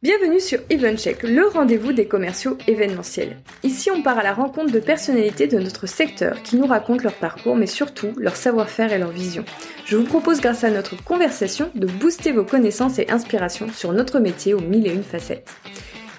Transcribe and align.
Bienvenue 0.00 0.38
sur 0.38 0.60
EventCheck, 0.70 1.24
le 1.24 1.48
rendez-vous 1.48 1.92
des 1.92 2.06
commerciaux 2.06 2.56
événementiels. 2.68 3.36
Ici, 3.64 3.90
on 3.90 4.00
part 4.00 4.16
à 4.16 4.22
la 4.22 4.32
rencontre 4.32 4.70
de 4.70 4.78
personnalités 4.78 5.48
de 5.48 5.58
notre 5.58 5.88
secteur 5.88 6.40
qui 6.44 6.54
nous 6.54 6.66
racontent 6.66 7.02
leur 7.02 7.14
parcours, 7.14 7.56
mais 7.56 7.66
surtout 7.66 8.12
leur 8.16 8.36
savoir-faire 8.36 8.92
et 8.92 8.98
leur 8.98 9.10
vision. 9.10 9.44
Je 9.86 9.96
vous 9.96 10.04
propose, 10.04 10.40
grâce 10.40 10.62
à 10.62 10.70
notre 10.70 11.02
conversation, 11.02 11.72
de 11.74 11.88
booster 11.88 12.30
vos 12.30 12.44
connaissances 12.44 13.00
et 13.00 13.10
inspirations 13.10 13.72
sur 13.72 13.92
notre 13.92 14.20
métier 14.20 14.54
aux 14.54 14.60
mille 14.60 14.86
et 14.86 14.94
une 14.94 15.02
facettes. 15.02 15.50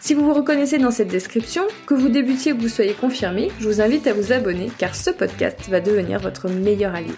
Si 0.02 0.14
vous 0.14 0.26
vous 0.26 0.34
reconnaissez 0.34 0.78
dans 0.78 0.92
cette 0.92 1.08
description, 1.08 1.64
que 1.86 1.94
vous 1.94 2.10
débutiez 2.10 2.52
ou 2.52 2.58
que 2.58 2.64
vous 2.64 2.68
soyez 2.68 2.94
confirmé, 2.94 3.50
je 3.62 3.70
vous 3.70 3.80
invite 3.80 4.08
à 4.08 4.14
vous 4.14 4.34
abonner 4.34 4.70
car 4.78 4.94
ce 4.94 5.10
podcast 5.10 5.70
va 5.70 5.80
devenir 5.80 6.20
votre 6.20 6.50
meilleur 6.50 6.96
allié. 6.96 7.14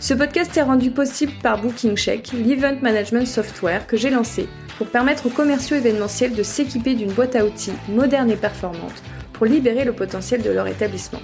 Ce 0.00 0.14
podcast 0.14 0.56
est 0.56 0.62
rendu 0.62 0.92
possible 0.92 1.32
par 1.42 1.60
BookingCheck, 1.60 2.32
l'event 2.32 2.78
management 2.80 3.26
software 3.26 3.86
que 3.86 3.98
j'ai 3.98 4.08
lancé 4.08 4.48
pour 4.80 4.88
permettre 4.88 5.26
aux 5.26 5.30
commerciaux 5.30 5.76
événementiels 5.76 6.34
de 6.34 6.42
s'équiper 6.42 6.94
d'une 6.94 7.12
boîte 7.12 7.36
à 7.36 7.44
outils 7.44 7.74
moderne 7.90 8.30
et 8.30 8.36
performante 8.36 9.02
pour 9.34 9.44
libérer 9.44 9.84
le 9.84 9.92
potentiel 9.92 10.40
de 10.40 10.48
leur 10.48 10.66
établissement. 10.68 11.20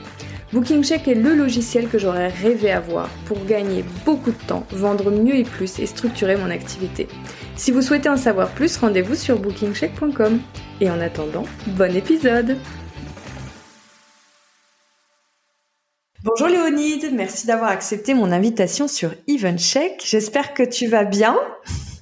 BookingCheck 0.53 1.09
est 1.09 1.15
le 1.15 1.35
logiciel 1.35 1.89
que 1.89 1.99
j'aurais 1.99 2.29
rêvé 2.29 2.71
avoir 2.71 3.09
pour 3.25 3.43
gagner 3.47 3.83
beaucoup 4.05 4.31
de 4.31 4.47
temps, 4.47 4.67
vendre 4.73 5.11
mieux 5.11 5.37
et 5.37 5.45
plus 5.45 5.79
et 5.79 5.87
structurer 5.87 6.37
mon 6.37 6.51
activité. 6.51 7.09
Si 7.57 7.71
vous 7.71 7.81
souhaitez 7.81 8.11
en 8.11 8.19
savoir 8.19 8.51
plus, 8.51 8.77
rendez-vous 8.77 9.15
sur 9.15 9.39
bookingcheck.com. 9.39 10.39
Et 10.83 10.91
en 10.91 11.01
attendant, 11.01 11.45
bon 11.69 11.97
épisode 11.97 12.59
Bonjour 16.23 16.49
Léonide, 16.49 17.11
merci 17.15 17.47
d'avoir 17.47 17.71
accepté 17.71 18.13
mon 18.13 18.33
invitation 18.33 18.87
sur 18.87 19.15
EventCheck. 19.27 20.03
J'espère 20.05 20.53
que 20.53 20.63
tu 20.63 20.89
vas 20.89 21.05
bien. 21.05 21.39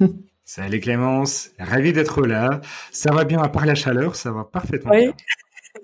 Salut 0.57 0.79
Clémence, 0.79 1.51
ravi 1.59 1.93
d'être 1.93 2.25
là. 2.25 2.61
Ça 2.93 3.13
va 3.13 3.25
bien 3.25 3.43
à 3.43 3.49
part 3.49 3.67
la 3.67 3.75
chaleur, 3.75 4.15
ça 4.15 4.31
va 4.31 4.45
parfaitement 4.45 4.93
oui. 4.93 5.11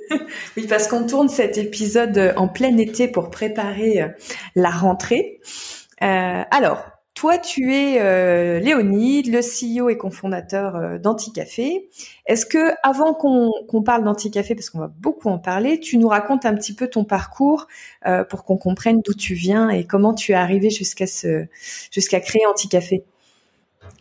oui, 0.57 0.69
parce 0.69 0.87
qu'on 0.87 1.09
tourne 1.09 1.29
cet 1.29 1.59
épisode 1.59 2.35
en 2.37 2.47
plein 2.47 2.77
été 2.77 3.09
pour 3.09 3.31
préparer 3.31 4.01
euh, 4.01 4.09
la 4.55 4.71
rentrée. 4.71 5.41
Euh, 6.05 6.43
alors, 6.53 6.85
toi, 7.15 7.37
tu 7.37 7.75
es 7.75 8.01
euh, 8.01 8.61
Léonide, 8.61 9.27
le 9.27 9.41
CEO 9.41 9.89
et 9.89 9.97
cofondateur 9.97 10.77
euh, 10.77 10.99
d'Anticafé. 10.99 11.91
Est-ce 12.27 12.47
que, 12.47 12.73
avant 12.85 13.13
qu'on 13.13 13.83
parle 13.83 14.05
d'Anticafé, 14.05 14.55
parce 14.55 14.71
qu'on 14.71 14.79
va 14.79 14.87
beaucoup 15.01 15.29
en 15.31 15.41
parler, 15.41 15.81
tu 15.81 15.99
nous 15.99 16.07
racontes 16.07 16.47
un 16.47 16.55
petit 16.55 16.77
peu 16.77 16.87
ton 16.87 17.03
parcours 17.03 17.67
euh, 18.07 18.23
pour 18.23 18.45
qu'on 18.45 18.57
comprenne 18.57 19.01
d'où 19.05 19.15
tu 19.15 19.35
viens 19.35 19.69
et 19.69 19.85
comment 19.85 20.15
tu 20.15 20.31
es 20.31 20.37
arrivé 20.37 20.71
jusqu'à 20.71 21.07
jusqu'à 21.91 22.21
créer 22.21 22.47
Anticafé? 22.47 23.05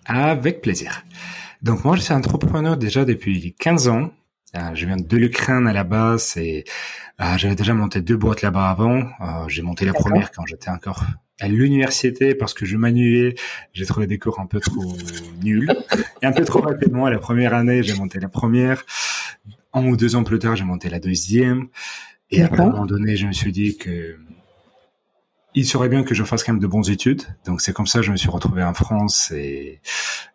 Avec 0.06 0.62
plaisir. 0.62 1.04
Donc 1.62 1.84
moi, 1.84 1.96
je 1.96 2.02
suis 2.02 2.14
entrepreneur 2.14 2.78
déjà 2.78 3.06
depuis 3.06 3.54
15 3.60 3.88
ans. 3.90 4.12
Euh, 4.56 4.72
je 4.74 4.86
viens 4.86 4.98
de 4.98 5.18
l'Ukraine 5.18 5.68
à 5.68 5.74
la 5.74 5.84
base 5.84 6.36
et 6.38 6.64
euh, 7.22 7.38
j'avais 7.38 7.56
déjà 7.56 7.74
monté 7.74 8.02
deux 8.02 8.18
boîtes 8.18 8.42
là-bas 8.42 8.70
avant. 8.70 8.98
Euh, 8.98 9.48
j'ai 9.48 9.62
monté 9.62 9.86
la 9.86 9.94
première 9.94 10.32
quand 10.32 10.46
j'étais 10.48 10.70
encore 10.70 11.04
à 11.40 11.48
l'université 11.48 12.34
parce 12.34 12.54
que 12.54 12.66
je 12.66 12.78
m'ennuyais. 12.78 13.36
J'ai 13.74 13.86
trouvé 13.86 14.08
des 14.08 14.18
cours 14.18 14.40
un 14.40 14.48
peu 14.48 14.60
trop 14.60 14.98
nuls 15.44 15.72
et 16.22 16.26
un 16.26 16.32
peu 16.32 16.46
trop 16.46 16.62
rapidement. 16.62 17.08
La 17.10 17.20
première 17.20 17.54
année, 17.54 17.84
j'ai 17.84 17.94
monté 17.94 18.20
la 18.20 18.30
première. 18.30 18.84
Un 19.74 19.86
ou 19.86 19.96
deux 19.96 20.16
ans 20.16 20.24
plus 20.24 20.40
tard, 20.40 20.56
j'ai 20.56 20.64
monté 20.64 20.90
la 20.90 21.00
deuxième. 21.00 21.68
Et 22.32 22.42
à 22.42 22.50
un 22.52 22.56
moment 22.56 22.86
donné, 22.86 23.18
je 23.18 23.28
me 23.28 23.34
suis 23.34 23.52
dit 23.52 23.78
que 23.78 24.18
il 25.60 25.66
serait 25.66 25.90
bien 25.90 26.04
que 26.04 26.16
je 26.16 26.24
fasse 26.24 26.44
quand 26.44 26.54
même 26.54 26.62
de 26.62 26.68
bonnes 26.68 26.90
études. 26.90 27.24
Donc 27.46 27.62
c'est 27.62 27.74
comme 27.74 27.88
ça 27.88 28.00
que 28.00 28.06
je 28.06 28.12
me 28.12 28.18
suis 28.18 28.30
retrouvé 28.30 28.64
en 28.64 28.74
France 28.74 29.32
et 29.32 29.82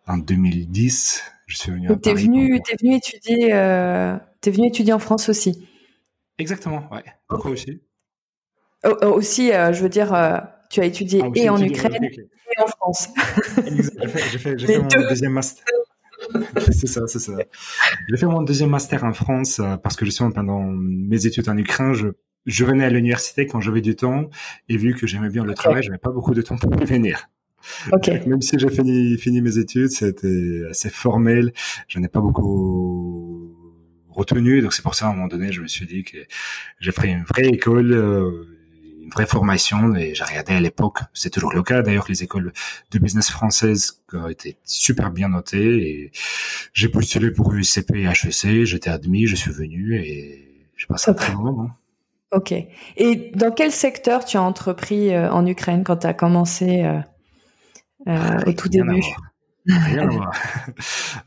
en 0.07 0.19
2010, 0.19 1.23
je 1.47 1.57
suis 1.57 1.73
venu 1.73 1.91
à 1.91 1.97
t'es 1.97 2.15
venu, 2.15 2.61
t'es 2.63 2.77
venu 2.81 2.97
étudier, 2.97 3.55
euh, 3.55 4.17
venu 4.45 4.69
étudier 4.69 4.93
en 4.93 4.99
France 4.99 5.29
aussi. 5.29 5.67
Exactement, 6.39 6.89
ouais. 6.93 7.05
Pourquoi 7.29 7.53
aussi 7.53 7.81
oh, 8.85 8.95
oh, 9.03 9.07
Aussi, 9.07 9.53
euh, 9.53 9.73
je 9.73 9.83
veux 9.83 9.89
dire, 9.89 10.13
euh, 10.13 10.39
tu 10.71 10.81
as 10.81 10.85
étudié 10.85 11.23
ah, 11.25 11.31
et 11.35 11.49
en 11.49 11.61
Ukraine 11.63 12.05
et 12.05 12.63
en 12.63 12.67
France. 12.67 13.09
J'ai 13.57 14.39
fait, 14.39 14.59
fait 14.59 14.79
mon 14.79 14.89
deuxième 15.09 15.33
master. 15.33 15.65
c'est 16.73 16.87
ça, 16.87 17.07
c'est 17.07 17.19
ça. 17.19 17.33
J'ai 18.09 18.17
fait 18.17 18.27
mon 18.27 18.43
deuxième 18.43 18.71
master 18.71 19.05
en 19.05 19.13
France 19.13 19.61
euh, 19.61 19.77
parce 19.77 19.97
que 19.97 20.05
justement 20.05 20.31
pendant 20.31 20.61
mes 20.61 21.27
études 21.27 21.49
en 21.49 21.57
Ukraine, 21.57 21.93
je 21.95 22.09
je 22.47 22.65
venais 22.65 22.85
à 22.85 22.91
l'université 22.91 23.47
quand 23.47 23.61
j'avais 23.61 23.81
du 23.81 23.97
temps 23.97 24.29
et 24.69 24.77
vu 24.77 24.95
que 24.95 25.07
j'aimais 25.07 25.31
bien 25.31 25.45
le 25.45 25.55
travail, 25.55 25.83
j'avais 25.83 25.99
pas 25.99 26.11
beaucoup 26.11 26.35
de 26.35 26.43
temps 26.43 26.57
pour 26.57 26.75
venir. 26.85 27.29
Okay. 27.93 28.21
Même 28.27 28.43
si 28.43 28.59
j'ai 28.59 28.69
fini, 28.69 29.17
fini 29.17 29.41
mes 29.41 29.59
études, 29.59 29.91
c'était 29.91 30.63
assez 30.71 30.91
formel. 30.91 31.53
Je 31.89 31.99
n'ai 31.99 32.09
pas 32.09 32.21
beaucoup 32.21 33.55
retenu, 34.11 34.61
donc 34.61 34.73
c'est 34.73 34.83
pour 34.83 34.95
ça 34.95 35.07
à 35.07 35.11
un 35.11 35.15
moment 35.15 35.29
donné, 35.29 35.53
je 35.53 35.61
me 35.61 35.67
suis 35.67 35.87
dit 35.87 36.05
que 36.05 36.19
j'ai 36.79 36.93
pris 36.93 37.11
une 37.11 37.25
vraie 37.25 37.49
école, 37.49 37.93
euh, 37.93 38.47
une 39.03 39.11
vraie 39.11 39.27
formation 39.27 39.95
et 39.97 40.15
j'ai 40.15 40.25
regardé 40.25 40.53
à 40.53 40.61
l'époque, 40.61 41.01
c'est 41.13 41.31
toujours 41.31 41.53
le 41.53 41.63
cas 41.63 41.83
d'ailleurs, 41.83 42.07
les 42.09 42.23
écoles 42.23 42.53
de 42.93 42.99
business 42.99 43.29
françaises 43.29 44.03
ont 44.13 44.29
été 44.29 44.57
super 44.65 45.11
bien 45.11 45.31
notées 45.31 45.89
et 45.89 46.13
j'ai 46.73 46.89
postulé 46.89 47.33
pour 47.33 47.53
USCP 47.53 47.97
et 47.97 48.05
HEC, 48.05 48.65
j'étais 48.65 48.91
admis, 48.91 49.27
je 49.27 49.35
suis 49.35 49.51
venu 49.51 49.97
et 49.97 50.69
j'ai 50.77 50.87
passé 50.87 51.11
un 51.11 51.15
très 51.15 51.35
bon 51.35 51.43
moment. 51.43 51.71
Ok. 52.35 52.53
Et 52.97 53.31
dans 53.35 53.53
quel 53.53 53.71
secteur 53.71 54.25
tu 54.25 54.37
as 54.37 54.43
entrepris 54.43 55.15
euh, 55.15 55.31
en 55.31 55.47
Ukraine 55.47 55.85
quand 55.85 55.99
tu 55.99 56.07
as 56.07 56.15
commencé 56.15 56.85
euh, 58.07 58.39
au 58.47 58.53
tout 58.53 58.69
début? 58.69 59.03
Rien 59.67 60.03
à 60.03 60.07
voir. 60.07 60.33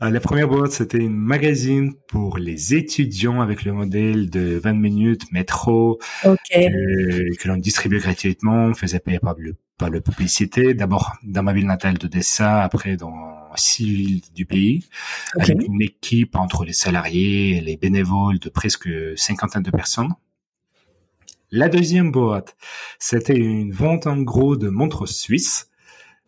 la 0.00 0.20
première 0.20 0.46
boîte, 0.46 0.70
c'était 0.70 0.98
une 0.98 1.16
magazine 1.16 1.94
pour 2.08 2.38
les 2.38 2.74
étudiants 2.74 3.40
avec 3.40 3.64
le 3.64 3.72
modèle 3.72 4.30
de 4.30 4.60
20 4.62 4.74
minutes 4.74 5.32
métro 5.32 5.98
que, 6.22 7.36
que 7.36 7.48
l'on 7.48 7.56
distribuait 7.56 7.98
gratuitement, 7.98 8.66
on 8.66 8.74
faisait 8.74 9.00
payer 9.00 9.18
par 9.18 9.34
le, 9.38 9.56
par 9.76 9.90
le 9.90 10.00
publicité. 10.00 10.74
D'abord 10.74 11.14
dans 11.24 11.42
ma 11.42 11.52
ville 11.52 11.66
natale 11.66 11.98
d'Odessa, 11.98 12.62
après 12.62 12.96
dans 12.96 13.12
six 13.56 13.92
villes 13.92 14.22
du 14.34 14.46
pays, 14.46 14.86
avec 15.36 15.58
une 15.66 15.82
équipe 15.82 16.36
entre 16.36 16.64
les 16.64 16.72
salariés 16.72 17.56
et 17.56 17.60
les 17.60 17.76
bénévoles 17.76 18.38
de 18.38 18.50
presque 18.50 18.88
cinquantaine 19.16 19.62
de 19.62 19.70
personnes. 19.70 20.14
La 21.50 21.70
deuxième 21.70 22.12
boîte, 22.12 22.58
c'était 22.98 23.38
une 23.38 23.72
vente 23.72 24.06
en 24.06 24.18
gros 24.18 24.56
de 24.56 24.68
montres 24.68 25.08
suisses. 25.08 25.70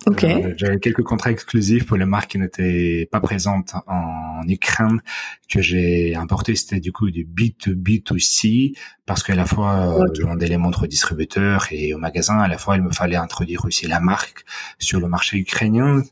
Ok. 0.06 0.25
Euh, 0.25 0.55
j'avais 0.56 0.78
quelques 0.78 1.03
contrats 1.03 1.31
exclusifs 1.31 1.84
pour 1.84 1.99
les 1.99 2.06
marques 2.06 2.31
qui 2.31 2.38
n'étaient 2.38 3.06
pas 3.11 3.21
présentes 3.21 3.75
en 3.87 4.43
Ukraine 4.49 5.00
que 5.49 5.61
j'ai 5.61 6.15
importé. 6.15 6.56
C'était 6.56 6.81
du 6.81 6.91
coup 6.91 7.11
du 7.11 7.27
B2B2C 7.27 8.77
parce 9.05 9.22
qu'à 9.22 9.34
la 9.34 9.44
fois 9.44 9.99
euh, 10.00 10.06
je 10.15 10.22
vendais 10.22 10.47
les 10.47 10.56
montres 10.56 10.84
aux 10.84 10.87
distributeurs 10.87 11.66
et 11.71 11.93
aux 11.93 11.99
magasins. 11.99 12.38
À 12.38 12.49
la 12.49 12.56
fois, 12.56 12.77
il 12.77 12.83
me 12.83 12.91
fallait 12.91 13.16
introduire 13.16 13.65
aussi 13.66 13.87
la 13.87 14.00
marque 14.00 14.44
sur 14.78 15.00
le 15.00 15.09
marché 15.09 15.37
ukrainien. 15.37 16.03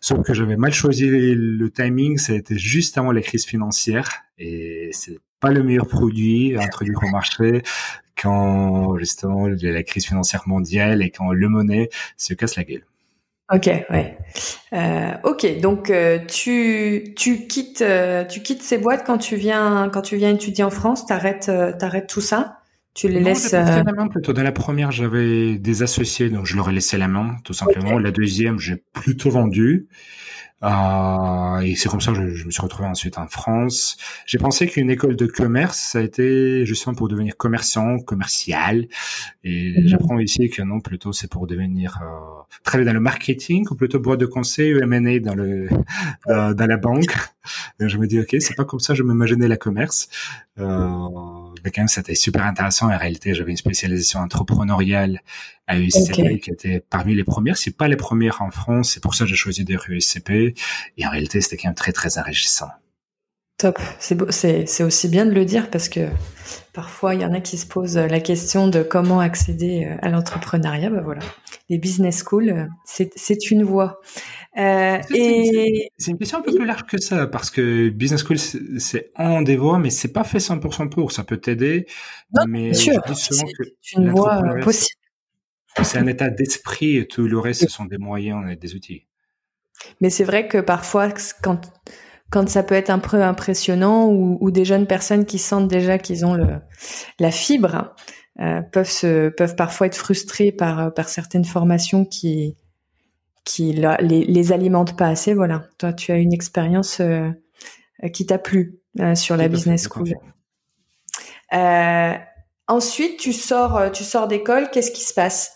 Sauf 0.00 0.24
que 0.24 0.32
j'avais 0.32 0.56
mal 0.56 0.72
choisi 0.72 1.06
le 1.06 1.70
timing. 1.70 2.16
Ça 2.16 2.32
a 2.32 2.36
été 2.36 2.56
juste 2.56 2.96
avant 2.96 3.12
la 3.12 3.20
crise 3.20 3.44
financière 3.44 4.08
et 4.38 4.88
c'est 4.92 5.18
pas 5.40 5.50
le 5.50 5.62
meilleur 5.62 5.86
produit 5.86 6.56
à 6.56 6.62
introduire 6.62 6.98
au 7.02 7.10
marché 7.10 7.62
quand 8.16 8.96
justement 8.96 9.48
la 9.48 9.82
crise 9.82 10.06
financière 10.06 10.44
mondiale 10.46 11.02
et 11.02 11.10
quand 11.10 11.32
le 11.32 11.48
monnaie 11.50 11.90
se 12.16 12.32
casse 12.32 12.56
la 12.56 12.64
gueule. 12.64 12.86
Ok, 13.54 13.66
ouais. 13.66 14.18
Euh, 14.72 15.12
ok, 15.22 15.60
donc 15.60 15.90
euh, 15.90 16.18
tu 16.26 17.14
tu 17.16 17.46
quittes 17.46 17.82
euh, 17.82 18.24
tu 18.24 18.42
quittes 18.42 18.64
ces 18.64 18.78
boîtes 18.78 19.04
quand 19.06 19.18
tu 19.18 19.36
viens 19.36 19.88
quand 19.92 20.02
tu 20.02 20.16
viens 20.16 20.30
étudier 20.30 20.64
en 20.64 20.70
France, 20.70 21.06
t'arrêtes 21.06 21.48
euh, 21.48 21.72
t'arrêtes 21.72 22.08
tout 22.08 22.20
ça, 22.20 22.58
tu 22.94 23.08
les 23.08 23.20
laisses. 23.20 23.52
La 23.52 23.82
main, 23.84 24.08
plutôt. 24.08 24.32
Dans 24.32 24.42
la 24.42 24.52
première, 24.52 24.92
j'avais 24.92 25.58
des 25.58 25.82
associés, 25.82 26.30
donc 26.30 26.46
je 26.46 26.56
leur 26.56 26.70
ai 26.70 26.72
laissé 26.72 26.96
la 26.96 27.08
main 27.08 27.36
tout 27.44 27.52
simplement. 27.52 27.98
La 27.98 28.10
deuxième, 28.10 28.58
j'ai 28.58 28.82
plutôt 28.92 29.30
vendu. 29.30 29.88
Euh, 30.64 31.60
et 31.60 31.74
c'est 31.74 31.90
comme 31.90 32.00
ça 32.00 32.12
que 32.12 32.30
je, 32.30 32.34
je, 32.34 32.46
me 32.46 32.50
suis 32.50 32.62
retrouvé 32.62 32.88
ensuite 32.88 33.18
en 33.18 33.26
France. 33.26 33.98
J'ai 34.24 34.38
pensé 34.38 34.66
qu'une 34.66 34.88
école 34.88 35.14
de 35.14 35.26
commerce, 35.26 35.78
ça 35.78 35.98
a 35.98 36.02
été 36.02 36.64
justement 36.64 36.94
pour 36.94 37.08
devenir 37.08 37.36
commerçant, 37.36 37.98
commercial. 37.98 38.86
Et 39.42 39.80
mhm. 39.80 39.88
j'apprends 39.88 40.18
ici 40.18 40.48
que 40.48 40.62
non, 40.62 40.80
plutôt 40.80 41.12
c'est 41.12 41.28
pour 41.28 41.46
devenir 41.46 42.00
euh, 42.02 42.54
travailler 42.62 42.86
dans 42.86 42.94
le 42.94 43.00
marketing 43.00 43.66
ou 43.70 43.74
plutôt 43.74 43.98
boîte 44.00 44.20
de 44.20 44.26
conseil 44.26 44.74
ou 44.74 44.78
M&A 44.82 45.18
dans 45.18 45.34
le 45.34 45.68
dans, 46.26 46.54
dans, 46.54 46.66
la 46.66 46.76
banque. 46.78 47.14
Donc 47.78 47.90
je 47.90 47.98
me 47.98 48.06
dis 48.06 48.20
ok, 48.20 48.36
c'est 48.40 48.56
pas 48.56 48.64
comme 48.64 48.80
ça 48.80 48.94
je 48.94 49.02
m'imaginais 49.02 49.48
la 49.48 49.58
commerce. 49.58 50.08
Euh, 50.58 51.08
même 51.76 51.88
c'était 51.88 52.14
super 52.14 52.44
intéressant. 52.44 52.92
En 52.92 52.98
réalité, 52.98 53.34
j'avais 53.34 53.50
une 53.50 53.56
spécialisation 53.56 54.20
entrepreneuriale 54.20 55.20
à 55.66 55.78
USCP 55.78 56.40
qui 56.40 56.50
était 56.50 56.80
parmi 56.80 57.14
les 57.14 57.24
premières, 57.24 57.56
c'est 57.56 57.76
pas 57.76 57.88
les 57.88 57.96
premières 57.96 58.42
en 58.42 58.50
France. 58.50 58.92
C'est 58.92 59.02
pour 59.02 59.14
ça 59.14 59.24
que 59.24 59.30
j'ai 59.30 59.36
choisi 59.36 59.64
des 59.64 59.76
USCP. 59.88 60.54
Et 60.96 61.06
en 61.06 61.10
réalité, 61.10 61.40
c'était 61.40 61.56
quand 61.56 61.68
même 61.68 61.74
très 61.74 61.92
très 61.92 62.18
enrichissant. 62.18 62.68
Top. 63.56 63.78
C'est 64.00 64.82
aussi 64.82 65.08
bien 65.08 65.26
de 65.26 65.30
le 65.30 65.44
dire 65.44 65.70
parce 65.70 65.88
que 65.88 66.08
parfois 66.72 67.14
il 67.14 67.20
y 67.20 67.24
en 67.24 67.32
a 67.32 67.40
qui 67.40 67.56
se 67.56 67.66
posent 67.66 67.96
la 67.96 68.18
question 68.18 68.66
de 68.66 68.82
comment 68.82 69.20
accéder 69.20 69.84
euh, 69.84 69.96
à 70.02 70.08
l'entrepreneuriat. 70.08 70.90
Ben 70.90 71.02
voilà, 71.02 71.22
les 71.68 71.78
business 71.78 72.24
schools, 72.24 72.50
euh, 72.50 72.66
c'est 72.84 73.50
une 73.52 73.62
voie. 73.62 74.00
Euh, 74.56 74.98
et 75.12 75.90
c'est 75.98 76.12
une 76.12 76.18
question 76.18 76.38
un 76.38 76.42
peu 76.42 76.54
plus 76.54 76.64
large 76.64 76.84
que 76.84 77.00
ça 77.00 77.26
parce 77.26 77.50
que 77.50 77.88
business 77.88 78.22
school 78.24 78.38
c'est 78.38 79.10
un 79.16 79.42
des 79.42 79.56
voies, 79.56 79.78
mais 79.78 79.90
c'est 79.90 80.12
pas 80.12 80.22
fait 80.22 80.38
100% 80.38 80.90
pour. 80.90 81.12
Ça 81.12 81.24
peut 81.24 81.38
t'aider, 81.38 81.86
mais 82.46 82.72
c'est 82.72 82.92
une 83.96 84.10
voie 84.10 84.40
possible. 84.62 85.00
C'est 85.82 85.98
un 85.98 86.06
état 86.06 86.30
d'esprit 86.30 86.98
et 86.98 87.06
tout 87.08 87.26
le 87.26 87.38
reste, 87.38 87.62
ce 87.62 87.68
sont 87.68 87.84
des 87.84 87.98
moyens 87.98 88.48
et 88.48 88.54
des 88.54 88.76
outils. 88.76 89.06
Mais 90.00 90.08
c'est 90.08 90.24
vrai 90.24 90.46
que 90.46 90.58
parfois, 90.58 91.08
quand 91.42 91.60
quand 92.30 92.48
ça 92.48 92.62
peut 92.62 92.74
être 92.74 92.90
un 92.90 92.98
peu 92.98 93.22
impressionnant 93.22 94.08
ou, 94.08 94.50
des 94.50 94.64
jeunes 94.64 94.86
personnes 94.86 95.24
qui 95.24 95.38
sentent 95.38 95.68
déjà 95.68 95.98
qu'ils 95.98 96.26
ont 96.26 96.34
le, 96.34 96.46
la 97.20 97.30
fibre 97.30 97.94
euh, 98.40 98.60
peuvent 98.60 98.90
se, 98.90 99.28
peuvent 99.28 99.54
parfois 99.54 99.86
être 99.86 99.96
frustrés 99.96 100.50
par 100.50 100.92
par 100.94 101.08
certaines 101.08 101.44
formations 101.44 102.04
qui 102.04 102.56
qui 103.44 103.72
les, 103.72 104.24
les 104.24 104.52
alimentent 104.52 104.96
pas 104.96 105.08
assez. 105.08 105.34
Voilà. 105.34 105.68
Toi, 105.78 105.92
tu 105.92 106.12
as 106.12 106.16
une 106.16 106.32
expérience 106.32 107.00
euh, 107.00 107.30
qui 108.12 108.26
t'a 108.26 108.38
plu 108.38 108.78
euh, 109.00 109.14
sur 109.14 109.36
la 109.36 109.48
business 109.48 109.88
school. 109.88 110.14
ensuite, 112.68 113.18
tu 113.18 113.32
sors, 113.32 113.92
tu 113.92 114.04
sors 114.04 114.28
d'école. 114.28 114.70
Qu'est-ce 114.70 114.90
qui 114.90 115.02
se 115.02 115.14
passe? 115.14 115.52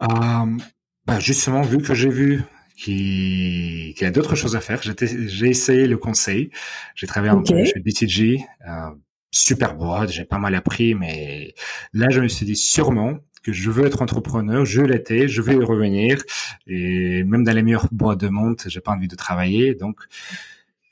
Bah 0.00 1.18
Justement, 1.18 1.62
vu 1.62 1.78
que 1.78 1.94
j'ai 1.94 2.10
vu 2.10 2.42
qui, 2.80 3.94
qui 3.96 4.04
a 4.04 4.10
d'autres 4.10 4.34
choses 4.34 4.56
à 4.56 4.60
faire. 4.60 4.80
J'ai 4.82 5.48
essayé 5.48 5.86
le 5.86 5.98
conseil. 5.98 6.50
J'ai 6.94 7.06
travaillé 7.06 7.32
un 7.32 7.42
peu 7.42 7.64
chez 7.64 7.78
BTG. 7.78 8.40
Euh, 8.66 8.90
super 9.30 9.74
boîte, 9.74 10.10
j'ai 10.10 10.24
pas 10.24 10.38
mal 10.38 10.54
appris, 10.54 10.94
mais 10.94 11.54
là, 11.92 12.08
je 12.10 12.20
me 12.20 12.28
suis 12.28 12.46
dit 12.46 12.56
sûrement 12.56 13.18
que 13.42 13.52
je 13.52 13.70
veux 13.70 13.86
être 13.86 14.02
entrepreneur, 14.02 14.64
je 14.64 14.82
l'étais, 14.82 15.28
je 15.28 15.42
vais 15.42 15.54
y 15.54 15.64
revenir. 15.64 16.22
Et 16.66 17.24
même 17.24 17.44
dans 17.44 17.52
les 17.52 17.62
meilleures 17.62 17.88
boîtes 17.90 18.20
de 18.20 18.28
monde, 18.28 18.60
j'ai 18.66 18.80
pas 18.80 18.92
envie 18.92 19.08
de 19.08 19.16
travailler. 19.16 19.74
Donc, 19.74 20.00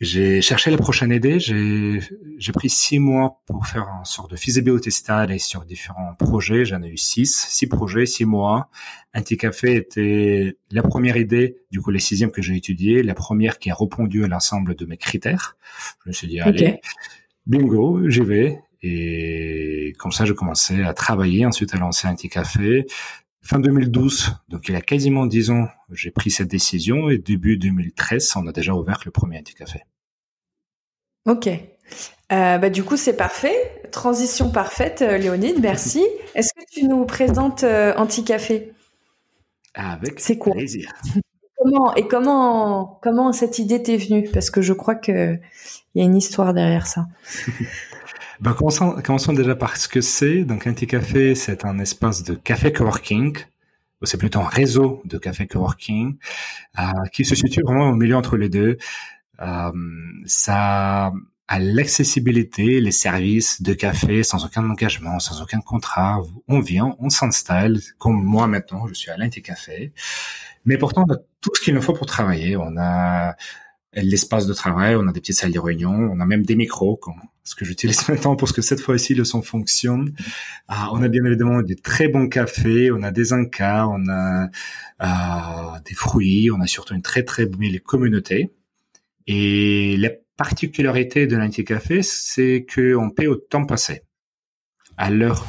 j'ai 0.00 0.40
cherché 0.42 0.70
la 0.70 0.76
prochaine 0.76 1.10
idée. 1.10 1.40
J'ai 1.40 2.52
pris 2.52 2.70
six 2.70 3.00
mois 3.00 3.42
pour 3.46 3.66
faire 3.66 3.88
un 3.88 4.04
sort 4.04 4.28
de 4.28 4.36
feasibility 4.36 4.92
study 4.92 5.40
sur 5.40 5.64
différents 5.64 6.14
projets. 6.14 6.64
J'en 6.64 6.82
ai 6.82 6.88
eu 6.88 6.96
six, 6.96 7.46
six 7.50 7.66
projets, 7.66 8.06
six 8.06 8.24
mois. 8.24 8.70
Anti-Café 9.12 9.74
était 9.74 10.56
la 10.70 10.82
première 10.82 11.16
idée, 11.16 11.56
du 11.72 11.80
coup 11.80 11.90
les 11.90 11.98
sixièmes 11.98 12.30
que 12.30 12.42
j'ai 12.42 12.54
étudié, 12.54 13.02
la 13.02 13.14
première 13.14 13.58
qui 13.58 13.70
a 13.70 13.74
répondu 13.74 14.22
à 14.22 14.28
l'ensemble 14.28 14.76
de 14.76 14.86
mes 14.86 14.98
critères. 14.98 15.56
Je 16.04 16.10
me 16.10 16.12
suis 16.12 16.28
dit, 16.28 16.38
allez, 16.38 16.80
bingo, 17.46 18.08
j'y 18.08 18.20
vais. 18.20 18.60
Et 18.82 19.94
comme 19.98 20.12
ça, 20.12 20.24
j'ai 20.24 20.34
commencé 20.34 20.82
à 20.82 20.94
travailler, 20.94 21.46
ensuite 21.46 21.74
à 21.74 21.78
lancer 21.78 22.06
Anti-Café. 22.06 22.86
Fin 23.42 23.60
2012, 23.60 24.34
donc 24.48 24.68
il 24.68 24.72
y 24.72 24.76
a 24.76 24.80
quasiment 24.80 25.24
dix 25.24 25.50
ans, 25.50 25.68
j'ai 25.90 26.10
pris 26.10 26.30
cette 26.30 26.48
décision 26.48 27.08
et 27.08 27.18
début 27.18 27.56
2013, 27.56 28.34
on 28.36 28.46
a 28.46 28.52
déjà 28.52 28.74
ouvert 28.74 29.00
le 29.06 29.10
premier 29.10 29.38
Anti-Café. 29.38 29.84
Ok. 31.24 31.46
Euh, 31.46 32.58
bah, 32.58 32.70
du 32.70 32.84
coup, 32.84 32.96
c'est 32.96 33.16
parfait. 33.16 33.54
Transition 33.90 34.50
parfaite, 34.50 35.02
euh, 35.02 35.16
Léonide, 35.16 35.60
merci. 35.60 36.04
Est-ce 36.34 36.52
que 36.52 36.64
tu 36.70 36.84
nous 36.84 37.04
présentes 37.06 37.64
euh, 37.64 37.94
Anti-Café? 37.96 38.72
Avec 39.74 40.16
plaisir. 40.16 40.92
Comment, 41.56 41.94
et 41.94 42.06
comment, 42.06 42.98
comment 43.02 43.32
cette 43.32 43.58
idée 43.58 43.82
t'est 43.82 43.96
venue? 43.96 44.28
Parce 44.32 44.50
que 44.50 44.60
je 44.60 44.72
crois 44.72 44.94
qu'il 44.94 45.40
y 45.94 46.00
a 46.00 46.04
une 46.04 46.16
histoire 46.16 46.54
derrière 46.54 46.86
ça. 46.86 47.06
Ben, 48.40 48.52
commençons, 48.54 49.00
commençons, 49.04 49.32
déjà 49.32 49.56
par 49.56 49.76
ce 49.76 49.88
que 49.88 50.00
c'est. 50.00 50.44
Donc, 50.44 50.66
Anti-Café, 50.66 51.34
c'est 51.34 51.64
un 51.64 51.78
espace 51.80 52.22
de 52.22 52.34
café 52.34 52.72
coworking. 52.72 53.36
C'est 54.02 54.18
plutôt 54.18 54.38
un 54.38 54.48
réseau 54.48 55.02
de 55.06 55.18
café 55.18 55.48
coworking 55.48 56.18
euh, 56.78 56.82
qui 57.12 57.24
se 57.24 57.34
situe 57.34 57.62
vraiment 57.62 57.90
au 57.90 57.94
milieu 57.96 58.14
entre 58.14 58.36
les 58.36 58.48
deux. 58.48 58.78
Euh, 59.40 59.72
ça 60.24 61.12
a 61.48 61.58
l'accessibilité, 61.58 62.80
les 62.80 62.92
services 62.92 63.60
de 63.60 63.72
café 63.72 64.22
sans 64.22 64.44
aucun 64.44 64.68
engagement, 64.70 65.18
sans 65.18 65.42
aucun 65.42 65.60
contrat. 65.60 66.20
On 66.46 66.60
vient, 66.60 66.94
on 67.00 67.08
s'installe, 67.08 67.80
comme 67.98 68.22
moi 68.22 68.46
maintenant, 68.46 68.86
je 68.86 68.94
suis 68.94 69.10
à 69.10 69.16
l'Anti-Café. 69.16 69.92
Mais 70.64 70.78
pourtant, 70.78 71.04
on 71.08 71.14
tout 71.40 71.50
ce 71.54 71.60
qu'il 71.60 71.74
nous 71.74 71.82
faut 71.82 71.92
pour 71.92 72.06
travailler. 72.06 72.56
On 72.56 72.76
a 72.76 73.34
l'espace 73.94 74.46
de 74.46 74.52
travail, 74.52 74.96
on 74.96 75.06
a 75.08 75.12
des 75.12 75.20
petites 75.20 75.36
salles 75.36 75.52
de 75.52 75.58
réunion, 75.58 75.90
on 75.90 76.20
a 76.20 76.26
même 76.26 76.44
des 76.44 76.56
micros, 76.56 77.00
ce 77.44 77.54
que 77.54 77.64
j'utilise 77.64 78.06
maintenant 78.08 78.36
pour 78.36 78.52
que 78.52 78.62
cette 78.62 78.80
fois-ci 78.80 79.14
le 79.14 79.24
son 79.24 79.42
fonctionne. 79.42 80.14
Ah, 80.68 80.90
on 80.92 81.02
a 81.02 81.08
bien 81.08 81.24
évidemment 81.24 81.62
des 81.62 81.76
très 81.76 82.08
bons 82.08 82.28
cafés, 82.28 82.90
on 82.92 83.02
a 83.02 83.10
des 83.10 83.32
incas, 83.32 83.86
on 83.86 84.08
a 84.08 84.48
euh, 85.02 85.80
des 85.86 85.94
fruits, 85.94 86.50
on 86.50 86.60
a 86.60 86.66
surtout 86.66 86.94
une 86.94 87.02
très 87.02 87.22
très 87.22 87.46
belle 87.46 87.80
communauté. 87.80 88.52
Et 89.26 89.96
la 89.98 90.10
particularité 90.36 91.26
de 91.26 91.36
l'anti-café, 91.36 92.02
c'est 92.02 92.66
qu'on 92.72 93.10
paie 93.10 93.26
au 93.26 93.36
temps 93.36 93.66
passé, 93.66 94.02
à 94.96 95.10
l'heure 95.10 95.44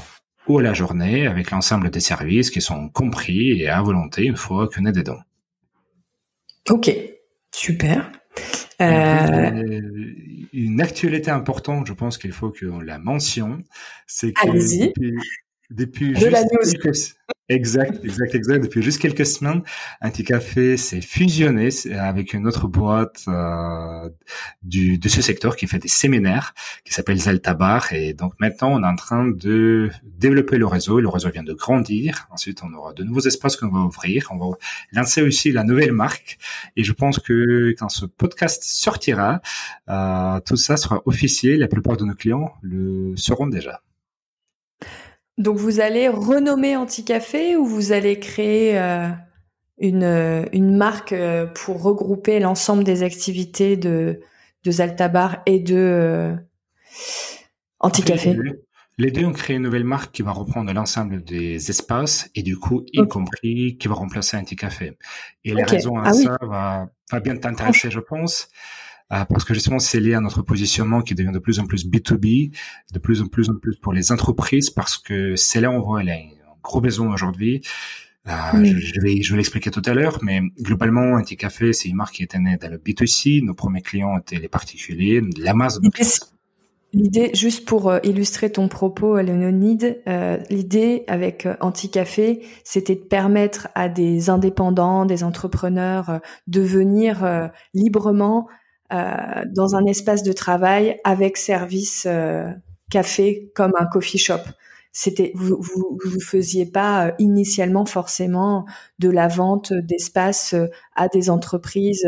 ou 0.47 0.57
à 0.57 0.63
la 0.63 0.74
journée, 0.74 1.27
avec 1.27 1.51
l'ensemble 1.51 1.92
des 1.92 2.00
services 2.00 2.50
qui 2.50 2.62
sont 2.62 2.89
compris 2.89 3.62
et 3.62 3.69
à 3.69 3.81
volonté 3.81 4.24
une 4.24 4.35
fois 4.35 4.68
qu'on 4.68 4.85
est 4.85 4.92
dedans. 4.92 5.19
Ok, 6.69 6.92
super. 7.53 8.12
Euh... 8.81 9.81
Une 10.54 10.81
actualité 10.81 11.31
importante, 11.31 11.88
je 11.88 11.94
pense 11.94 12.18
qu'il 12.18 12.31
faut 12.31 12.52
qu'on 12.52 12.80
la 12.80 12.98
mentionne, 12.98 13.64
c'est 14.08 14.34
que 14.34 14.48
depuis, 15.70 16.16
juste 16.16 16.48
quelques, 16.81 16.96
exact, 17.50 18.04
exact, 18.04 18.36
exact. 18.36 18.63
Depuis 18.63 18.81
juste 18.81 19.01
quelques 19.01 19.25
semaines, 19.25 19.62
Anticafé 20.01 20.78
s'est 20.78 21.01
fusionné 21.01 21.69
avec 21.98 22.34
une 22.34 22.48
autre 22.48 22.68
boîte 22.68 23.24
euh, 23.28 24.10
du, 24.63 24.98
de 24.98 25.10
ce 25.10 25.22
secteur 25.22 25.56
qui 25.56 25.68
fait 25.68 25.80
des 25.80 25.88
séminaires, 25.88 26.54
qui 26.86 26.94
s'appelle 26.94 27.19
Zaltabar. 27.19 27.92
Et 27.94 28.13
donc 28.13 28.34
maintenant, 28.40 28.72
on 28.72 28.84
est 28.84 28.88
en 28.88 28.96
train 28.96 29.28
de 29.28 29.90
développer 30.04 30.57
le 30.57 30.68
réseau. 30.68 31.00
Le 31.00 31.10
réseau 31.10 31.30
vient 31.30 31.44
de 31.44 31.54
grandir. 31.54 32.28
Ensuite, 32.31 32.62
on 32.63 32.74
aura 32.74 32.94
de 32.94 33.04
nouveaux 33.04 33.22
espaces 33.22 33.56
qu'on 33.56 33.69
va 33.69 33.80
ouvrir. 33.80 34.28
On 34.31 34.38
va 34.38 34.56
lancer 34.94 35.22
aussi 35.22 35.52
la 35.52 35.63
nouvelle 35.63 35.92
marque. 35.92 36.38
Et 36.75 36.84
je 36.84 36.94
pense 36.94 37.19
que 37.19 37.74
quand 37.78 37.90
ce 37.90 38.06
podcast 38.06 38.63
sortira, 38.63 39.42
euh, 39.90 40.40
tout 40.45 40.56
ça 40.56 40.78
sera 40.78 41.02
officiel. 41.06 41.60
La 41.60 41.68
plupart 41.68 41.98
de 41.98 42.06
nos 42.06 42.16
clients 42.16 42.54
le 42.62 43.16
seront 43.18 43.48
déjà. 43.48 43.81
Donc 45.39 45.56
vous 45.56 45.80
allez 45.80 46.09
renommer 46.09 46.75
Anticafé 46.75 47.56
ou 47.56 47.65
vous 47.65 47.94
allez 47.94 48.19
créer 48.19 48.77
euh, 48.77 49.07
une, 49.77 50.03
euh, 50.03 50.45
une 50.51 50.75
marque 50.75 51.13
euh, 51.13 51.45
pour 51.45 51.81
regrouper 51.81 52.41
l'ensemble 52.41 52.83
des 52.83 53.03
activités 53.03 53.77
de, 53.77 54.19
de 54.65 54.71
Zaltabar 54.71 55.41
et 55.45 55.62
de 55.62 56.36
Anticafé? 57.80 58.37
Les 58.97 59.11
deux 59.11 59.23
ont 59.23 59.31
créé 59.31 59.56
une 59.56 59.61
nouvelle 59.61 59.85
marque 59.85 60.11
qui 60.11 60.23
va 60.23 60.33
reprendre 60.33 60.73
l'ensemble 60.73 61.23
des 61.23 61.69
espaces 61.69 62.30
et 62.35 62.44
du 62.44 62.57
coup, 62.57 62.83
y 62.92 63.07
compris 63.07 63.78
qui 63.78 63.87
va 63.87 63.94
remplacer 63.95 64.35
Anticafé. 64.35 64.97
Et 65.45 65.54
la 65.54 65.66
raison 65.66 65.97
à 65.99 66.09
ah 66.09 66.14
ça 66.14 66.37
va, 66.42 66.90
va 67.09 67.19
bien 67.21 67.37
t'intéresser, 67.37 67.90
je 67.90 68.02
pense. 68.02 68.49
Euh, 69.11 69.25
parce 69.25 69.44
que 69.44 69.54
justement 69.54 69.80
c'est 69.80 69.99
lié 69.99 70.13
à 70.13 70.21
notre 70.21 70.44
positionnement 70.44 71.01
qui 71.01 71.16
devient 71.16 71.31
de 71.33 71.39
plus 71.39 71.59
en 71.59 71.66
plus 71.66 71.87
B2B, 71.87 72.54
de 72.94 72.99
plus 72.99 73.21
en 73.21 73.28
plus 73.28 73.49
en 73.49 73.56
plus 73.56 73.75
pour 73.78 73.92
les 73.92 74.11
entreprises, 74.11 74.69
parce 74.69 74.97
que 74.97 75.35
c'est 75.35 75.61
là 75.61 75.71
où 75.71 75.73
on 75.73 75.81
voit 75.81 76.01
a 76.01 76.04
un 76.04 76.30
gros 76.61 76.81
besoin 76.81 77.11
aujourd'hui. 77.13 77.61
Euh, 78.28 78.31
je, 78.63 79.01
vais, 79.01 79.21
je 79.21 79.31
vais 79.31 79.37
l'expliquer 79.37 79.71
tout 79.71 79.81
à 79.85 79.94
l'heure, 79.94 80.19
mais 80.21 80.42
globalement, 80.61 81.13
Anticafé, 81.13 81.73
c'est 81.73 81.89
une 81.89 81.95
marque 81.95 82.16
qui 82.16 82.23
était 82.23 82.37
née 82.37 82.57
dans 82.57 82.69
le 82.69 82.78
B2C. 82.78 83.44
Nos 83.44 83.56
premiers 83.56 83.81
clients 83.81 84.19
étaient 84.19 84.37
les 84.37 84.49
particuliers, 84.49 85.21
la 85.37 85.56
masse 85.56 85.80
de 85.80 85.89
L'idée, 86.92 87.30
juste 87.35 87.68
pour 87.68 87.89
euh, 87.89 87.99
illustrer 88.04 88.51
ton 88.51 88.68
propos, 88.68 89.19
Léonide, 89.19 90.01
euh, 90.07 90.37
l'idée 90.49 91.04
avec 91.07 91.45
euh, 91.45 91.56
Anticafé, 91.61 92.44
c'était 92.63 92.95
de 92.95 93.01
permettre 93.01 93.68
à 93.75 93.89
des 93.89 94.31
indépendants, 94.31 95.06
des 95.06 95.23
entrepreneurs, 95.23 96.19
de 96.47 96.61
venir 96.61 97.51
librement 97.75 98.47
dans 98.92 99.76
un 99.76 99.86
espace 99.86 100.24
de 100.24 100.34
travail 100.34 101.00
avec 101.04 101.38
service 101.38 102.06
euh, 102.08 102.50
café 102.90 103.52
comme 103.56 103.74
un 103.80 103.86
coffee 103.86 104.18
shop. 104.18 104.42
C'était 104.92 105.31
vous, 105.36 105.58
vous 105.60 106.00
vous 106.04 106.19
faisiez 106.19 106.66
pas 106.66 107.08
euh, 107.08 107.12
initialement 107.19 107.86
forcément 107.86 108.66
de 108.98 109.10
la 109.10 109.28
vente 109.28 109.74
d'espace 109.74 110.56
à 110.96 111.08
des 111.08 111.30
entreprises 111.30 112.08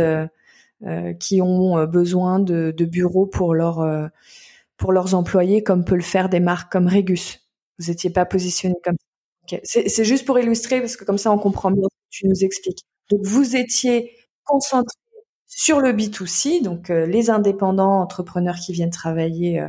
qui 1.20 1.42
ont 1.44 1.86
besoin 1.86 2.40
de, 2.40 2.74
de 2.76 2.86
bureaux 2.86 3.28
pour 3.28 3.54
leur 3.54 4.10
pour 4.78 4.92
leurs 4.92 5.14
employés 5.14 5.62
comme 5.62 5.86
peut 5.86 5.96
le 5.96 6.02
faire 6.02 6.28
des 6.28 6.40
marques 6.40 6.72
comme 6.72 6.88
Regus. 6.88 7.40
Vous 7.78 7.92
étiez 7.92 8.10
pas 8.10 8.26
positionné 8.26 8.76
comme 8.84 8.96
ça. 9.48 9.58
C'est 9.64 10.06
juste 10.06 10.26
pour 10.26 10.40
illustrer 10.40 10.80
parce 10.82 10.98
que 10.98 11.06
comme 11.06 11.20
ça 11.20 11.32
on 11.32 11.38
comprend 11.38 11.70
bien 11.70 11.84
ce 11.84 12.18
que 12.18 12.22
tu 12.22 12.28
nous 12.28 12.44
expliques. 12.44 12.84
Donc 13.12 13.20
vous 13.24 13.56
étiez 13.56 14.12
concentré 14.44 14.98
sur 15.54 15.82
le 15.82 15.92
B2C, 15.92 16.64
donc 16.64 16.90
les 16.90 17.30
indépendants 17.30 18.02
entrepreneurs 18.02 18.56
qui 18.56 18.72
viennent 18.72 18.90
travailler 18.90 19.62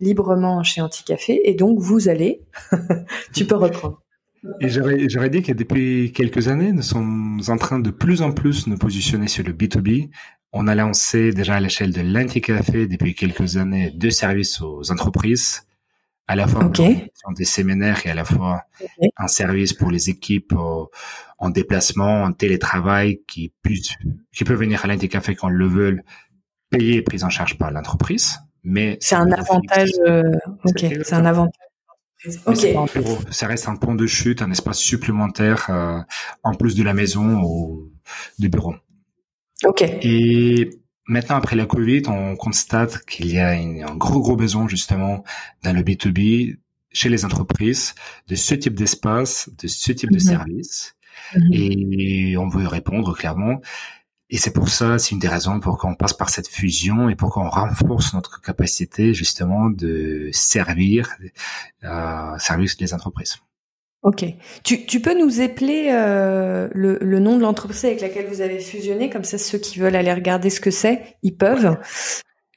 librement 0.00 0.62
chez 0.62 0.80
Anticafé, 0.80 1.48
et 1.48 1.54
donc 1.54 1.80
vous 1.80 2.08
allez, 2.08 2.42
tu 3.34 3.44
peux 3.44 3.56
reprendre. 3.56 4.00
Et 4.60 4.68
j'aurais 4.68 5.30
dit 5.30 5.42
que 5.42 5.52
depuis 5.52 6.12
quelques 6.12 6.48
années, 6.48 6.72
nous 6.72 6.82
sommes 6.82 7.40
en 7.48 7.56
train 7.56 7.78
de 7.78 7.90
plus 7.90 8.22
en 8.22 8.32
plus 8.32 8.66
nous 8.66 8.76
positionner 8.76 9.26
sur 9.26 9.42
le 9.44 9.52
B2B. 9.52 10.10
On 10.52 10.68
a 10.68 10.74
lancé 10.74 11.32
déjà 11.32 11.56
à 11.56 11.60
l'échelle 11.60 11.92
de 11.92 12.02
l'Anticafé 12.02 12.86
depuis 12.86 13.14
quelques 13.14 13.56
années 13.56 13.90
deux 13.90 14.10
services 14.10 14.60
aux 14.60 14.92
entreprises, 14.92 15.66
à 16.26 16.36
la 16.36 16.46
fois 16.46 16.70
des 17.36 17.44
séminaires 17.44 18.06
et 18.06 18.10
à 18.10 18.14
la 18.14 18.24
fois 18.24 18.64
un 19.16 19.26
service 19.26 19.72
pour 19.72 19.90
les 19.90 20.10
équipes 20.10 20.54
en 21.44 21.50
déplacement, 21.50 22.22
en 22.22 22.32
télétravail, 22.32 23.20
qui, 23.26 23.52
peuvent 23.62 24.58
venir 24.58 24.84
à 24.84 24.88
l'Anticafé 24.88 25.34
quand 25.34 25.48
le 25.48 25.66
veulent, 25.66 26.02
payés 26.70 26.96
et 26.96 27.02
pris 27.02 27.22
en 27.22 27.28
charge 27.28 27.58
par 27.58 27.70
l'entreprise. 27.70 28.38
Mais 28.62 28.96
c'est 29.00 29.14
un 29.14 29.30
avantage. 29.30 29.90
Euh, 30.06 30.22
ok, 30.64 30.86
c'est 31.04 31.12
un 31.12 31.26
avantage. 31.26 31.52
Okay. 32.46 32.74
Ça 33.30 33.46
reste 33.46 33.68
un 33.68 33.76
pont 33.76 33.94
de 33.94 34.06
chute, 34.06 34.40
un 34.40 34.50
espace 34.50 34.78
supplémentaire 34.78 35.66
euh, 35.68 36.00
en 36.42 36.54
plus 36.54 36.74
de 36.74 36.82
la 36.82 36.94
maison 36.94 37.42
ou 37.42 37.92
du 38.38 38.48
bureau. 38.48 38.74
Ok. 39.64 39.82
Et 39.82 40.70
maintenant, 41.06 41.36
après 41.36 41.56
la 41.56 41.66
Covid, 41.66 42.04
on 42.06 42.36
constate 42.36 43.04
qu'il 43.04 43.30
y 43.30 43.38
a 43.38 43.50
un 43.50 43.96
gros, 43.96 44.20
gros 44.20 44.36
besoin 44.36 44.66
justement 44.68 45.22
dans 45.62 45.76
le 45.76 45.82
B2B 45.82 46.56
chez 46.94 47.10
les 47.10 47.26
entreprises 47.26 47.94
de 48.28 48.34
ce 48.36 48.54
type 48.54 48.74
d'espace, 48.74 49.50
de 49.58 49.66
ce 49.66 49.92
type 49.92 50.10
de 50.10 50.16
mhm. 50.16 50.20
service. 50.20 50.96
Mhm. 51.34 51.52
Et 51.52 52.36
on 52.36 52.48
veut 52.48 52.66
répondre 52.66 53.16
clairement. 53.16 53.60
Et 54.30 54.38
c'est 54.38 54.52
pour 54.52 54.68
ça, 54.68 54.98
c'est 54.98 55.12
une 55.12 55.18
des 55.18 55.28
raisons 55.28 55.60
pour 55.60 55.78
qu'on 55.78 55.94
passe 55.94 56.14
par 56.14 56.30
cette 56.30 56.48
fusion 56.48 57.08
et 57.08 57.14
pour 57.14 57.30
qu'on 57.30 57.48
renforce 57.48 58.14
notre 58.14 58.40
capacité 58.40 59.14
justement 59.14 59.70
de 59.70 60.30
servir, 60.32 61.16
euh, 61.84 62.38
servir 62.38 62.72
les 62.80 62.94
entreprises. 62.94 63.36
Ok. 64.02 64.24
Tu, 64.64 64.86
tu 64.86 65.00
peux 65.00 65.18
nous 65.18 65.40
épeler 65.40 65.88
euh, 65.90 66.68
le, 66.74 66.98
le, 67.00 67.18
nom 67.20 67.36
de 67.36 67.42
l'entreprise 67.42 67.84
avec 67.84 68.00
laquelle 68.00 68.26
vous 68.26 68.40
avez 68.40 68.60
fusionné, 68.60 69.08
comme 69.08 69.24
ça 69.24 69.38
ceux 69.38 69.58
qui 69.58 69.78
veulent 69.78 69.96
aller 69.96 70.12
regarder 70.12 70.50
ce 70.50 70.60
que 70.60 70.70
c'est, 70.70 71.16
ils 71.22 71.36
peuvent. 71.36 71.78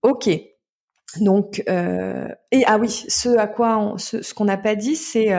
ok. 0.01 0.29
Donc, 1.21 1.63
et 1.67 2.63
ah 2.67 2.77
oui, 2.77 2.89
ce 2.89 3.29
à 3.37 3.47
quoi 3.47 3.77
on, 3.79 3.97
ce, 3.97 4.33
qu'on 4.33 4.45
n'a 4.45 4.57
pas 4.57 4.75
dit, 4.75 4.95
c'est 4.95 5.29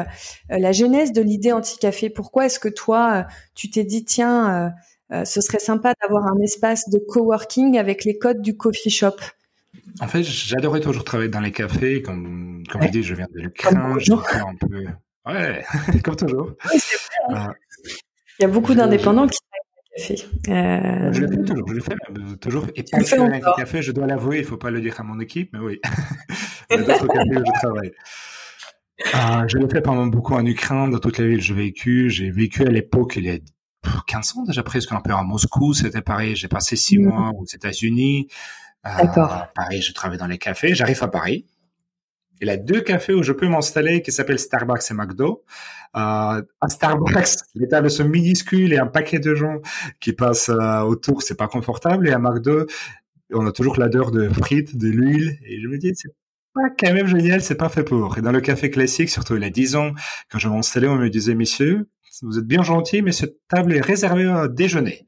la 0.48 0.72
genèse 0.72 1.12
de 1.12 1.22
l'idée 1.22 1.52
anti-café. 1.52 2.10
Pourquoi 2.10 2.46
est-ce 2.46 2.58
que 2.58 2.68
toi, 2.68 3.26
tu 3.54 3.70
t'es 3.70 3.84
dit, 3.84 4.04
tiens, 4.04 4.72
ce 5.10 5.40
serait 5.40 5.58
sympa 5.60 5.92
d'avoir 6.02 6.26
un 6.26 6.40
espace 6.40 6.88
de 6.88 6.98
coworking 6.98 7.78
avec 7.78 8.04
les 8.04 8.18
codes 8.18 8.40
du 8.42 8.56
coffee 8.56 8.90
shop? 8.90 9.16
En 10.00 10.08
fait, 10.08 10.22
j'adorais 10.22 10.80
toujours 10.80 11.04
travailler 11.04 11.30
dans 11.30 11.40
les 11.40 11.52
cafés. 11.52 12.02
Comme, 12.02 12.62
comme 12.70 12.82
je 12.82 12.88
dis, 12.88 13.02
je 13.02 13.14
viens 13.14 13.26
de 13.34 13.40
l'Ukraine. 13.40 13.96
Je 13.98 14.12
un 14.12 14.54
peu. 14.54 14.86
Ouais, 15.26 15.64
comme 16.04 16.16
toujours. 16.16 16.52
Hein. 17.28 17.48
Euh, 17.48 17.52
Il 18.38 18.42
y 18.42 18.44
a 18.44 18.48
beaucoup 18.48 18.74
d'indépendants 18.74 19.26
qui 19.26 19.38
travaillent 19.38 19.68
dans 19.68 19.96
les 19.96 20.16
cafés. 20.16 20.26
Euh... 20.48 21.12
Je 21.12 21.20
le 21.20 21.28
fais 21.28 21.44
toujours. 21.44 21.68
Je 21.68 21.74
le 21.74 21.80
fais 21.80 22.36
toujours. 22.40 22.66
Et 22.74 22.82
pas 22.82 23.16
dans 23.16 23.26
les 23.26 23.40
cafés, 23.40 23.82
je 23.82 23.92
dois 23.92 24.06
l'avouer, 24.06 24.38
il 24.38 24.42
ne 24.42 24.46
faut 24.46 24.56
pas 24.56 24.70
le 24.70 24.80
dire 24.80 24.98
à 24.98 25.02
mon 25.02 25.20
équipe, 25.20 25.50
mais 25.52 25.58
oui. 25.58 25.80
Il 26.70 26.76
y 26.76 26.80
a 26.80 26.82
d'autres 26.82 27.06
cafés 27.06 27.36
où 27.36 27.44
je 27.44 27.60
travaille. 27.60 27.92
Euh, 29.14 29.48
je 29.48 29.58
l'ai 29.58 29.68
fait 29.68 29.80
pendant 29.80 30.06
beaucoup 30.06 30.34
en 30.34 30.44
Ukraine, 30.44 30.90
dans 30.90 30.98
toute 30.98 31.18
la 31.18 31.26
ville 31.26 31.38
où 31.38 31.42
j'ai 31.42 31.54
vécu. 31.54 32.10
J'ai 32.10 32.30
vécu 32.30 32.62
à 32.62 32.70
l'époque, 32.70 33.14
il 33.16 33.24
y 33.24 33.30
a 33.30 33.38
15 34.06 34.36
ans 34.36 34.44
déjà 34.44 34.62
presque, 34.62 34.92
un 34.92 35.00
peu 35.00 35.12
à 35.12 35.22
Moscou, 35.22 35.72
c'était 35.72 36.02
pareil. 36.02 36.36
J'ai 36.36 36.48
passé 36.48 36.76
six 36.76 36.98
mmh. 36.98 37.04
mois 37.04 37.32
aux 37.36 37.46
États-Unis. 37.46 38.28
D'accord. 38.84 39.46
Pareil, 39.54 39.82
je 39.82 39.92
travaille 39.92 40.18
dans 40.18 40.26
les 40.26 40.38
cafés. 40.38 40.74
J'arrive 40.74 41.02
à 41.02 41.08
Paris. 41.08 41.46
Il 42.40 42.48
y 42.48 42.50
a 42.50 42.56
deux 42.56 42.80
cafés 42.80 43.12
où 43.12 43.22
je 43.22 43.32
peux 43.32 43.48
m'installer 43.48 44.00
qui 44.00 44.12
s'appellent 44.12 44.38
Starbucks 44.38 44.90
et 44.90 44.94
McDo. 44.94 45.44
Euh, 45.96 46.42
à 46.60 46.68
Starbucks, 46.68 47.36
les 47.54 47.68
tables 47.68 47.90
sont 47.90 48.08
minuscules 48.08 48.72
et 48.72 48.78
un 48.78 48.86
paquet 48.86 49.18
de 49.18 49.34
gens 49.34 49.60
qui 50.00 50.14
passent 50.14 50.48
euh, 50.48 50.80
autour, 50.80 51.22
c'est 51.22 51.36
pas 51.36 51.48
confortable. 51.48 52.08
Et 52.08 52.12
à 52.12 52.18
McDo, 52.18 52.66
on 53.32 53.46
a 53.46 53.52
toujours 53.52 53.78
l'odeur 53.78 54.10
de 54.10 54.28
frites, 54.28 54.76
de 54.76 54.88
l'huile. 54.88 55.38
Et 55.44 55.60
je 55.60 55.68
me 55.68 55.76
dis, 55.76 55.92
c'est 55.94 56.14
pas 56.54 56.70
quand 56.78 56.94
même 56.94 57.06
génial, 57.06 57.42
c'est 57.42 57.56
pas 57.56 57.68
fait 57.68 57.84
pour. 57.84 58.16
Et 58.16 58.22
dans 58.22 58.32
le 58.32 58.40
café 58.40 58.70
classique, 58.70 59.10
surtout 59.10 59.36
il 59.36 59.42
y 59.42 59.46
a 59.46 59.50
10 59.50 59.76
ans, 59.76 59.92
quand 60.30 60.38
je 60.38 60.48
m'installais, 60.48 60.88
on 60.88 60.96
me 60.96 61.10
disait, 61.10 61.34
messieurs, 61.34 61.88
vous 62.22 62.38
êtes 62.38 62.46
bien 62.46 62.62
gentils, 62.62 63.02
mais 63.02 63.12
cette 63.12 63.36
table 63.48 63.74
est 63.74 63.80
réservée 63.80 64.26
à 64.26 64.48
déjeuner. 64.48 65.06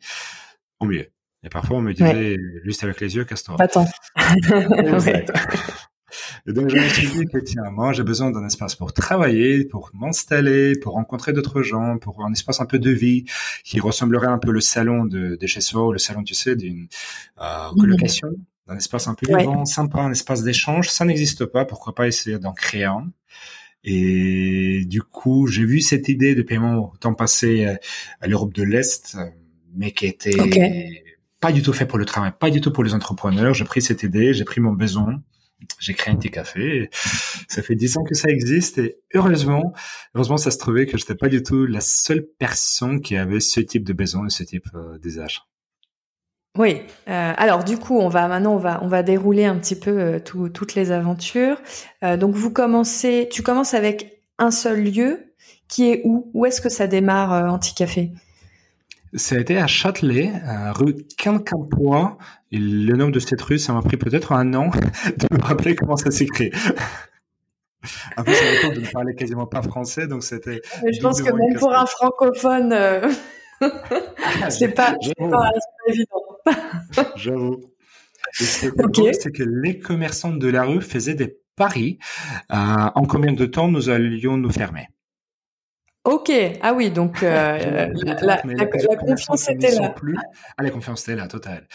Au 0.80 0.86
mieux. 0.86 1.06
Et 1.44 1.48
parfois, 1.48 1.78
on 1.78 1.82
me 1.82 1.92
disait, 1.92 2.36
juste 2.64 2.84
avec 2.84 3.00
les 3.00 3.16
yeux, 3.16 3.24
casse-toi. 3.24 3.56
Attends. 3.58 3.88
Et 6.46 6.52
donc, 6.52 6.68
je 6.68 6.76
me 6.76 6.88
suis 6.88 7.08
dit 7.08 7.26
que, 7.26 7.38
tiens, 7.38 7.70
moi, 7.70 7.92
j'ai 7.92 8.02
besoin 8.02 8.30
d'un 8.30 8.46
espace 8.46 8.74
pour 8.74 8.92
travailler, 8.92 9.64
pour 9.64 9.90
m'installer, 9.94 10.74
pour 10.78 10.94
rencontrer 10.94 11.32
d'autres 11.32 11.62
gens, 11.62 11.98
pour 11.98 12.24
un 12.24 12.32
espace 12.32 12.60
un 12.60 12.66
peu 12.66 12.78
de 12.78 12.90
vie 12.90 13.24
qui 13.64 13.80
ressemblerait 13.80 14.26
un 14.26 14.38
peu 14.38 14.50
le 14.50 14.60
salon 14.60 15.04
de, 15.04 15.36
de 15.36 15.46
chez 15.46 15.60
soi 15.60 15.86
ou 15.86 15.92
le 15.92 15.98
salon, 15.98 16.22
tu 16.22 16.34
sais, 16.34 16.56
d'une 16.56 16.88
euh, 17.40 17.70
mhm. 17.72 17.80
colocation, 17.80 18.28
d'un 18.66 18.76
espace 18.76 19.08
un 19.08 19.14
peu 19.14 19.26
vivant, 19.26 19.64
sympa, 19.64 20.00
un 20.00 20.12
espace 20.12 20.42
d'échange. 20.42 20.90
Ça 20.90 21.04
n'existe 21.04 21.46
pas. 21.46 21.64
Pourquoi 21.64 21.94
pas 21.94 22.06
essayer 22.06 22.38
d'en 22.38 22.52
créer 22.52 22.84
un? 22.84 23.10
Et 23.84 24.84
du 24.86 25.02
coup, 25.02 25.48
j'ai 25.48 25.64
vu 25.64 25.80
cette 25.80 26.08
idée 26.08 26.34
de 26.34 26.42
paiement 26.42 26.92
temps 27.00 27.14
passé 27.14 27.66
euh, 27.66 27.74
à 28.20 28.28
l'Europe 28.28 28.54
de 28.54 28.62
l'Est, 28.62 29.16
euh, 29.16 29.24
mais 29.74 29.90
qui 29.90 30.06
était 30.06 31.01
pas 31.42 31.52
du 31.52 31.60
tout 31.60 31.72
fait 31.72 31.86
pour 31.86 31.98
le 31.98 32.06
travail, 32.06 32.32
pas 32.38 32.50
du 32.50 32.60
tout 32.60 32.72
pour 32.72 32.84
les 32.84 32.94
entrepreneurs. 32.94 33.52
J'ai 33.52 33.64
pris 33.64 33.82
cette 33.82 34.04
idée, 34.04 34.32
j'ai 34.32 34.44
pris 34.44 34.60
mon 34.60 34.72
besoin, 34.72 35.20
j'ai 35.80 35.92
créé 35.92 36.14
un 36.14 36.16
petit 36.16 36.30
café. 36.30 36.88
Ça 37.48 37.62
fait 37.62 37.74
dix 37.74 37.98
ans 37.98 38.04
que 38.04 38.14
ça 38.14 38.28
existe 38.28 38.78
et 38.78 38.98
heureusement, 39.12 39.74
heureusement, 40.14 40.36
ça 40.36 40.52
se 40.52 40.58
trouvait 40.58 40.86
que 40.86 40.96
j'étais 40.96 41.16
pas 41.16 41.28
du 41.28 41.42
tout 41.42 41.66
la 41.66 41.80
seule 41.80 42.24
personne 42.38 43.02
qui 43.02 43.16
avait 43.16 43.40
ce 43.40 43.58
type 43.58 43.84
de 43.84 43.92
besoin, 43.92 44.28
ce 44.28 44.44
type 44.44 44.68
euh, 44.74 44.98
d'usage. 44.98 45.42
Oui. 46.56 46.82
Euh, 47.08 47.32
alors 47.36 47.64
du 47.64 47.76
coup, 47.76 47.98
on 47.98 48.08
va 48.08 48.28
maintenant 48.28 48.54
on 48.54 48.58
va 48.58 48.78
on 48.84 48.86
va 48.86 49.02
dérouler 49.02 49.44
un 49.44 49.56
petit 49.56 49.78
peu 49.78 49.98
euh, 49.98 50.20
toutes 50.20 50.76
les 50.76 50.92
aventures. 50.92 51.60
donc 52.02 52.36
vous 52.36 52.52
commencez, 52.52 53.28
tu 53.32 53.42
commences 53.42 53.74
avec 53.74 54.22
un 54.38 54.52
seul 54.52 54.84
lieu 54.84 55.34
qui 55.66 55.90
est 55.90 56.02
où? 56.04 56.30
Où 56.34 56.46
est-ce 56.46 56.60
que 56.60 56.68
ça 56.68 56.86
démarre 56.86 57.52
Anticafé? 57.52 58.12
ça 58.12 58.22
a 59.14 59.38
été 59.38 59.58
à 59.58 59.66
Châtelet, 59.66 60.32
rue 60.74 60.96
Quincampoix. 61.18 62.18
Et 62.50 62.58
le 62.58 62.96
nom 62.96 63.10
de 63.10 63.18
cette 63.18 63.40
rue, 63.42 63.58
ça 63.58 63.72
m'a 63.72 63.82
pris 63.82 63.96
peut-être 63.96 64.32
un 64.32 64.54
an 64.54 64.70
de 65.06 65.34
me 65.34 65.42
rappeler 65.42 65.74
comment 65.74 65.96
ça 65.96 66.10
s'écrit. 66.10 66.50
En 68.16 68.22
plus, 68.22 68.34
à 68.34 68.52
l'époque, 68.52 68.74
je 68.76 68.80
ne 68.80 68.92
parlais 68.92 69.14
quasiment 69.14 69.46
pas 69.46 69.62
français, 69.62 70.06
donc 70.06 70.22
c'était. 70.22 70.60
Je 70.92 71.00
pense 71.00 71.20
que 71.20 71.32
même 71.32 71.58
pour 71.58 71.74
un 71.74 71.86
francophone, 71.86 72.72
euh... 72.72 73.08
c'est 74.48 74.68
pas, 74.68 74.94
pas, 75.18 75.50
évident. 75.88 76.22
J'avoue. 77.16 77.60
Et 78.40 78.44
ce 78.44 78.66
qui 78.68 79.14
c'est 79.14 79.32
que 79.32 79.42
les 79.42 79.78
commerçants 79.78 80.32
de 80.32 80.48
la 80.48 80.64
rue 80.64 80.80
faisaient 80.80 81.14
des 81.14 81.38
paris. 81.56 81.98
Euh, 82.52 82.56
en 82.94 83.04
combien 83.04 83.32
de 83.32 83.46
temps 83.46 83.68
nous 83.68 83.90
allions 83.90 84.36
nous 84.36 84.50
fermer? 84.50 84.88
Ok, 86.04 86.32
ah 86.62 86.72
oui, 86.74 86.90
donc 86.90 87.22
euh, 87.22 87.88
la, 88.22 88.96
confiance 88.96 89.48
était 89.48 89.70
là. 89.70 89.94
Ah, 90.56 90.62
la 90.64 90.70
confiance 90.70 91.02
était 91.02 91.14
là, 91.14 91.28
total. 91.28 91.68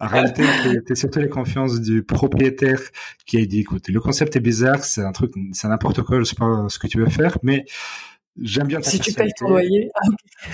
En 0.00 0.08
réalité, 0.08 0.42
c'était 0.64 0.94
surtout 0.96 1.20
la 1.20 1.28
confiance 1.28 1.80
du 1.80 2.02
propriétaire 2.02 2.80
qui 3.24 3.38
a 3.40 3.46
dit, 3.46 3.60
écoute, 3.60 3.88
le 3.88 4.00
concept 4.00 4.34
est 4.34 4.40
bizarre, 4.40 4.82
c'est 4.82 5.02
un 5.02 5.12
truc, 5.12 5.32
c'est 5.52 5.68
n'importe 5.68 6.02
quoi, 6.02 6.18
je 6.18 6.24
sais 6.24 6.34
pas 6.34 6.66
ce 6.68 6.80
que 6.80 6.88
tu 6.88 6.98
veux 6.98 7.08
faire, 7.08 7.38
mais 7.44 7.66
j'aime 8.40 8.66
bien 8.66 8.80
ta 8.80 8.90
Si 8.90 8.98
tu 8.98 9.12
payes 9.12 9.32
ton 9.36 9.48
loyer. 9.48 9.88
Ah, 9.94 10.00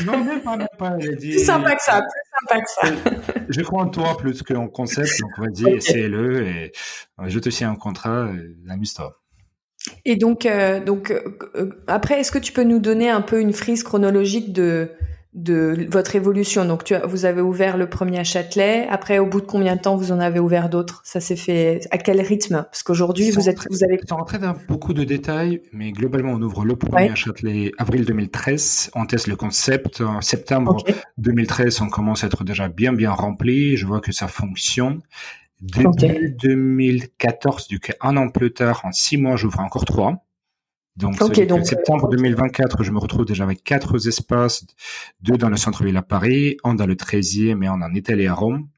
non, 0.05 0.23
même 0.23 0.43
pas, 0.43 0.57
même 0.59 0.69
pas. 0.79 0.97
dit, 0.99 1.31
plus 1.31 1.47
sympa 1.47 1.77
que 1.77 1.83
ça, 1.83 2.03
plus 2.03 2.47
sympa 2.47 2.61
que 2.61 2.71
ça. 2.71 3.45
je 3.49 3.61
crois 3.63 3.85
en 3.85 3.89
toi 3.89 4.19
plus 4.19 4.43
qu'en 4.43 4.69
concept, 4.69 5.19
donc 5.21 5.31
vas-y, 5.39 5.65
okay. 5.65 5.77
essaie-le 5.77 6.47
et 6.47 6.73
je 7.27 7.39
te 7.39 7.49
signe 7.49 7.69
un 7.69 7.77
contrat, 7.77 8.29
amuse-toi. 8.69 9.19
Et 10.05 10.17
donc, 10.17 10.47
euh, 10.47 10.83
donc 10.83 11.11
euh, 11.11 11.21
euh, 11.57 11.71
après, 11.87 12.21
est-ce 12.21 12.33
que 12.33 12.39
tu 12.39 12.53
peux 12.53 12.65
nous 12.65 12.79
donner 12.79 13.11
un 13.11 13.21
peu 13.21 13.41
une 13.41 13.53
frise 13.53 13.83
chronologique 13.83 14.53
de 14.53 14.91
de 15.35 15.89
votre 15.91 16.15
évolution? 16.15 16.65
Donc, 16.65 16.85
tu, 16.85 16.95
vous 17.07 17.25
avez 17.25 17.41
ouvert 17.41 17.77
le 17.77 17.89
premier 17.89 18.21
à 18.21 18.25
Châtelet. 18.25 18.87
Après, 18.89 19.19
au 19.19 19.27
bout 19.27 19.41
de 19.41 19.47
combien 19.47 19.75
de 19.75 19.81
temps 19.81 19.97
vous 19.97 20.13
en 20.13 20.21
avez 20.21 20.39
ouvert 20.39 20.69
d'autres? 20.69 21.03
Ça 21.05 21.21
s'est 21.21 21.37
fait 21.37 21.81
à 21.91 21.99
quel 21.99 22.21
rythme? 22.21 22.65
Parce 22.71 22.85
qu'aujourd'hui, 22.85 23.31
vous 23.33 23.49
êtes, 23.49 23.59
vous 23.69 23.83
avez. 23.83 23.99
Sans 24.09 24.17
rentrer 24.17 24.39
dans 24.39 24.55
beaucoup 24.69 24.95
de 24.95 25.05
détails, 25.05 25.61
mais 25.73 25.91
globalement, 25.91 26.33
on 26.33 26.43
ouvre 26.43 26.65
le 26.65 26.77
premier 26.77 27.11
à 27.11 27.15
Châtelet 27.15 27.73
avril 27.79 28.05
2013. 28.05 28.93
On 28.95 29.07
teste 29.07 29.27
le 29.27 29.37
concept. 29.37 30.01
En 30.03 30.21
septembre 30.21 30.77
2013, 31.19 31.81
on 31.81 31.89
commence 31.89 32.23
à 32.25 32.29
être 32.29 32.45
déjà 32.45 32.69
bien 32.69 32.93
bien 32.93 33.11
rempli. 33.11 33.77
Je 33.77 33.87
vois 33.87 34.01
que 34.01 34.13
ça 34.13 34.29
fonctionne. 34.29 35.01
Début 35.61 36.37
2014, 36.43 37.69
du 37.69 37.81
coup, 37.81 37.93
un 38.01 38.17
an 38.17 38.29
plus 38.29 38.53
tard, 38.53 38.83
en 38.85 38.93
six 38.93 39.17
mois, 39.17 39.37
j'ouvre 39.37 39.61
encore 39.61 39.85
trois. 39.85 40.25
Donc, 40.97 41.19
donc 41.19 41.67
septembre 41.67 42.09
2024, 42.09 42.85
je 42.85 42.93
me 42.93 42.99
retrouve 42.99 43.25
déjà 43.25 43.43
avec 43.43 43.65
quatre 43.65 44.07
espaces, 44.07 44.65
deux 45.21 45.37
dans 45.37 45.49
le 45.49 45.57
centre-ville 45.57 45.97
à 45.97 46.03
Paris, 46.03 46.57
un 46.63 46.75
dans 46.75 46.87
le 46.87 46.95
13e 46.95 47.65
et 47.65 47.67
un 47.67 47.83
en 47.83 47.95
Italie 47.95 48.29
à 48.29 48.35
Rome. 48.35 48.69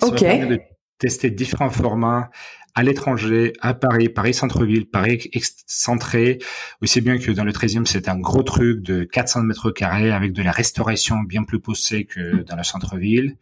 ok. 0.00 0.20
de 0.20 0.60
tester 0.98 1.30
différents 1.30 1.70
formats 1.70 2.30
à 2.76 2.82
l'étranger, 2.82 3.52
à 3.60 3.74
Paris, 3.74 4.08
Paris 4.08 4.34
centre-ville, 4.34 4.88
Paris 4.88 5.28
excentré, 5.32 6.38
aussi 6.82 7.00
bien 7.00 7.18
que 7.18 7.30
dans 7.30 7.44
le 7.44 7.52
13e, 7.52 7.84
c'était 7.86 8.10
un 8.10 8.18
gros 8.18 8.42
truc 8.42 8.82
de 8.82 9.04
400 9.04 9.42
mètres 9.42 9.70
carrés 9.70 10.10
avec 10.10 10.32
de 10.32 10.42
la 10.42 10.50
restauration 10.50 11.20
bien 11.20 11.44
plus 11.44 11.60
poussée 11.60 12.04
que 12.04 12.42
dans 12.42 12.56
le 12.56 12.64
centre-ville. 12.64 13.36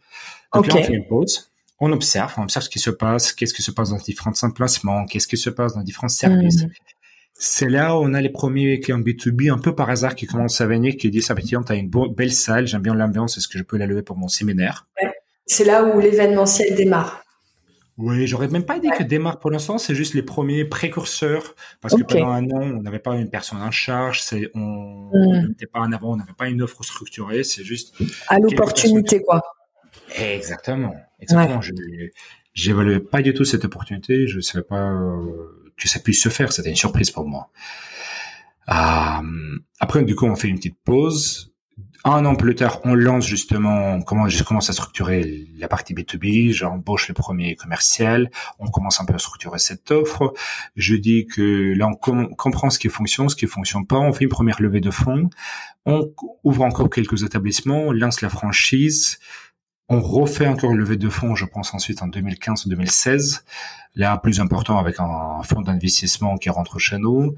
Donc 0.53 0.67
là, 0.67 0.75
on 0.77 0.83
fait 0.83 0.93
une 0.93 1.07
pause. 1.07 1.51
On 1.85 1.91
observe, 1.91 2.33
on 2.37 2.43
observe 2.43 2.63
ce 2.63 2.69
qui 2.69 2.79
se 2.79 2.89
passe, 2.89 3.33
qu'est-ce 3.33 3.53
qui 3.53 3.61
se 3.61 3.69
passe 3.69 3.89
dans 3.89 3.97
différents 3.97 4.31
emplacements, 4.43 5.05
qu'est-ce 5.05 5.27
qui 5.27 5.35
se 5.35 5.49
passe 5.49 5.73
dans 5.73 5.81
différents 5.81 6.07
services. 6.07 6.63
Hmm. 6.63 6.69
C'est 7.33 7.67
là 7.67 7.97
où 7.97 8.03
on 8.03 8.13
a 8.13 8.21
les 8.21 8.29
premiers 8.29 8.79
clients 8.79 9.01
B2B 9.01 9.51
un 9.51 9.57
peu 9.57 9.75
par 9.75 9.89
hasard 9.89 10.15
qui 10.15 10.25
commencent 10.25 10.61
à 10.61 10.65
venir, 10.65 10.95
qui 10.95 11.11
disent, 11.11 11.29
ah, 11.29 11.35
tiens, 11.35 11.61
t'as 11.61 11.75
une 11.75 11.91
belle 12.15 12.31
salle, 12.31 12.67
j'aime 12.67 12.83
bien 12.83 12.93
l'ambiance, 12.93 13.37
est-ce 13.37 13.49
que 13.49 13.57
je 13.57 13.63
peux 13.63 13.75
la 13.75 13.85
lever 13.85 14.01
pour 14.01 14.15
mon 14.15 14.29
séminaire? 14.29 14.87
C'est 15.45 15.65
là 15.65 15.83
où 15.83 15.99
l'événementiel 15.99 16.73
démarre. 16.73 17.21
Oui, 17.97 18.27
j'aurais 18.27 18.47
même 18.47 18.63
pas 18.63 18.79
dit 18.79 18.87
que 18.97 19.03
démarre 19.03 19.39
pour 19.39 19.51
l'instant, 19.51 19.77
c'est 19.77 19.93
juste 19.93 20.13
les 20.13 20.23
premiers 20.23 20.63
précurseurs, 20.63 21.53
parce 21.81 21.95
que 21.95 22.03
pendant 22.03 22.29
un 22.29 22.45
an, 22.45 22.61
on 22.61 22.81
n'avait 22.81 22.99
pas 22.99 23.17
une 23.17 23.29
personne 23.29 23.61
en 23.61 23.71
charge, 23.71 24.21
c'est, 24.21 24.49
on 24.55 25.09
hmm. 25.11 25.49
n'était 25.49 25.67
pas 25.67 25.81
en 25.81 25.91
avant, 25.91 26.13
on 26.13 26.15
n'avait 26.15 26.31
pas 26.31 26.47
une 26.47 26.61
offre 26.61 26.81
structurée, 26.81 27.43
c'est 27.43 27.65
juste. 27.65 27.93
À 28.29 28.39
l'opportunité, 28.39 29.21
quoi. 29.21 29.41
Exactement. 30.15 30.95
Exactement. 31.19 31.61
Je, 31.61 31.71
j'évaluais 32.53 32.99
pas 32.99 33.21
du 33.21 33.33
tout 33.33 33.45
cette 33.45 33.65
opportunité, 33.65 34.27
je 34.27 34.39
savais 34.39 34.63
pas, 34.63 34.91
euh, 34.91 35.71
que 35.77 35.87
ça 35.87 35.99
puisse 35.99 36.21
se 36.21 36.29
faire. 36.29 36.51
C'était 36.51 36.69
une 36.69 36.75
surprise 36.75 37.11
pour 37.11 37.27
moi. 37.27 37.49
Euh, 38.69 39.57
après, 39.79 40.03
du 40.03 40.15
coup, 40.15 40.25
on 40.25 40.35
fait 40.35 40.47
une 40.47 40.57
petite 40.57 40.77
pause. 40.83 41.49
Un 42.05 42.25
an 42.25 42.35
plus 42.35 42.53
tard, 42.53 42.81
on 42.83 42.95
lance 42.95 43.25
justement 43.25 44.01
comment 44.01 44.27
je 44.27 44.43
commence 44.43 44.69
à 44.69 44.73
structurer 44.73 45.47
la 45.57 45.69
partie 45.69 45.93
B2B. 45.93 46.51
J'embauche 46.51 47.07
le 47.07 47.13
premier 47.13 47.55
commercial. 47.55 48.29
On 48.59 48.67
commence 48.67 48.99
un 48.99 49.05
peu 49.05 49.13
à 49.13 49.17
structurer 49.17 49.57
cette 49.57 49.89
offre. 49.89 50.33
Je 50.75 50.95
dis 50.95 51.25
que 51.25 51.73
là, 51.73 51.87
on 51.87 51.95
comprend 51.95 52.69
ce 52.69 52.77
qui 52.77 52.89
fonctionne, 52.89 53.29
ce 53.29 53.37
qui 53.37 53.47
fonctionne 53.47 53.87
pas. 53.87 53.95
On 53.99 54.11
fait 54.11 54.25
une 54.25 54.29
première 54.29 54.61
levée 54.61 54.81
de 54.81 54.91
fonds. 54.91 55.29
On 55.85 56.11
ouvre 56.43 56.63
encore 56.63 56.89
quelques 56.89 57.23
établissements. 57.23 57.83
On 57.83 57.91
lance 57.93 58.19
la 58.19 58.29
franchise. 58.29 59.17
On 59.89 60.01
refait 60.01 60.47
encore 60.47 60.71
une 60.71 60.77
levée 60.77 60.97
de 60.97 61.09
fonds, 61.09 61.35
je 61.35 61.45
pense 61.45 61.73
ensuite 61.73 62.01
en 62.01 62.07
2015 62.07 62.65
ou 62.65 62.69
2016. 62.69 63.43
Là, 63.95 64.17
plus 64.17 64.39
important 64.39 64.79
avec 64.79 64.99
un 64.99 65.43
fonds 65.43 65.61
d'investissement 65.61 66.37
qui 66.37 66.49
rentre 66.49 66.79
chez 66.79 66.97
nous. 66.97 67.35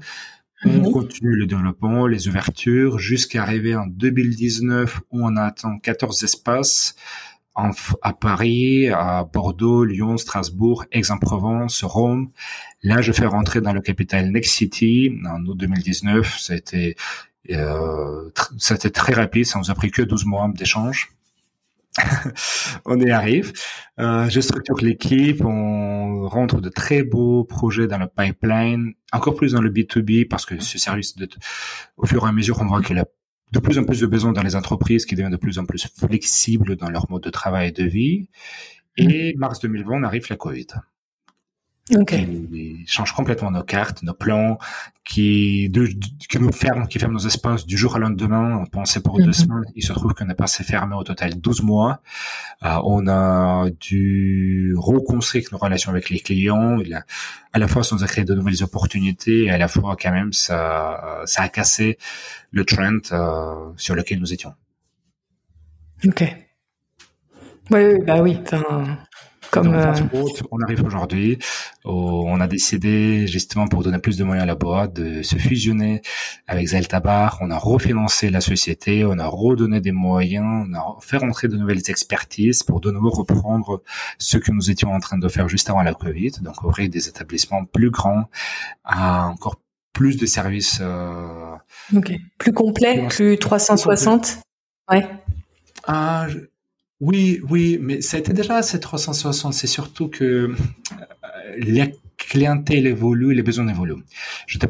On 0.64 0.68
mhm. 0.68 0.92
continue 0.92 1.36
le 1.36 1.46
développement, 1.46 2.06
les 2.06 2.28
ouvertures, 2.28 2.98
jusqu'à 2.98 3.42
arriver 3.42 3.74
en 3.76 3.86
2019 3.86 5.00
où 5.10 5.26
on 5.26 5.36
attend 5.36 5.78
14 5.78 6.22
espaces 6.22 6.94
à 8.02 8.12
Paris, 8.12 8.88
à 8.88 9.24
Bordeaux, 9.24 9.84
Lyon, 9.84 10.18
Strasbourg, 10.18 10.84
Aix-en-Provence, 10.92 11.84
Rome. 11.84 12.30
Là, 12.82 13.00
je 13.00 13.12
fais 13.12 13.26
rentrer 13.26 13.60
dans 13.60 13.72
le 13.72 13.80
capital 13.80 14.30
Next 14.30 14.52
City 14.52 15.18
en 15.26 15.44
août 15.46 15.56
2019. 15.56 16.38
Ça 16.38 16.52
a 16.52 16.56
été, 16.56 16.96
euh, 17.50 18.30
ça 18.58 18.74
a 18.74 18.76
été 18.76 18.90
très 18.90 19.14
rapide. 19.14 19.46
Ça 19.46 19.58
nous 19.58 19.70
a 19.70 19.74
pris 19.74 19.90
que 19.90 20.02
12 20.02 20.26
mois 20.26 20.50
d'échange. 20.54 21.15
on 22.84 23.00
y 23.00 23.10
arrive. 23.10 23.52
Euh, 23.98 24.28
je 24.28 24.40
structure 24.40 24.76
l'équipe, 24.76 25.44
on 25.44 26.28
rentre 26.28 26.60
de 26.60 26.68
très 26.68 27.02
beaux 27.02 27.44
projets 27.44 27.86
dans 27.86 27.98
le 27.98 28.06
pipeline, 28.06 28.92
encore 29.12 29.34
plus 29.34 29.52
dans 29.52 29.62
le 29.62 29.70
B2B 29.70 30.28
parce 30.28 30.44
que 30.46 30.60
ce 30.60 30.78
service, 30.78 31.16
de, 31.16 31.28
au 31.96 32.06
fur 32.06 32.24
et 32.24 32.28
à 32.28 32.32
mesure, 32.32 32.60
on 32.60 32.66
voit 32.66 32.82
qu'il 32.82 32.98
a 32.98 33.04
de 33.52 33.58
plus 33.60 33.78
en 33.78 33.84
plus 33.84 34.00
de 34.00 34.06
besoins 34.06 34.32
dans 34.32 34.42
les 34.42 34.56
entreprises 34.56 35.06
qui 35.06 35.14
deviennent 35.14 35.32
de 35.32 35.36
plus 35.36 35.58
en 35.58 35.64
plus 35.64 35.86
flexibles 35.96 36.76
dans 36.76 36.90
leur 36.90 37.10
mode 37.10 37.22
de 37.22 37.30
travail 37.30 37.68
et 37.68 37.72
de 37.72 37.84
vie. 37.84 38.28
Et 38.96 39.34
mars 39.36 39.60
2020, 39.60 40.00
on 40.00 40.02
arrive 40.02 40.26
la 40.28 40.36
Covid. 40.36 40.66
Okay. 41.94 42.26
Qui 42.26 42.84
change 42.86 43.12
complètement 43.12 43.52
nos 43.52 43.62
cartes, 43.62 44.02
nos 44.02 44.12
plans, 44.12 44.58
qui, 45.04 45.68
de, 45.68 45.86
qui 45.86 46.38
nous 46.40 46.50
ferme, 46.50 46.88
qui 46.88 46.98
ferme 46.98 47.12
nos 47.12 47.26
espaces 47.26 47.64
du 47.64 47.76
jour 47.76 47.94
au 47.94 47.98
lendemain. 47.98 48.58
On 48.60 48.66
pensait 48.66 49.00
pour 49.00 49.18
deux 49.18 49.26
mhm. 49.26 49.32
semaines. 49.32 49.64
Il 49.76 49.84
se 49.84 49.92
trouve 49.92 50.12
qu'on 50.12 50.28
a 50.28 50.34
passé 50.34 50.64
fermé 50.64 50.96
au 50.96 51.04
total 51.04 51.40
12 51.40 51.62
mois. 51.62 52.00
Euh, 52.64 52.80
on 52.82 53.06
a 53.06 53.70
dû 53.70 54.74
reconstruire 54.76 55.44
nos 55.52 55.58
relations 55.58 55.92
avec 55.92 56.10
les 56.10 56.18
clients. 56.18 56.80
Il 56.80 56.92
a, 56.92 57.04
à 57.52 57.58
la 57.60 57.68
fois, 57.68 57.84
ça 57.84 57.94
nous 57.94 58.02
a 58.02 58.08
créé 58.08 58.24
de 58.24 58.34
nouvelles 58.34 58.64
opportunités 58.64 59.44
et 59.44 59.50
à 59.50 59.58
la 59.58 59.68
fois, 59.68 59.96
quand 60.00 60.10
même, 60.10 60.32
ça, 60.32 61.22
ça 61.24 61.42
a 61.42 61.48
cassé 61.48 61.98
le 62.50 62.64
trend 62.64 62.98
euh, 63.12 63.72
sur 63.76 63.94
lequel 63.94 64.18
nous 64.18 64.32
étions. 64.32 64.54
Ok. 66.04 66.24
Oui, 67.70 67.80
oui 67.80 67.98
bah 68.04 68.22
oui. 68.22 68.38
Enfin, 68.42 68.98
comme 69.56 69.74
euh, 69.74 69.92
on 70.50 70.60
arrive 70.60 70.84
aujourd'hui, 70.84 71.38
on 71.84 72.40
a 72.40 72.46
décidé 72.46 73.26
justement 73.26 73.66
pour 73.68 73.82
donner 73.82 73.98
plus 73.98 74.18
de 74.18 74.24
moyens 74.24 74.42
à 74.42 74.46
la 74.46 74.54
boîte 74.54 74.92
de 74.92 75.22
se 75.22 75.36
fusionner 75.36 76.02
avec 76.46 76.68
Zeltabar. 76.68 77.38
On 77.40 77.50
a 77.50 77.58
refinancé 77.58 78.28
la 78.30 78.40
société, 78.40 79.04
on 79.04 79.18
a 79.18 79.26
redonné 79.26 79.80
des 79.80 79.92
moyens, 79.92 80.66
on 80.68 80.74
a 80.74 80.96
fait 81.00 81.16
rentrer 81.16 81.48
de 81.48 81.56
nouvelles 81.56 81.88
expertises 81.88 82.62
pour 82.62 82.80
de 82.80 82.90
nouveau 82.90 83.10
reprendre 83.10 83.82
ce 84.18 84.36
que 84.36 84.52
nous 84.52 84.70
étions 84.70 84.92
en 84.92 85.00
train 85.00 85.18
de 85.18 85.28
faire 85.28 85.48
juste 85.48 85.70
avant 85.70 85.82
la 85.82 85.94
Covid, 85.94 86.32
donc 86.42 86.62
ouvrir 86.62 86.90
des 86.90 87.08
établissements 87.08 87.64
plus 87.64 87.90
grands, 87.90 88.28
à 88.84 89.26
encore 89.26 89.56
plus 89.92 90.18
de 90.18 90.26
services. 90.26 90.78
Euh, 90.82 91.54
plus 92.38 92.52
complet, 92.52 93.06
plus 93.08 93.38
360. 93.38 94.38
Ouais. 94.90 95.08
Ah, 95.86 96.26
oui, 97.00 97.40
oui, 97.50 97.78
mais 97.80 98.00
ça 98.00 98.16
a 98.16 98.20
été 98.20 98.32
déjà 98.32 98.62
ces 98.62 98.80
360. 98.80 99.52
C'est 99.52 99.66
surtout 99.66 100.08
que 100.08 100.24
euh, 100.24 100.56
la 101.58 101.88
clientèle 102.16 102.86
évolue, 102.86 103.34
les 103.34 103.42
besoins 103.42 103.68
évoluent. 103.68 104.02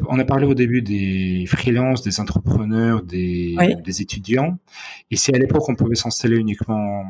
on 0.09 0.19
a 0.19 0.25
parlé 0.25 0.45
au 0.45 0.53
début 0.53 0.81
des 0.81 1.45
freelances, 1.47 2.01
des 2.01 2.19
entrepreneurs, 2.19 3.01
des, 3.03 3.55
des 3.83 4.01
étudiants. 4.01 4.57
Et 5.09 5.15
si 5.15 5.33
à 5.33 5.37
l'époque 5.37 5.67
on 5.69 5.75
pouvait 5.75 5.95
s'installer 5.95 6.37
uniquement 6.37 7.05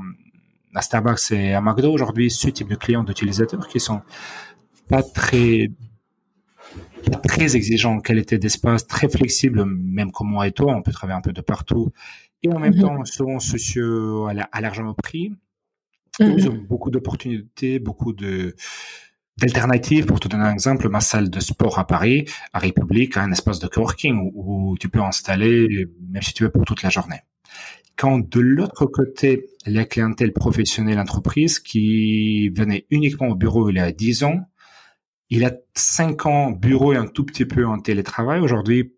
à 0.76 0.82
Starbucks 0.82 1.32
et 1.32 1.54
à 1.54 1.62
McDo, 1.62 1.92
aujourd'hui, 1.92 2.30
ce 2.30 2.50
type 2.50 2.70
de 2.70 2.76
clients, 2.76 3.04
d'utilisateurs 3.04 3.68
qui 3.68 3.80
sont 3.80 4.02
pas 4.88 5.02
très 5.02 5.72
très 7.24 7.56
exigeants 7.56 7.96
en 7.96 8.00
qualité 8.00 8.38
d'espace, 8.38 8.86
très 8.86 9.10
flexibles, 9.10 9.66
même 9.66 10.12
comme 10.12 10.30
moi 10.30 10.48
et 10.48 10.52
toi, 10.52 10.76
on 10.76 10.82
peut 10.82 10.92
travailler 10.92 11.18
un 11.18 11.22
peu 11.22 11.34
de 11.34 11.42
partout 11.42 11.92
et 12.44 12.52
en 12.52 12.60
même 12.60 12.76
mmh 12.76 12.82
temps 12.82 13.06
seront 13.06 13.40
sociaux 13.40 14.28
à, 14.28 14.34
à 14.52 14.62
l'argent 14.62 14.88
au 14.88 14.94
prix. 14.94 15.30
Mmh 16.20 16.34
Ils 16.38 16.50
ont 16.50 16.66
beaucoup 16.68 16.92
d'opportunités, 16.92 17.80
beaucoup 17.80 18.14
de 18.14 18.56
d'alternatives. 19.38 20.06
Pour 20.06 20.20
te 20.20 20.28
donner 20.28 20.46
un 20.46 20.54
exemple, 20.54 20.90
ma 20.90 21.00
salle 21.00 21.30
de 21.30 21.40
sport 21.40 21.80
à 21.80 21.88
Paris, 21.88 22.26
à 22.54 22.60
République, 22.60 23.18
a 23.18 23.22
un 23.22 23.32
espace 23.32 23.60
de 23.60 23.68
coworking 23.68 24.32
où, 24.34 24.76
tu 24.80 24.90
peux 24.90 25.02
installer, 25.02 25.88
même 26.10 26.22
si 26.22 26.34
tu 26.34 26.44
veux, 26.44 26.52
pour 26.52 26.66
toute 26.66 26.82
la 26.84 26.90
journée. 26.90 27.22
Quand 27.96 28.20
de 28.20 28.40
l'autre 28.40 28.86
côté, 28.86 29.48
la 29.66 29.86
clientèle 29.86 30.32
professionnelle 30.32 31.00
entreprise 31.00 31.60
qui 31.60 32.50
venait 32.50 32.86
uniquement 32.92 33.30
au 33.30 33.36
bureau 33.36 33.70
il 33.70 33.78
y 33.78 33.80
a 33.80 33.92
10 33.92 34.24
ans, 34.24 34.46
il 35.30 35.46
a 35.46 35.52
5 35.74 36.26
ans 36.28 36.52
bureau 36.52 36.94
et 36.94 36.98
un 36.98 37.08
tout 37.08 37.26
petit 37.26 37.46
peu 37.46 37.66
en 37.66 37.80
télétravail, 37.80 38.40
aujourd'hui 38.40 38.94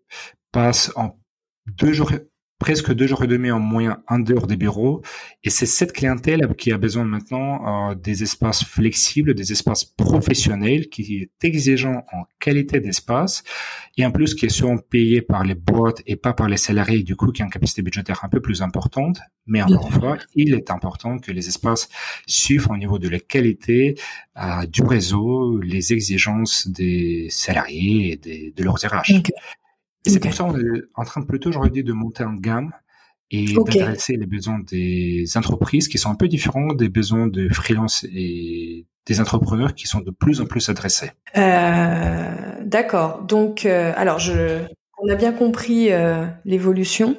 passe 0.52 0.92
en 0.96 1.18
deux 1.66 1.92
jours 1.92 2.12
presque 2.60 2.92
deux 2.92 3.06
jours 3.06 3.24
et 3.24 3.26
demi 3.26 3.50
en 3.50 3.58
moyen 3.58 4.02
en 4.06 4.20
dehors 4.20 4.46
des 4.46 4.56
bureaux. 4.56 5.02
Et 5.42 5.50
c'est 5.50 5.66
cette 5.66 5.92
clientèle 5.92 6.46
qui 6.56 6.70
a 6.72 6.78
besoin 6.78 7.04
maintenant 7.04 7.90
euh, 7.90 7.94
des 7.94 8.22
espaces 8.22 8.62
flexibles, 8.62 9.34
des 9.34 9.50
espaces 9.50 9.84
professionnels, 9.84 10.88
qui 10.90 11.22
est 11.22 11.44
exigeant 11.44 12.04
en 12.12 12.24
qualité 12.38 12.78
d'espace, 12.78 13.42
et 13.96 14.04
en 14.04 14.12
plus 14.12 14.34
qui 14.34 14.48
sont 14.50 14.76
payés 14.76 15.22
par 15.22 15.42
les 15.42 15.54
boîtes 15.54 16.02
et 16.06 16.16
pas 16.16 16.34
par 16.34 16.48
les 16.48 16.58
salariés, 16.58 17.02
du 17.02 17.16
coup 17.16 17.32
qui 17.32 17.42
ont 17.42 17.46
une 17.46 17.50
capacité 17.50 17.80
budgétaire 17.82 18.20
un 18.22 18.28
peu 18.28 18.40
plus 18.40 18.60
importante. 18.62 19.18
Mais 19.46 19.62
encore 19.62 19.86
une 19.86 19.92
fois, 19.92 20.18
il 20.34 20.54
est 20.54 20.70
important 20.70 21.18
que 21.18 21.32
les 21.32 21.48
espaces 21.48 21.88
suivent 22.26 22.70
au 22.70 22.76
niveau 22.76 22.98
de 22.98 23.08
la 23.08 23.18
qualité 23.18 23.96
euh, 24.36 24.66
du 24.66 24.82
réseau, 24.82 25.58
les 25.58 25.94
exigences 25.94 26.68
des 26.68 27.28
salariés 27.30 28.20
et 28.22 28.52
de 28.54 28.62
leurs 28.62 28.76
RH. 28.76 29.22
C'est 30.06 30.20
pour 30.20 30.32
ça 30.32 30.44
qu'on 30.44 30.58
est 30.58 30.82
en 30.94 31.04
train 31.04 31.22
plutôt, 31.22 31.52
j'aurais 31.52 31.70
dit, 31.70 31.82
de 31.82 31.92
monter 31.92 32.24
en 32.24 32.34
gamme 32.34 32.72
et 33.30 33.54
d'adresser 33.54 34.16
les 34.16 34.26
besoins 34.26 34.58
des 34.58 35.24
entreprises 35.36 35.88
qui 35.88 35.98
sont 35.98 36.10
un 36.10 36.14
peu 36.14 36.26
différents 36.28 36.72
des 36.74 36.88
besoins 36.88 37.28
de 37.28 37.48
freelance 37.48 38.04
et 38.12 38.86
des 39.06 39.20
entrepreneurs 39.20 39.74
qui 39.74 39.86
sont 39.86 40.00
de 40.00 40.10
plus 40.10 40.40
en 40.40 40.46
plus 40.46 40.68
adressés. 40.68 41.12
Euh, 41.36 42.34
D'accord. 42.64 43.22
Donc, 43.22 43.66
euh, 43.66 43.92
alors, 43.96 44.18
je, 44.18 44.60
on 44.98 45.08
a 45.10 45.14
bien 45.14 45.32
compris 45.32 45.92
euh, 45.92 46.26
l'évolution 46.44 47.16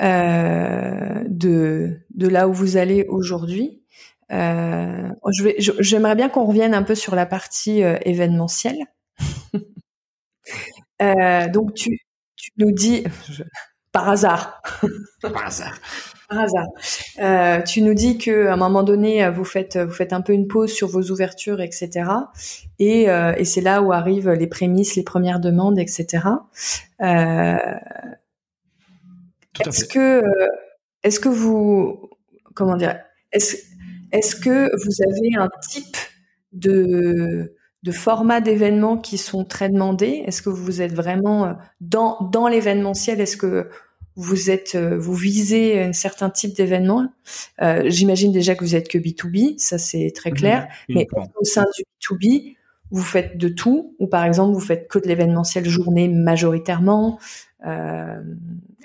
de 0.00 1.98
de 2.14 2.28
là 2.28 2.48
où 2.48 2.52
vous 2.52 2.76
allez 2.76 3.04
aujourd'hui. 3.08 3.82
J'aimerais 4.30 6.14
bien 6.14 6.28
qu'on 6.28 6.44
revienne 6.44 6.74
un 6.74 6.82
peu 6.82 6.94
sur 6.94 7.14
la 7.14 7.26
partie 7.26 7.80
événementielle. 7.80 8.78
donc, 11.00 11.74
tu, 11.74 11.98
tu 12.36 12.50
nous 12.58 12.72
dis, 12.72 13.04
par 13.92 14.08
hasard. 14.08 14.62
Par 15.22 15.46
hasard. 15.46 15.74
Par 16.28 16.40
hasard. 16.40 16.66
Euh, 17.20 17.62
tu 17.62 17.82
nous 17.82 17.94
dis 17.94 18.18
que 18.18 18.46
à 18.46 18.52
un 18.52 18.56
moment 18.56 18.82
donné, 18.82 19.28
vous 19.30 19.44
faites 19.44 19.76
vous 19.76 19.92
faites 19.92 20.12
un 20.12 20.20
peu 20.20 20.32
une 20.32 20.46
pause 20.46 20.72
sur 20.72 20.88
vos 20.88 21.10
ouvertures, 21.10 21.60
etc. 21.60 22.10
Et, 22.78 23.10
euh, 23.10 23.34
et 23.36 23.44
c'est 23.44 23.60
là 23.60 23.82
où 23.82 23.92
arrivent 23.92 24.30
les 24.30 24.46
prémices, 24.46 24.94
les 24.94 25.02
premières 25.02 25.40
demandes, 25.40 25.78
etc. 25.78 26.24
Euh, 27.00 27.56
est-ce 29.66 29.84
que 29.86 30.22
est-ce 31.02 31.18
que 31.18 31.28
vous 31.28 32.10
comment 32.54 32.76
dire 32.76 33.00
est-ce 33.32 33.56
est-ce 34.12 34.36
que 34.36 34.70
vous 34.84 35.02
avez 35.10 35.42
un 35.42 35.48
type 35.68 35.96
de 36.52 37.54
de 37.88 37.92
formats 37.92 38.42
d'événements 38.42 38.98
qui 38.98 39.16
sont 39.16 39.44
très 39.44 39.70
demandés 39.70 40.22
Est-ce 40.26 40.42
que 40.42 40.50
vous 40.50 40.82
êtes 40.82 40.92
vraiment 40.92 41.56
dans 41.80 42.18
dans 42.30 42.46
l'événementiel? 42.46 43.20
Est-ce 43.20 43.38
que 43.38 43.68
vous 44.18 44.50
êtes, 44.50 44.74
euh, 44.74 44.98
vous 44.98 45.14
visez 45.14 45.80
un 45.80 45.92
certain 45.92 46.28
type 46.28 46.54
d'événement? 46.54 47.06
Euh, 47.62 47.84
J'imagine 47.86 48.32
déjà 48.32 48.56
que 48.56 48.64
vous 48.64 48.74
êtes 48.74 48.88
que 48.88 48.98
B2B, 48.98 49.56
ça 49.58 49.78
c'est 49.78 50.12
très 50.14 50.32
clair. 50.32 50.68
Mhm. 50.88 50.96
mais 50.96 51.06
au 51.40 51.44
sein 51.44 51.64
du 51.76 51.84
B2B, 51.84 52.56
vous 52.90 53.02
faites 53.02 53.38
de 53.38 53.48
tout, 53.48 53.94
ou 54.00 54.06
par 54.08 54.24
exemple 54.24 54.52
vous 54.52 54.60
faites 54.60 54.88
que 54.88 54.98
de 54.98 55.06
l'événementiel 55.06 55.66
journée 55.66 56.08
majoritairement. 56.08 57.18
Euh, 57.64 58.20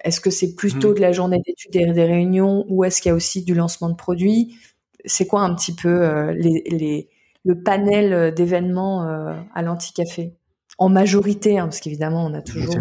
est-ce 0.03 0.21
que 0.21 0.29
c'est 0.29 0.55
plutôt 0.55 0.89
mhm. 0.89 0.95
de 0.95 1.01
la 1.01 1.11
journée 1.11 1.41
d'études 1.45 1.75
et 1.75 1.91
des 1.91 2.05
réunions, 2.05 2.65
ou 2.69 2.83
est-ce 2.83 3.01
qu'il 3.01 3.09
y 3.09 3.11
a 3.11 3.15
aussi 3.15 3.43
du 3.43 3.55
lancement 3.55 3.89
de 3.89 3.95
produits? 3.95 4.55
C'est 5.05 5.25
quoi 5.25 5.41
un 5.41 5.55
petit 5.55 5.73
peu 5.73 5.89
euh, 5.89 6.31
les, 6.33 6.63
les, 6.69 7.09
le 7.43 7.61
panel 7.61 8.33
d'événements 8.33 9.07
euh, 9.07 9.33
à 9.53 9.61
l'anti-café 9.61 10.33
En 10.77 10.89
majorité, 10.89 11.59
hein, 11.59 11.65
parce 11.65 11.79
qu'évidemment 11.79 12.25
on 12.25 12.33
a 12.33 12.41
toujours. 12.41 12.75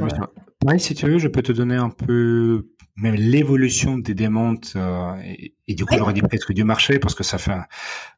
Oui, 0.65 0.79
si 0.79 0.95
tu 0.95 1.07
veux, 1.07 1.19
je 1.19 1.29
peux 1.29 1.43
te 1.43 1.51
donner 1.51 1.75
un 1.75 1.91
peu 1.91 2.69
même 2.97 3.15
l'évolution 3.15 3.97
des 3.97 4.15
demandes 4.15 4.67
euh, 4.77 5.15
et, 5.67 5.75
du 5.75 5.87
coup, 5.87 5.95
j'aurais 5.97 6.13
dit 6.13 6.21
presque 6.21 6.53
du 6.53 6.63
marché 6.63 6.99
parce 6.99 7.15
que 7.15 7.25
ça 7.25 7.39
fait 7.39 7.57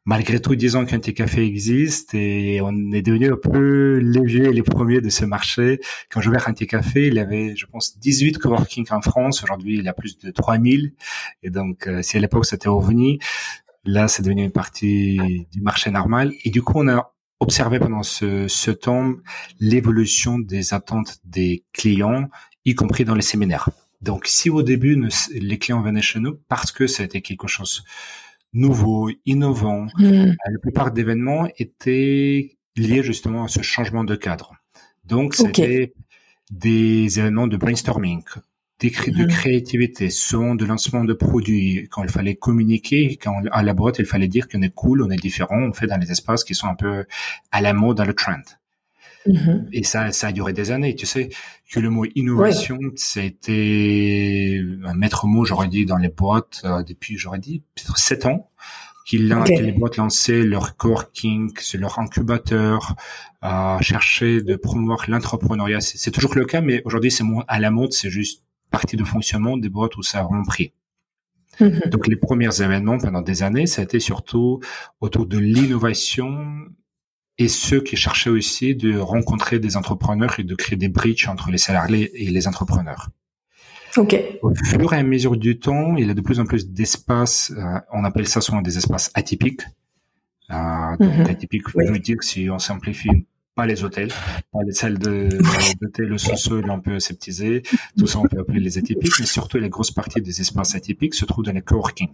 malgré 0.03 0.41
tout 0.41 0.55
dix 0.55 0.75
ans 0.75 0.85
qu'un 0.85 0.99
petit 0.99 1.13
café 1.13 1.45
existe 1.45 2.13
et 2.13 2.59
on 2.61 2.91
est 2.91 3.01
devenu 3.01 3.31
un 3.31 3.37
peu 3.37 3.99
les 3.99 4.23
vieux 4.25 4.47
et 4.47 4.53
les 4.53 4.63
premiers 4.63 4.99
de 4.99 5.09
ce 5.09 5.23
marché. 5.23 5.79
Quand 6.11 6.19
j'ai 6.19 6.29
ouvert 6.29 6.49
un 6.49 6.53
petit 6.53 6.67
café, 6.67 7.07
il 7.07 7.13
y 7.13 7.19
avait, 7.19 7.55
je 7.55 7.65
pense, 7.65 7.97
18 7.97 8.37
coworking 8.37 8.85
en 8.91 9.01
France. 9.01 9.41
Aujourd'hui, 9.43 9.77
il 9.77 9.85
y 9.85 9.87
a 9.87 9.93
plus 9.93 10.17
de 10.17 10.31
3000. 10.31 10.93
Et 11.43 11.49
donc, 11.49 11.87
euh, 11.87 12.01
si 12.01 12.17
à 12.17 12.19
l'époque 12.19 12.45
c'était 12.45 12.67
OVNI, 12.67 13.19
là, 13.85 14.07
c'est 14.07 14.23
devenu 14.23 14.43
une 14.43 14.51
partie 14.51 15.47
du 15.51 15.61
marché 15.61 15.91
normal. 15.91 16.33
Et 16.43 16.49
du 16.49 16.61
coup, 16.61 16.73
on 16.77 16.87
a 16.87 17.13
observer 17.39 17.79
pendant 17.79 18.03
ce, 18.03 18.47
ce 18.47 18.71
temps 18.71 19.13
l'évolution 19.59 20.39
des 20.39 20.73
attentes 20.73 21.19
des 21.25 21.63
clients, 21.73 22.29
y 22.63 22.75
compris 22.75 23.05
dans 23.05 23.15
les 23.15 23.21
séminaires. 23.21 23.69
Donc, 24.01 24.27
si 24.27 24.49
au 24.49 24.63
début, 24.63 25.01
les 25.33 25.57
clients 25.57 25.81
venaient 25.81 26.01
chez 26.01 26.19
nous 26.19 26.39
parce 26.47 26.71
que 26.71 26.87
c'était 26.87 27.21
quelque 27.21 27.47
chose 27.47 27.83
nouveau, 28.53 29.11
innovant, 29.25 29.87
hmm. 29.97 30.05
euh, 30.05 30.33
la 30.51 30.59
plupart 30.59 30.91
d'événements 30.91 31.47
étaient 31.57 32.57
liés 32.77 33.03
justement 33.03 33.43
à 33.43 33.47
ce 33.47 33.61
changement 33.61 34.03
de 34.03 34.15
cadre. 34.15 34.53
Donc, 35.03 35.35
c'était 35.35 35.93
des 36.51 37.19
événements 37.19 37.47
de 37.47 37.57
brainstorming, 37.57 38.23
de 38.89 39.23
mhm. 39.23 39.27
créativité, 39.27 40.09
son 40.09 40.55
de 40.55 40.65
lancement 40.65 41.03
de 41.03 41.13
produits, 41.13 41.87
quand 41.91 42.03
il 42.03 42.09
fallait 42.09 42.35
communiquer, 42.35 43.17
quand 43.21 43.41
à 43.51 43.63
la 43.63 43.73
boîte 43.73 43.99
il 43.99 44.05
fallait 44.05 44.27
dire 44.27 44.47
qu'on 44.47 44.61
est 44.61 44.73
cool, 44.73 45.01
on 45.01 45.09
est 45.09 45.17
différent, 45.17 45.59
on 45.59 45.73
fait 45.73 45.87
dans 45.87 45.97
les 45.97 46.11
espaces 46.11 46.43
qui 46.43 46.55
sont 46.55 46.67
un 46.67 46.75
peu 46.75 47.05
à 47.51 47.61
la 47.61 47.73
mode, 47.73 47.97
dans 47.97 48.05
le 48.05 48.13
trend. 48.13 48.41
Mhm. 49.27 49.69
Et 49.71 49.83
ça, 49.83 50.11
ça 50.11 50.27
a 50.27 50.31
duré 50.31 50.53
des 50.53 50.71
années. 50.71 50.95
Tu 50.95 51.05
sais 51.05 51.29
que 51.71 51.79
le 51.79 51.89
mot 51.89 52.05
innovation, 52.15 52.79
c'était 52.95 54.61
un 54.83 54.93
maître 54.93 55.25
mot, 55.27 55.45
j'aurais 55.45 55.67
dit, 55.67 55.85
dans 55.85 55.97
les 55.97 56.09
boîtes 56.09 56.61
euh, 56.63 56.83
depuis, 56.83 57.17
j'aurais 57.17 57.39
dit, 57.39 57.63
peut-être 57.75 57.97
sept 57.97 58.25
ans, 58.25 58.49
qu'ils 59.05 59.29
que 59.29 59.61
les 59.61 59.71
boîtes 59.71 59.97
lançaient 59.97 60.43
leur 60.43 60.77
coworking, 60.77 61.53
leur 61.75 61.99
incubateur, 61.99 62.95
à 63.41 63.77
chercher 63.81 64.41
de 64.41 64.55
promouvoir 64.55 65.05
l'entrepreneuriat. 65.07 65.79
C'est 65.79 66.11
toujours 66.11 66.33
le 66.35 66.45
cas, 66.45 66.61
mais 66.61 66.81
aujourd'hui 66.85 67.11
c'est 67.11 67.23
moins 67.23 67.45
à 67.47 67.59
la 67.59 67.69
mode, 67.69 67.93
c'est 67.93 68.09
juste 68.09 68.43
partie 68.77 68.97
de 68.97 69.05
fonctionnement 69.13 69.55
des 69.57 69.69
boîtes 69.69 69.95
où 69.99 70.03
ça 70.03 70.19
a 70.19 70.23
rempli. 70.23 70.73
Mhm. 71.61 71.83
Donc 71.93 72.07
les 72.07 72.17
premiers 72.27 72.61
événements 72.61 72.97
pendant 72.97 73.21
des 73.21 73.41
années, 73.47 73.67
ça 73.67 73.81
a 73.81 73.83
été 73.85 73.99
surtout 73.99 74.59
autour 74.99 75.25
de 75.25 75.37
l'innovation 75.37 76.29
et 77.37 77.47
ceux 77.47 77.81
qui 77.87 77.95
cherchaient 77.95 78.35
aussi 78.41 78.75
de 78.75 78.97
rencontrer 78.97 79.59
des 79.59 79.77
entrepreneurs 79.77 80.33
et 80.39 80.43
de 80.43 80.55
créer 80.55 80.77
des 80.77 80.89
bridges 80.89 81.27
entre 81.29 81.51
les 81.51 81.57
salariés 81.57 82.07
et 82.21 82.29
les 82.29 82.47
entrepreneurs. 82.47 83.03
Ok. 83.95 84.13
Au 84.41 84.53
fur 84.53 84.91
et 84.93 84.97
à 84.97 85.03
mesure 85.03 85.37
du 85.37 85.57
temps, 85.57 85.95
il 85.95 86.07
y 86.07 86.11
a 86.11 86.13
de 86.13 86.25
plus 86.27 86.39
en 86.41 86.45
plus 86.45 86.63
d'espaces, 86.69 87.53
euh, 87.57 87.79
on 87.93 88.03
appelle 88.03 88.27
ça 88.27 88.41
souvent 88.41 88.61
des 88.61 88.77
espaces 88.77 89.09
atypiques. 89.13 89.65
Euh, 90.51 90.97
donc 90.99 91.17
mhm. 91.19 91.29
atypiques, 91.29 91.69
je 91.69 91.91
veux 91.91 91.99
dire 91.99 92.21
si 92.21 92.49
on 92.49 92.59
simplifie 92.59 93.25
pas 93.55 93.65
les 93.65 93.83
hôtels, 93.83 94.11
pas 94.51 94.63
les 94.65 94.73
salles 94.73 94.99
de, 94.99 95.29
d'hôtel, 95.81 96.07
le 96.07 96.17
sous-sol, 96.17 96.69
on 96.69 96.81
peut 96.81 96.95
aseptiser, 96.95 97.63
tout 97.97 98.05
ça 98.05 98.19
on 98.19 98.27
peut 98.27 98.39
appeler 98.39 98.59
les 98.59 98.77
atypiques, 98.77 99.19
mais 99.19 99.25
surtout 99.25 99.57
les 99.57 99.69
grosses 99.69 99.91
parties 99.91 100.21
des 100.21 100.41
espaces 100.41 100.75
atypiques 100.75 101.15
se 101.15 101.25
trouvent 101.25 101.45
dans 101.45 101.53
les 101.53 101.61
coworking. 101.61 102.11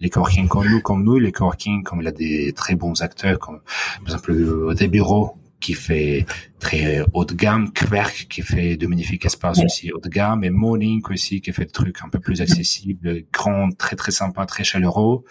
Les 0.00 0.10
coworking 0.10 0.48
comme 0.48 0.68
nous, 0.68 0.80
comme 0.80 1.04
nous, 1.04 1.18
les 1.18 1.30
coworking 1.30 1.84
comme 1.84 2.00
il 2.00 2.04
y 2.04 2.08
a 2.08 2.12
des 2.12 2.52
très 2.52 2.74
bons 2.74 3.00
acteurs, 3.00 3.38
comme 3.38 3.60
par 4.04 4.14
exemple 4.14 4.32
euh, 4.32 4.74
des 4.74 4.88
bureaux 4.88 5.36
qui 5.60 5.74
fait 5.74 6.26
très 6.58 7.04
haut 7.12 7.24
de 7.24 7.34
gamme, 7.34 7.72
Kverk 7.72 8.26
qui 8.28 8.42
fait 8.42 8.76
de 8.76 8.88
magnifiques 8.88 9.24
espaces 9.24 9.60
aussi 9.64 9.92
haut 9.92 10.00
de 10.00 10.08
gamme, 10.08 10.42
et 10.42 10.50
Morning 10.50 11.00
aussi 11.08 11.40
qui 11.40 11.52
fait 11.52 11.66
des 11.66 11.70
trucs 11.70 12.02
un 12.02 12.08
peu 12.08 12.18
plus 12.18 12.42
accessibles, 12.42 13.22
grand, 13.32 13.70
très 13.70 13.94
très 13.94 14.10
sympa, 14.10 14.44
très 14.46 14.64
chaleureux. 14.64 15.24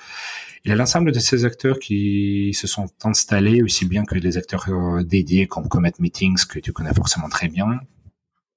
Il 0.63 0.69
y 0.69 0.71
a 0.71 0.75
l'ensemble 0.75 1.11
de 1.11 1.19
ces 1.19 1.43
acteurs 1.43 1.79
qui 1.79 2.53
se 2.53 2.67
sont 2.67 2.85
installés, 3.03 3.63
aussi 3.63 3.85
bien 3.85 4.05
que 4.05 4.19
des 4.19 4.37
acteurs 4.37 4.65
euh, 4.69 5.03
dédiés 5.03 5.47
comme 5.47 5.67
Comet 5.67 5.93
Meetings, 5.97 6.45
que 6.47 6.59
tu 6.59 6.71
connais 6.71 6.93
forcément 6.93 7.29
très 7.29 7.47
bien. 7.47 7.79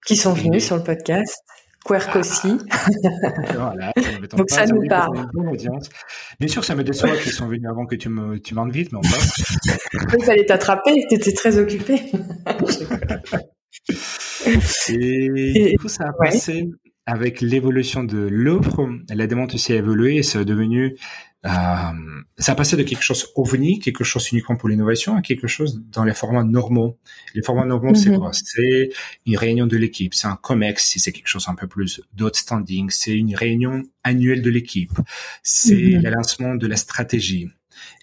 Qui 0.06 0.16
sont 0.16 0.34
venus 0.34 0.66
sur 0.66 0.76
le 0.76 0.82
podcast. 0.82 1.42
Querc 1.84 2.16
aussi. 2.16 2.58
voilà, 3.54 3.92
Donc 4.36 4.50
ça 4.50 4.66
nous 4.66 4.86
parle. 4.86 5.26
Bien 6.40 6.48
sûr, 6.48 6.64
ça 6.64 6.74
me 6.74 6.82
déçoit 6.82 7.14
qu'ils 7.16 7.32
sont 7.32 7.46
venus 7.46 7.68
avant 7.68 7.86
que 7.86 7.94
tu 7.94 8.08
me 8.08 8.38
tu 8.38 8.54
m'invites, 8.54 8.90
mais 8.92 8.98
on 8.98 9.02
passe. 9.02 9.54
Il 10.18 10.24
fallait 10.24 10.46
t'attraper, 10.46 11.04
tu 11.08 11.16
étais 11.16 11.32
très 11.32 11.58
occupé. 11.58 11.96
et, 14.88 15.70
du 15.70 15.78
coup, 15.78 15.88
ça 15.88 16.08
a 16.08 16.12
passé 16.12 16.70
avec 17.04 17.42
l'évolution 17.42 18.02
de 18.02 18.28
l'offre. 18.30 18.88
La 19.10 19.26
demande 19.26 19.54
aussi 19.54 19.74
a 19.74 19.76
évolué 19.76 20.16
et 20.16 20.22
c'est 20.22 20.42
devenu 20.44 20.96
ça 21.44 22.52
a 22.52 22.54
passé 22.54 22.76
de 22.76 22.83
quelque 22.83 23.02
chose 23.02 23.26
ovni, 23.35 23.78
quelque 23.78 24.02
chose 24.02 24.30
uniquement 24.33 24.57
pour 24.57 24.68
l'innovation, 24.68 25.14
à 25.16 25.20
quelque 25.20 25.46
chose 25.46 25.83
dans 25.90 26.04
les 26.04 26.14
formats 26.14 26.44
normaux. 26.44 26.98
Les 27.35 27.42
formats 27.42 27.66
normaux, 27.66 27.94
c'est 27.94 28.11
mhm. 28.11 28.18
quoi? 28.18 28.33
C'est 28.33 28.90
une 29.26 29.37
réunion 29.37 29.66
de 29.66 29.76
l'équipe, 29.76 30.14
c'est 30.14 30.26
un 30.26 30.37
COMEX, 30.37 30.85
si 30.85 31.00
c'est 31.00 31.12
quelque 31.12 31.28
chose 31.28 31.46
un 31.48 31.54
peu 31.54 31.66
plus 31.66 32.00
d'outstanding, 32.14 32.88
c'est 32.90 33.14
une 33.14 33.35
réunion 33.37 33.83
annuelle 34.02 34.40
de 34.40 34.50
l'équipe, 34.50 34.92
c'est 35.42 35.74
mhm. 35.74 36.02
le 36.02 36.11
lancement 36.11 36.54
de 36.54 36.66
la 36.66 36.76
stratégie. 36.76 37.48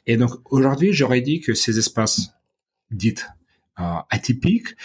Et 0.06 0.18
donc 0.18 0.32
aujourd'hui, 0.52 0.94
j'aurais 0.94 1.22
dit 1.22 1.40
que 1.40 1.54
ces 1.54 1.80
espaces 1.80 2.34
dits 2.92 3.16
euh, 3.80 3.84
atypiques 4.10 4.76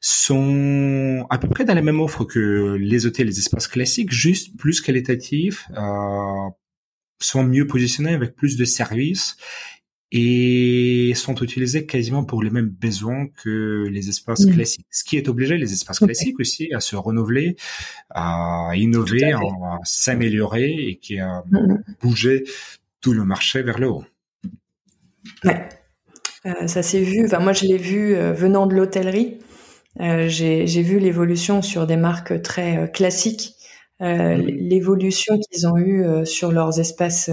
sont 0.00 1.26
à 1.28 1.38
peu 1.38 1.48
près 1.48 1.64
dans 1.64 1.74
la 1.74 1.82
même 1.82 2.00
offre 2.00 2.24
que 2.24 2.76
les 2.80 3.06
hôtels, 3.06 3.26
les 3.26 3.38
espaces 3.38 3.68
classiques, 3.68 4.10
juste 4.10 4.56
plus 4.56 4.80
qualitatifs, 4.80 5.68
euh, 5.76 6.50
sont 7.20 7.44
mieux 7.44 7.66
positionnés 7.66 8.14
avec 8.14 8.34
plus 8.34 8.56
de 8.56 8.64
services 8.64 9.36
et 10.12 11.12
sont 11.14 11.36
utilisés 11.36 11.86
quasiment 11.86 12.24
pour 12.24 12.42
les 12.42 12.50
mêmes 12.50 12.68
besoins 12.68 13.28
que 13.28 13.86
les 13.90 14.08
espaces 14.08 14.44
classiques. 14.44 14.86
Ce 14.90 15.04
qui 15.04 15.16
est 15.16 15.28
obligé 15.28 15.56
les 15.56 15.72
espaces 15.72 16.00
classiques 16.00 16.40
aussi 16.40 16.72
à 16.74 16.80
se 16.80 16.96
renouveler, 16.96 17.56
à 18.10 18.70
innover, 18.74 19.32
à, 19.32 19.78
s'améliorer 19.84 20.68
et 20.68 20.96
qui 20.96 21.20
a 21.20 21.44
mm, 21.50 21.58
mm. 21.58 21.84
bougé 22.02 22.44
tout 23.00 23.12
le 23.12 23.24
marché 23.24 23.62
vers 23.62 23.78
le 23.78 23.88
haut. 23.88 24.04
Ouais. 25.44 25.68
Euh, 26.46 26.66
ça 26.66 26.82
s'est 26.82 27.02
vu. 27.02 27.24
Enfin, 27.26 27.38
moi, 27.38 27.52
je 27.52 27.66
l'ai 27.66 27.78
vu 27.78 28.14
euh, 28.14 28.32
venant 28.32 28.66
de 28.66 28.74
l'hôtellerie. 28.74 29.38
Euh, 30.00 30.28
j'ai 30.28 30.82
vu 30.82 30.98
l'évolution 30.98 31.62
sur 31.62 31.86
des 31.86 31.96
marques 31.96 32.42
très 32.42 32.90
euh, 34.02 34.36
l'évolution 34.36 35.38
qu'ils 35.38 35.66
ont 35.66 35.76
eue 35.76 36.04
sur 36.24 36.52
leurs 36.52 36.78
espaces 36.78 37.30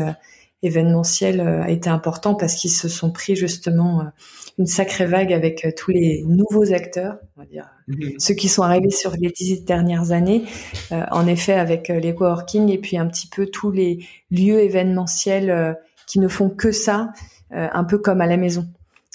événementiels 0.63 1.39
a 1.39 1.69
été 1.69 1.89
important 1.89 2.35
parce 2.35 2.55
qu'ils 2.55 2.71
se 2.71 2.89
sont 2.89 3.11
pris 3.11 3.35
justement 3.35 4.11
une 4.57 4.65
sacrée 4.65 5.05
vague 5.05 5.33
avec 5.33 5.65
euh, 5.65 5.71
tous 5.75 5.91
les 5.91 6.23
nouveaux 6.25 6.73
acteurs, 6.73 7.17
on 7.35 7.41
va 7.41 7.45
dire 7.45 7.69
mhm. 7.87 8.13
ceux 8.17 8.33
qui 8.33 8.49
sont 8.49 8.63
arrivés 8.63 8.89
sur 8.89 9.11
les 9.11 9.29
dix 9.29 9.63
dernières 9.63 10.11
années, 10.11 10.43
euh, 10.91 11.03
en 11.11 11.27
effet 11.27 11.53
avec 11.53 11.89
euh, 11.89 11.99
les 11.99 12.15
coworking 12.15 12.69
et 12.69 12.77
puis 12.77 12.97
un 12.97 13.07
petit 13.07 13.27
peu 13.27 13.45
tous 13.45 13.71
les 13.71 14.05
lieux 14.31 14.59
événementiels 14.59 15.77
qui 16.07 16.19
ne 16.19 16.27
font 16.27 16.49
que 16.49 16.71
ça, 16.71 17.11
un 17.51 17.83
peu 17.83 17.97
comme 17.97 18.21
à 18.21 18.27
la 18.27 18.37
maison. 18.37 18.65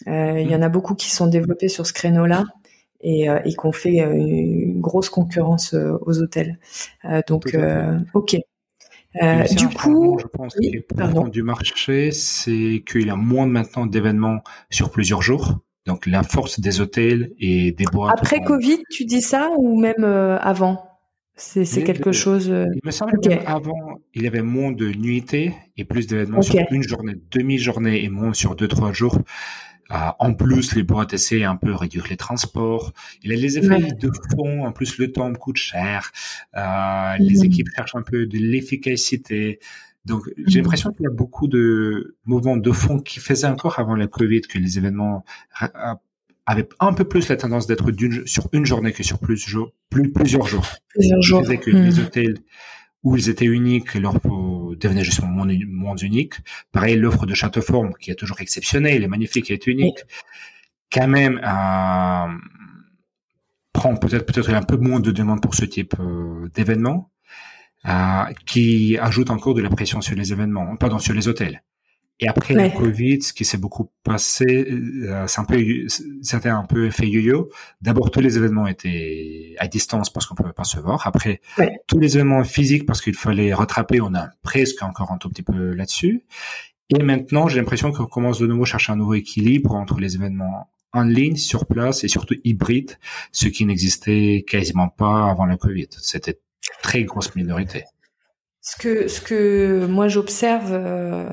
Il 0.07 0.51
y 0.51 0.55
en 0.55 0.63
a 0.63 0.69
beaucoup 0.69 0.95
qui 0.95 1.11
sont 1.11 1.27
développés 1.27 1.69
sur 1.69 1.87
ce 1.87 1.93
créneau-là 1.93 2.45
et, 3.01 3.29
et 3.45 3.55
qu'on 3.55 3.73
fait 3.73 3.99
une 3.99 4.72
grosse 4.93 5.09
concurrence 5.09 5.75
aux 5.75 6.23
hôtels. 6.23 6.59
donc, 7.27 7.57
ok. 8.15 8.37
Euh, 9.21 9.45
du 9.45 9.69
coup, 9.69 10.19
je 10.21 10.27
pense, 10.27 10.57
oui, 10.59 10.83
du 11.31 11.43
marché, 11.43 12.13
c'est 12.13 12.83
qu'il 12.87 13.07
y 13.07 13.11
a 13.11 13.17
moins 13.17 13.47
maintenant 13.47 13.87
d'événements 13.87 14.39
sur 14.71 14.91
plusieurs 14.91 15.23
jours. 15.23 15.59
Donc 15.85 16.07
la 16.07 16.23
force 16.23 16.61
des 16.61 16.81
hôtels 16.81 17.33
et 17.39 17.73
des 17.73 17.85
boîtes. 17.85 18.15
Après 18.17 18.41
Covid, 18.41 18.79
tu 18.91 19.05
dis 19.05 19.21
ça 19.21 19.51
ou 19.59 19.79
même 19.79 20.05
euh, 20.05 20.39
avant? 20.39 20.89
C'est 21.35 21.83
quelque 21.83 22.13
chose. 22.13 22.51
Euh, 22.51 22.67
il 22.75 22.81
me 22.85 22.93
semble 22.93 23.19
qu'avant, 23.21 23.99
il 24.15 24.23
y 24.23 24.27
avait 24.29 24.43
moins 24.43 24.71
de 24.71 24.87
nuitées 24.93 25.55
et 25.77 25.85
plus 25.85 26.07
d'événements 26.07 26.43
sur 26.43 26.61
une 26.71 26.83
journée, 26.83 27.15
demi-journée 27.33 28.05
et 28.05 28.09
moins 28.09 28.33
sur 28.33 28.55
deux 28.55 28.69
trois 28.69 28.93
jours. 28.93 29.19
Euh, 29.93 29.97
en 30.19 30.35
plus, 30.35 30.75
les 30.75 30.83
boîtes 30.83 31.13
essaient 31.13 31.45
un 31.45 31.57
peu 31.57 31.75
réduire 31.75 32.07
les 32.09 32.17
transports. 32.17 32.93
Il 33.23 33.31
y 33.31 33.35
a 33.35 33.37
les 33.37 33.59
effets 33.59 33.93
de 33.93 34.11
fond. 34.31 34.65
En 34.65 34.73
plus, 34.73 34.99
le 34.99 35.13
temps 35.13 35.33
coûte 35.35 35.57
cher. 35.57 36.13
Euh, 36.57 37.17
les 37.19 37.41
mm. 37.41 37.45
équipes 37.45 37.69
cherchent 37.77 37.95
un 37.95 38.03
peu 38.03 38.27
de 38.27 38.39
l'efficacité. 38.39 39.61
Donc, 40.05 40.23
j'ai 40.47 40.61
mm. 40.61 40.63
l'impression 40.63 40.93
qu'il 40.93 41.05
y 41.05 41.07
a 41.07 41.11
beaucoup 41.11 41.47
de 41.47 42.17
mouvements 42.25 42.57
de 42.57 42.73
fond 42.73 43.01
qui 43.01 43.21
faisaient 43.21 43.47
encore 43.47 43.79
avant 43.79 43.95
la 43.95 44.07
Covid 44.07 44.43
que 44.43 44.59
les 44.59 44.79
événements 44.79 45.25
avaient 46.47 46.69
un 46.81 46.93
peu 46.93 47.05
plus 47.05 47.29
la 47.29 47.37
tendance 47.37 47.67
d'être 47.67 47.93
sur 48.27 48.49
une 48.53 48.65
journée 48.65 48.93
que 48.93 49.03
sur 49.03 49.19
plus, 49.19 49.47
plus 49.91 50.11
plusieurs 50.11 50.47
jours. 50.47 50.67
Plusieurs 50.89 51.23
jours. 51.23 51.43
que 51.43 51.71
les 51.71 52.01
hôtels 52.01 52.39
où 53.03 53.17
ils 53.17 53.29
étaient 53.29 53.47
uniques, 53.47 53.95
leur 53.95 54.15
devenait 54.77 55.05
justement 55.05 55.29
moins, 55.29 55.49
moins 55.67 55.97
unique. 55.97 56.35
Pareil, 56.71 56.97
l'offre 56.97 57.27
de 57.27 57.35
Châteauforme, 57.35 57.95
qui 58.01 58.11
est 58.11 58.15
toujours 58.15 58.41
exceptionnelle, 58.41 59.03
est 59.03 59.09
magnifique, 59.09 59.51
est 59.51 59.67
unique, 59.67 59.99
quand 60.93 61.09
même 61.09 61.41
euh, 61.43 62.39
prend 63.73 63.97
peut-être 63.97 64.27
peut-être 64.27 64.51
un 64.51 64.63
peu 64.63 64.77
moins 64.77 65.01
de 65.01 65.11
demande 65.11 65.41
pour 65.41 65.55
ce 65.55 65.65
type 65.65 65.95
euh, 65.99 66.49
d'événement, 66.55 67.11
euh, 67.87 68.25
qui 68.47 68.97
ajoute 68.99 69.31
encore 69.31 69.55
de 69.55 69.63
la 69.63 69.71
pression 69.71 70.01
sur 70.01 70.15
les 70.15 70.33
événements, 70.33 70.77
pardon, 70.77 70.99
sur 70.99 71.15
les 71.15 71.27
hôtels. 71.29 71.63
Et 72.23 72.29
après 72.29 72.55
le 72.55 72.71
Covid, 72.71 73.21
ce 73.21 73.33
qui 73.33 73.45
s'est 73.45 73.59
beaucoup 73.59 73.91
passé, 74.05 74.69
euh, 74.71 75.27
c'est 75.27 75.41
un 75.41 75.45
peu, 75.45 75.59
c'était 76.23 76.49
un 76.49 76.63
peu 76.63 76.87
effet 76.87 77.09
yo-yo. 77.09 77.51
D'abord, 77.81 78.13
tous 78.13 78.21
les 78.21 78.37
événements 78.37 78.69
étaient 78.69 79.57
à 79.59 79.67
distance 79.67 80.09
parce 80.09 80.27
qu'on 80.27 80.37
pouvait 80.37 80.53
pas 80.53 80.63
se 80.63 80.79
voir. 80.79 81.05
Après, 81.05 81.41
tous 81.89 81.99
les 81.99 82.17
événements 82.17 82.45
physiques 82.45 82.87
parce 82.87 83.01
qu'il 83.03 83.15
fallait 83.15 83.53
rattraper. 83.53 84.01
On 84.01 84.15
a 84.15 84.29
presque 84.43 84.85
encore 84.85 85.11
un 85.11 85.19
tout 85.19 85.29
petit 85.31 85.43
peu 85.43 85.75
là-dessus. 85.75 86.23
Et 86.91 87.03
maintenant, 87.03 87.49
j'ai 87.49 87.59
l'impression 87.59 87.91
qu'on 87.91 88.07
commence 88.07 88.39
de 88.39 88.47
nouveau 88.47 88.63
à 88.63 88.67
chercher 88.67 88.93
un 88.93 88.97
nouveau 88.97 89.15
équilibre 89.15 89.75
entre 89.75 89.99
les 89.99 90.15
événements 90.15 90.71
en 90.93 91.03
ligne, 91.03 91.37
sur 91.37 91.67
place 91.67 92.05
et 92.05 92.09
surtout 92.09 92.37
hybride, 92.45 92.99
ce 93.33 93.49
qui 93.49 93.65
n'existait 93.65 94.45
quasiment 94.47 94.89
pas 94.89 95.29
avant 95.29 95.47
le 95.47 95.57
Covid. 95.57 95.89
C'était 95.99 96.39
très 96.83 97.03
grosse 97.03 97.35
minorité. 97.35 97.85
Ce 98.65 98.77
que, 98.77 99.09
ce 99.09 99.21
que 99.21 99.87
moi 99.87 100.07
j'observe 100.07 100.71
euh, 100.71 101.29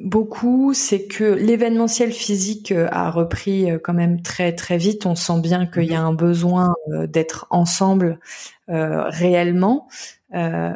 beaucoup, 0.00 0.74
c'est 0.74 1.06
que 1.06 1.22
l'événementiel 1.22 2.10
physique 2.10 2.72
euh, 2.72 2.88
a 2.90 3.12
repris 3.12 3.70
euh, 3.70 3.78
quand 3.78 3.94
même 3.94 4.22
très 4.22 4.52
très 4.52 4.76
vite. 4.76 5.06
On 5.06 5.14
sent 5.14 5.40
bien 5.40 5.66
qu'il 5.66 5.84
y 5.84 5.94
a 5.94 6.02
un 6.02 6.12
besoin 6.12 6.74
d'être 6.88 7.46
ensemble 7.50 8.18
réellement, 8.66 9.88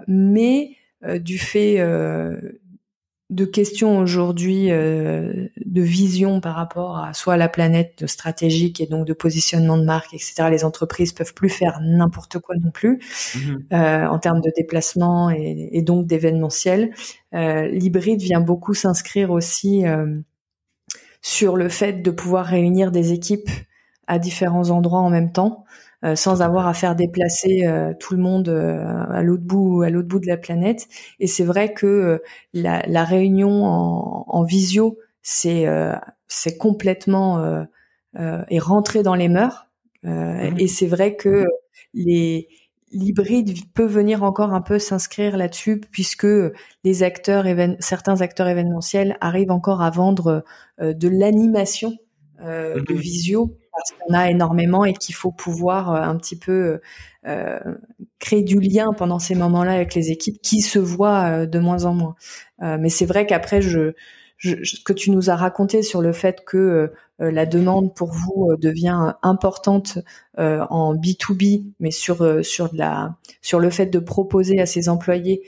mais 0.07 0.77
du 1.19 1.39
fait 1.39 1.79
de 3.33 3.47
questions 3.47 3.99
aujourd'hui 3.99 4.71
euh, 4.71 5.49
de 5.73 5.83
vision 5.83 6.41
par 6.41 6.55
rapport 6.55 6.99
à 6.99 7.15
soit 7.15 7.37
la 7.37 7.49
planète 7.49 8.07
stratégique 8.07 8.81
et 8.81 8.87
donc 8.87 9.07
de 9.07 9.13
positionnement 9.13 9.79
de 9.79 9.85
marque, 9.85 10.15
etc. 10.15 10.49
Les 10.51 10.65
entreprises 10.65 11.13
peuvent 11.13 11.35
plus 11.35 11.49
faire 11.49 11.81
n'importe 11.83 12.39
quoi 12.39 12.55
non 12.57 12.71
plus 12.71 13.01
mhm. 13.35 13.65
euh, 13.73 14.07
en 14.07 14.19
termes 14.19 14.41
de 14.41 14.53
déplacement 14.57 15.31
et, 15.31 15.71
et 15.73 15.83
donc 15.83 16.07
d'événementiel. 16.07 16.93
Euh, 17.35 17.69
L'hybride 17.69 18.21
vient 18.21 18.41
beaucoup 18.41 18.75
s'inscrire 18.75 19.31
aussi 19.31 19.87
euh, 19.87 20.21
sur 21.23 21.57
le 21.57 21.69
fait 21.69 22.03
de 22.03 22.11
pouvoir 22.11 22.47
réunir 22.47 22.93
des 22.93 23.13
équipes 23.13 23.51
à 24.07 24.19
différents 24.19 24.71
endroits 24.71 25.01
en 25.01 25.11
même 25.11 25.33
temps. 25.33 25.65
Euh, 26.05 26.17
sans 26.17 26.43
avoir 26.43 26.67
à 26.67 26.75
faire 26.75 26.97
déplacer 26.97 27.65
euh, 27.65 27.95
tout 27.97 28.17
le 28.17 28.21
monde 28.21 28.49
euh, 28.49 29.05
à 29.09 29.23
l'autre 29.23 29.45
bout 29.45 29.83
à 29.83 29.91
l'autre 29.91 30.09
bout 30.09 30.19
de 30.19 30.27
la 30.27 30.37
planète. 30.37 30.89
Et 31.21 31.29
c'est 31.29 31.45
vrai 31.45 31.73
que 31.75 32.21
la, 32.53 32.83
la, 32.89 33.05
réunion 33.05 33.65
en, 33.65 34.25
en 34.27 34.43
visio, 34.43 34.99
c'est 35.23 35.67
c'est 36.29 36.57
complètement 36.59 37.65
est 38.15 38.59
rentré 38.59 39.03
dans 39.03 39.15
les 39.15 39.29
mœurs. 39.29 39.69
Mmh. 40.03 40.59
Et 40.59 40.67
c'est 40.67 40.87
vrai 40.87 41.17
que 41.17 41.47
les 41.95 42.49
l'hybride 42.91 43.57
peut 43.73 43.87
venir 43.87 44.23
encore 44.23 44.53
un 44.53 44.61
peu 44.61 44.79
s'inscrire 44.79 45.39
là-dessus 45.39 45.81
puisque 45.81 46.27
les 46.85 47.03
acteurs 47.03 47.47
certains 47.79 48.21
acteurs 48.21 48.49
événementiels 48.49 49.17
arrivent 49.23 49.51
encore 49.51 49.81
à 49.81 49.91
vendre 49.91 50.45
de 50.79 51.09
l'animation 51.09 51.97
euh, 52.41 52.81
de 52.83 52.95
mmh 52.95 52.99
visio 52.99 53.57
parce 53.73 53.93
qu'on 53.93 54.15
a 54.15 54.31
énormément 54.31 54.85
et 54.85 54.93
qu'il 54.93 55.15
faut 55.15 55.33
pouvoir 55.33 55.95
euh, 55.95 56.03
un 56.03 56.17
petit 56.17 56.37
peu 56.37 56.81
euh, 57.27 57.59
créer 58.19 58.43
du 58.43 58.61
lien 58.61 58.93
pendant 58.93 59.19
ces 59.19 59.35
moments-là 59.35 59.73
avec 59.73 59.95
les 59.95 60.11
équipes 60.11 60.41
qui 60.43 60.61
se 60.61 60.79
voient 60.79 61.25
euh, 61.25 61.47
de 61.47 61.59
moins 61.59 61.85
en 61.85 61.95
moins. 61.95 62.15
mais 62.61 62.89
c'est 62.89 63.07
vrai 63.07 63.27
qu'après, 63.27 63.63
je, 63.63 63.93
je, 64.43 64.57
ce 64.65 64.83
que 64.83 64.93
tu 64.93 65.11
nous 65.11 65.31
as 65.31 65.37
raconté 65.37 65.83
sur 65.83 66.03
le 66.03 66.13
fait 66.13 66.45
que 66.45 66.93
la 67.19 67.47
demande 67.47 67.95
pour 67.95 68.11
vous 68.11 68.57
devient 68.59 69.15
importante 69.23 69.99
en 70.37 70.97
B2B, 70.97 71.67
mais 71.79 71.93
sur 71.93 72.45
sur 72.45 72.69
la 72.73 73.15
sur 73.41 73.61
le 73.61 73.71
fait 73.71 73.87
de 73.87 74.01
proposer 74.01 74.61
à 74.61 74.67
ses 74.67 74.89
employés 74.89 75.43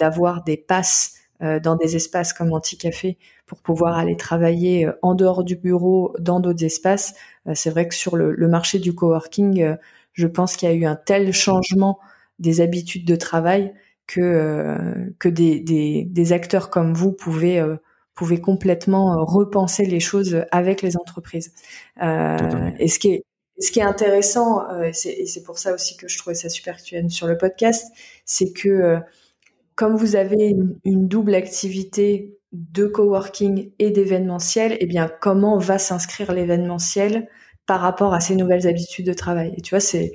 d'avoir 0.00 0.44
des 0.44 0.56
passes 0.56 1.16
dans 1.40 1.76
des 1.76 1.96
espaces 1.96 2.32
comme 2.32 2.54
Anticafé 2.54 3.18
pour 3.48 3.58
pouvoir 3.58 3.98
aller 3.98 4.16
travailler 4.16 4.88
en 5.02 5.14
dehors 5.14 5.44
du 5.44 5.56
bureau 5.56 6.14
dans 6.18 6.40
d'autres 6.40 6.64
espaces. 6.64 7.14
Euh, 7.48 7.52
c'est 7.54 7.70
vrai 7.70 7.88
que 7.88 7.94
sur 7.94 8.16
le, 8.16 8.48
marché 8.48 8.78
du 8.78 8.94
coworking, 8.94 9.62
euh, 9.62 9.76
je 10.12 10.26
pense 10.26 10.56
qu'il 10.56 10.68
y 10.68 10.72
a 10.72 10.74
eu 10.74 10.84
un 10.84 10.96
tel 10.96 11.32
changement 11.32 11.98
des 12.38 12.60
habitudes 12.60 13.06
de 13.06 13.16
travail 13.16 13.72
que 14.06 14.20
euh, 14.20 15.10
que 15.18 15.28
des, 15.28 15.60
des, 15.60 16.32
acteurs 16.32 16.70
comme 16.70 16.94
vous 16.94 17.12
pouvez 17.12 17.62
pouvez 18.18 18.40
complètement 18.40 19.24
repenser 19.24 19.86
les 19.86 20.00
choses 20.00 20.44
avec 20.50 20.82
les 20.82 20.96
entreprises. 20.96 21.52
et 22.00 22.88
ce 22.88 22.98
qui 22.98 23.08
est 23.14 23.24
ce 23.60 23.72
qui 23.72 23.80
est 23.80 23.84
intéressant, 23.84 24.62
et 24.82 24.92
c'est 24.92 25.42
pour 25.42 25.58
ça 25.58 25.74
aussi 25.74 25.96
que 25.96 26.06
je 26.06 26.16
trouvais 26.16 26.36
ça 26.36 26.48
super 26.48 26.76
que 26.76 26.82
tu 26.82 26.94
viennes 26.94 27.10
sur 27.10 27.26
le 27.26 27.36
podcast, 27.36 27.92
c'est 28.24 28.52
que 28.52 29.00
comme 29.78 29.96
vous 29.96 30.16
avez 30.16 30.56
une, 30.84 31.06
double 31.06 31.36
activité 31.36 32.36
de 32.50 32.86
coworking 32.86 33.70
et 33.78 33.90
d'événementiel, 33.90 34.76
eh 34.80 34.86
bien 34.86 35.08
comment 35.20 35.56
va 35.56 35.78
s'inscrire 35.78 36.32
l'événementiel 36.32 37.28
par 37.64 37.80
rapport 37.80 38.12
à 38.12 38.20
ces 38.20 38.34
nouvelles 38.34 38.66
habitudes 38.66 39.06
de 39.06 39.12
travail? 39.12 39.54
Et 39.56 39.60
tu 39.60 39.70
vois, 39.70 39.80
c'est 39.80 40.12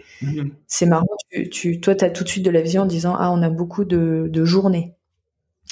c'est 0.67 0.85
marrant. 0.85 1.07
Tu, 1.31 1.49
tu 1.49 1.79
toi, 1.79 1.95
tu 1.95 2.03
as 2.03 2.09
tout 2.09 2.25
de 2.25 2.29
suite 2.29 2.43
de 2.43 2.51
la 2.51 2.61
vision 2.61 2.81
en 2.81 2.85
disant 2.85 3.15
ah, 3.17 3.31
on 3.31 3.41
a 3.41 3.49
beaucoup 3.49 3.85
de, 3.85 4.27
de 4.29 4.45
journées, 4.45 4.95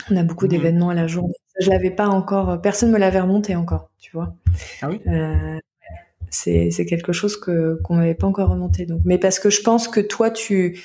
on 0.09 0.17
a 0.17 0.23
beaucoup 0.23 0.45
mhm. 0.45 0.51
d'événements 0.51 0.89
à 0.89 0.93
la 0.93 1.07
journée. 1.07 1.33
Je 1.59 1.69
l'avais 1.69 1.91
pas 1.91 2.07
encore, 2.07 2.61
personne 2.61 2.91
me 2.91 2.97
l'avait 2.97 3.19
remonté 3.19 3.55
encore, 3.55 3.89
tu 3.99 4.11
vois. 4.13 4.33
Ah 4.81 4.89
oui. 4.89 5.01
Euh, 5.07 5.59
c'est 6.29 6.71
c'est 6.71 6.85
quelque 6.85 7.11
chose 7.11 7.37
que 7.37 7.79
qu'on 7.83 7.95
m'avait 7.95 8.15
pas 8.15 8.27
encore 8.27 8.49
remonté. 8.49 8.85
Donc, 8.85 9.01
mais 9.05 9.17
parce 9.17 9.39
que 9.39 9.49
je 9.49 9.61
pense 9.61 9.87
que 9.87 9.99
toi, 9.99 10.31
tu 10.31 10.79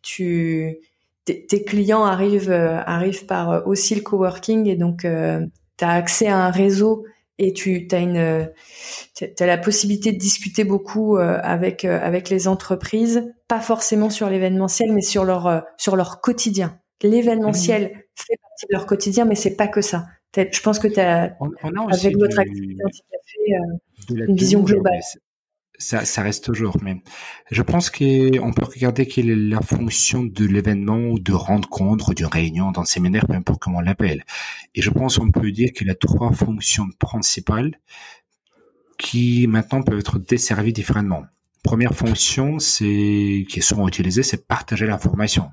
tu 0.00 0.78
tes 1.24 1.64
clients 1.64 2.04
arrivent 2.04 2.50
euh, 2.50 2.80
arrivent 2.84 3.26
par 3.26 3.50
euh, 3.50 3.60
aussi 3.66 3.94
le 3.94 4.00
coworking 4.00 4.66
et 4.66 4.76
donc 4.76 5.04
euh, 5.04 5.44
tu 5.76 5.84
as 5.84 5.90
accès 5.90 6.28
à 6.28 6.38
un 6.38 6.50
réseau 6.50 7.04
et 7.38 7.52
tu 7.52 7.88
as 7.92 7.98
une 7.98 8.50
as 9.20 9.46
la 9.46 9.58
possibilité 9.58 10.12
de 10.12 10.18
discuter 10.18 10.64
beaucoup 10.64 11.16
euh, 11.16 11.38
avec 11.42 11.84
euh, 11.84 11.98
avec 12.02 12.28
les 12.28 12.48
entreprises, 12.48 13.32
pas 13.48 13.60
forcément 13.60 14.10
sur 14.10 14.28
l'événementiel, 14.28 14.92
mais 14.92 15.02
sur 15.02 15.24
leur 15.24 15.46
euh, 15.46 15.60
sur 15.76 15.96
leur 15.96 16.20
quotidien. 16.20 16.78
L'événementiel 17.02 17.84
mmh. 17.84 18.01
Fait 18.14 18.36
partie 18.40 18.66
de 18.66 18.72
leur 18.72 18.86
quotidien, 18.86 19.24
mais 19.24 19.34
c'est 19.34 19.56
pas 19.56 19.68
que 19.68 19.80
ça. 19.80 20.06
Je 20.36 20.60
pense 20.60 20.78
que 20.78 20.88
tu 20.88 21.00
as 21.00 21.36
avec 21.36 22.16
votre 22.16 22.38
activité 22.38 22.82
une 24.10 24.36
vision 24.36 24.62
globale. 24.62 25.00
ça, 25.78 26.04
ça 26.04 26.22
reste 26.22 26.44
toujours. 26.44 26.78
Mais 26.82 27.02
je 27.50 27.62
pense 27.62 27.90
qu'on 27.90 28.52
peut 28.52 28.64
regarder 28.64 29.06
quelle 29.06 29.30
est 29.30 29.36
la 29.36 29.60
fonction 29.60 30.22
de 30.22 30.44
l'événement 30.46 30.98
ou 30.98 31.18
de 31.18 31.32
rencontre 31.32 32.10
ou 32.10 32.14
d'une 32.14 32.26
réunion, 32.26 32.70
d'un 32.72 32.84
séminaire, 32.84 33.26
peu 33.26 33.34
importe 33.34 33.60
comment 33.60 33.78
on 33.78 33.82
l'appelle. 33.82 34.24
Et 34.74 34.82
je 34.82 34.90
pense 34.90 35.18
qu'on 35.18 35.30
peut 35.30 35.50
dire 35.50 35.72
qu'il 35.72 35.88
y 35.88 35.90
a 35.90 35.94
trois 35.94 36.32
fonctions 36.32 36.86
principales 36.98 37.78
qui 38.98 39.46
maintenant 39.48 39.82
peuvent 39.82 39.98
être 39.98 40.18
desservies 40.18 40.72
différemment. 40.72 41.24
Première 41.64 41.94
fonction, 41.94 42.58
c'est 42.58 43.44
qui 43.48 43.58
est 43.58 43.62
souvent 43.62 43.86
utilisée, 43.86 44.22
c'est 44.22 44.46
partager 44.46 44.86
l'information. 44.86 45.50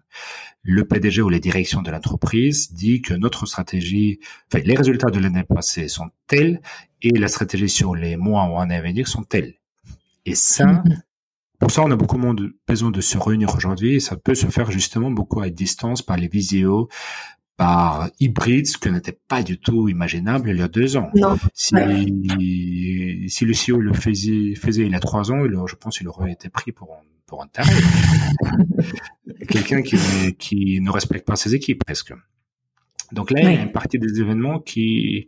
Le 0.62 0.86
PDG 0.86 1.22
ou 1.22 1.30
les 1.30 1.40
directions 1.40 1.82
de 1.82 1.90
l'entreprise 1.90 2.74
dit 2.74 3.02
que 3.02 3.14
notre 3.14 3.46
stratégie, 3.46 4.20
enfin 4.52 4.64
les 4.66 4.76
résultats 4.76 5.10
de 5.10 5.20
l'année 5.20 5.44
passée 5.44 5.88
sont 5.88 6.10
tels 6.28 6.62
et 7.02 7.12
la 7.12 7.28
stratégie 7.28 7.70
sur 7.70 7.96
les 7.96 8.18
mois 8.18 8.46
ou 8.50 8.60
années 8.60 8.76
à 8.76 8.82
venir 8.82 9.08
sont 9.08 9.24
tels. 9.24 9.56
Et 10.26 10.36
ça, 10.36 10.66
mhm. 10.66 11.02
pour 11.60 11.72
ça, 11.72 11.82
on 11.84 11.92
a 11.92 11.96
beaucoup 11.96 12.18
de 12.34 12.58
besoin 12.68 12.92
de 12.92 13.02
se 13.02 13.18
réunir 13.18 13.56
aujourd'hui 13.56 13.96
et 13.96 14.00
ça 14.00 14.18
peut 14.18 14.36
se 14.36 14.48
faire 14.48 14.70
justement 14.70 15.12
beaucoup 15.12 15.42
à 15.42 15.50
distance 15.50 16.02
par 16.02 16.18
les 16.18 16.28
visios, 16.28 16.90
par 17.60 18.10
hybride, 18.22 18.68
ce 18.68 18.78
qui 18.78 18.90
n'était 18.90 19.20
pas 19.28 19.44
du 19.44 19.60
tout 19.60 19.90
imaginable 19.90 20.50
il 20.50 20.60
y 20.60 20.62
a 20.62 20.70
deux 20.70 20.96
ans. 20.96 21.10
Non. 21.14 21.38
Si, 21.54 21.76
si 23.28 23.46
le 23.46 23.54
CEO 23.54 23.82
le 23.82 23.92
faisait, 23.92 24.56
faisait 24.56 24.86
il 24.86 24.94
y 24.94 24.96
a 24.96 25.00
trois 25.02 25.30
ans, 25.30 25.44
je 25.68 25.76
pense 25.76 25.98
qu'il 25.98 26.08
aurait 26.08 26.32
été 26.32 26.48
pris 26.48 26.72
pour 26.72 26.94
un, 26.94 27.02
pour 27.28 27.44
un 27.44 27.48
taré. 27.48 27.70
Quelqu'un 29.50 29.82
qui, 29.82 29.98
qui 30.40 30.80
ne 30.80 30.90
respecte 30.90 31.28
pas 31.28 31.36
ses 31.36 31.54
équipes, 31.54 31.84
presque. 31.84 32.14
Donc 33.12 33.30
là, 33.32 33.42
il 33.42 33.54
y 33.54 33.58
a 33.58 33.62
une 33.64 33.74
partie 33.74 34.00
des 34.00 34.22
événements 34.22 34.60
qui, 34.60 35.28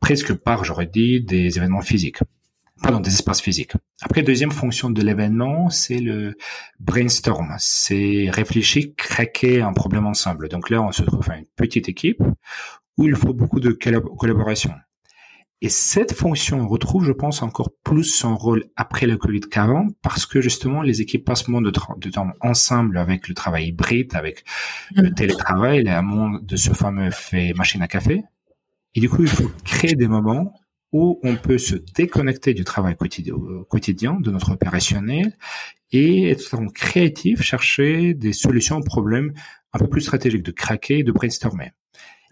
presque 0.00 0.34
par, 0.34 0.64
j'aurais 0.64 0.86
dit, 0.86 1.22
des 1.22 1.56
événements 1.56 1.80
physiques 1.80 2.18
pardon, 2.82 3.00
des 3.00 3.10
espaces 3.10 3.40
physiques. 3.40 3.72
Après, 4.02 4.22
deuxième 4.22 4.50
fonction 4.50 4.90
de 4.90 5.02
l'événement, 5.02 5.68
c'est 5.70 5.98
le 5.98 6.36
brainstorm. 6.78 7.54
C'est 7.58 8.28
réfléchir, 8.30 8.86
craquer 8.96 9.62
un 9.62 9.72
problème 9.72 10.06
ensemble. 10.06 10.48
Donc 10.48 10.70
là, 10.70 10.82
on 10.82 10.92
se 10.92 11.02
trouve 11.02 11.30
à 11.30 11.36
une 11.36 11.46
petite 11.56 11.88
équipe 11.88 12.22
où 12.96 13.06
il 13.06 13.14
faut 13.14 13.34
beaucoup 13.34 13.60
de 13.60 13.70
collaboration. 13.70 14.72
Et 15.62 15.68
cette 15.68 16.14
fonction 16.14 16.66
retrouve, 16.66 17.04
je 17.04 17.12
pense, 17.12 17.42
encore 17.42 17.70
plus 17.84 18.04
son 18.04 18.34
rôle 18.34 18.64
après 18.76 19.06
le 19.06 19.18
Covid 19.18 19.40
qu'avant, 19.40 19.88
parce 20.00 20.24
que 20.24 20.40
justement, 20.40 20.80
les 20.80 21.02
équipes 21.02 21.26
passent 21.26 21.48
moins 21.48 21.60
de, 21.60 21.70
temps 21.70 22.32
ensemble 22.40 22.96
avec 22.96 23.28
le 23.28 23.34
travail 23.34 23.68
hybride, 23.68 24.14
avec 24.14 24.44
le 24.94 25.10
mm. 25.10 25.14
télétravail, 25.14 25.86
et 25.86 26.02
monde 26.02 26.46
de 26.46 26.56
ce 26.56 26.72
fameux 26.72 27.10
fait 27.10 27.52
machine 27.52 27.82
à 27.82 27.88
café. 27.88 28.22
Et 28.94 29.00
du 29.00 29.10
coup, 29.10 29.22
il 29.22 29.28
faut 29.28 29.50
créer 29.64 29.94
des 29.94 30.08
moments 30.08 30.54
où 30.92 31.20
on 31.22 31.36
peut 31.36 31.58
se 31.58 31.76
déconnecter 31.94 32.54
du 32.54 32.64
travail 32.64 32.96
quotidien, 32.96 34.14
de 34.20 34.30
notre 34.30 34.52
opérationnel, 34.52 35.36
et 35.92 36.30
être 36.30 36.56
créatif, 36.72 37.42
chercher 37.42 38.14
des 38.14 38.32
solutions 38.32 38.76
aux 38.76 38.82
problèmes 38.82 39.32
un 39.72 39.78
peu 39.78 39.88
plus 39.88 40.00
stratégiques, 40.00 40.42
de 40.42 40.50
craquer, 40.50 41.02
de 41.02 41.12
brainstormer. 41.12 41.72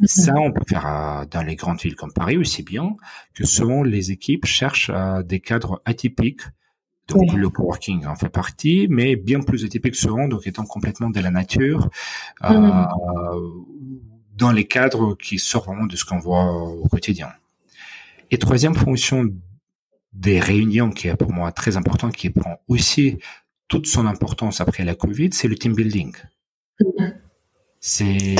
Mhm. 0.00 0.06
Ça, 0.06 0.34
on 0.36 0.52
peut 0.52 0.64
faire 0.68 0.86
euh, 0.86 1.24
dans 1.30 1.42
les 1.42 1.56
grandes 1.56 1.80
villes 1.80 1.96
comme 1.96 2.12
Paris 2.12 2.36
aussi 2.36 2.62
bien 2.62 2.96
que 3.34 3.44
souvent 3.44 3.82
les 3.82 4.12
équipes 4.12 4.46
cherchent 4.46 4.90
euh, 4.94 5.22
des 5.22 5.40
cadres 5.40 5.82
atypiques. 5.84 6.42
Donc 7.08 7.32
le 7.32 7.48
coworking 7.48 8.04
en 8.04 8.16
fait 8.16 8.28
partie, 8.28 8.86
mais 8.90 9.16
bien 9.16 9.40
plus 9.40 9.64
atypique 9.64 9.94
souvent, 9.94 10.28
donc 10.28 10.46
étant 10.46 10.66
complètement 10.66 11.08
de 11.08 11.20
la 11.20 11.30
nature, 11.30 11.88
euh, 12.44 12.50
mhm. 12.50 12.86
dans 14.36 14.52
les 14.52 14.66
cadres 14.66 15.16
qui 15.16 15.38
sortent 15.38 15.68
vraiment 15.68 15.86
de 15.86 15.96
ce 15.96 16.04
qu'on 16.04 16.18
voit 16.18 16.52
au 16.52 16.86
quotidien. 16.86 17.30
Et 18.30 18.38
troisième 18.38 18.74
fonction 18.74 19.24
des 20.12 20.40
réunions 20.40 20.90
qui 20.90 21.08
est 21.08 21.16
pour 21.16 21.32
moi 21.32 21.52
très 21.52 21.76
importante, 21.76 22.14
qui 22.16 22.30
prend 22.30 22.60
aussi 22.68 23.18
toute 23.68 23.86
son 23.86 24.06
importance 24.06 24.60
après 24.60 24.84
la 24.84 24.94
Covid, 24.94 25.30
c'est 25.32 25.48
le 25.48 25.54
team 25.54 25.74
building. 25.74 26.12
C'est 27.80 28.36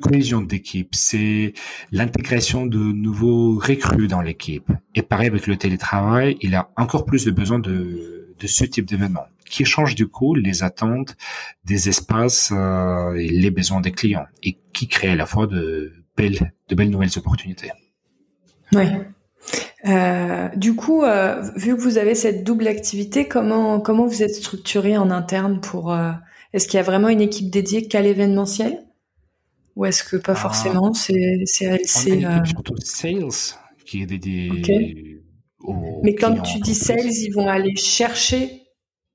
cohésion 0.00 0.40
d'équipe, 0.40 0.94
c'est 0.94 1.52
l'intégration 1.90 2.66
de 2.66 2.78
nouveaux 2.78 3.58
recrues 3.58 4.08
dans 4.08 4.20
l'équipe. 4.20 4.70
Et 4.94 5.02
pareil 5.02 5.28
avec 5.28 5.46
le 5.46 5.56
télétravail, 5.56 6.36
il 6.40 6.54
a 6.54 6.70
encore 6.76 7.04
plus 7.04 7.24
de 7.24 7.30
besoin 7.30 7.58
de, 7.58 8.34
de 8.38 8.46
ce 8.46 8.64
type 8.64 8.86
d'événement 8.86 9.26
qui 9.44 9.64
change 9.64 9.94
du 9.94 10.08
coup 10.08 10.34
les 10.34 10.62
attentes 10.62 11.16
des 11.64 11.88
espaces 11.88 12.52
euh, 12.52 13.14
et 13.14 13.28
les 13.28 13.50
besoins 13.50 13.80
des 13.80 13.92
clients 13.92 14.26
et 14.42 14.58
qui 14.72 14.88
crée 14.88 15.10
à 15.10 15.16
la 15.16 15.26
fois 15.26 15.46
de 15.46 15.92
belles, 16.16 16.52
de 16.68 16.74
belles 16.74 16.90
nouvelles 16.90 17.16
opportunités. 17.16 17.70
Oui. 18.72 18.86
Euh, 19.86 20.48
du 20.56 20.74
coup, 20.74 21.02
euh, 21.02 21.42
vu 21.56 21.76
que 21.76 21.80
vous 21.80 21.98
avez 21.98 22.14
cette 22.14 22.44
double 22.44 22.66
activité, 22.66 23.28
comment 23.28 23.80
comment 23.80 24.06
vous 24.06 24.22
êtes 24.22 24.34
structuré 24.34 24.96
en 24.96 25.10
interne 25.10 25.60
pour 25.60 25.92
euh, 25.92 26.12
Est-ce 26.52 26.66
qu'il 26.68 26.78
y 26.78 26.80
a 26.80 26.84
vraiment 26.84 27.08
une 27.08 27.20
équipe 27.20 27.50
dédiée 27.50 27.86
qu'à 27.86 28.00
l'événementiel? 28.00 28.78
Ou 29.76 29.84
est-ce 29.84 30.04
que 30.04 30.16
pas 30.16 30.32
ah. 30.32 30.36
forcément 30.36 30.94
C'est 30.94 31.42
c'est 31.44 32.24
euh... 32.24 32.44
surtout 32.44 32.76
sales 32.78 33.56
qui 33.84 34.02
est 34.02 34.06
dédié. 34.06 35.20
Mais 36.02 36.14
quand 36.14 36.40
tu 36.40 36.60
dis 36.60 36.74
sales, 36.74 37.04
ils 37.04 37.32
vont 37.32 37.48
aller 37.48 37.76
chercher 37.76 38.62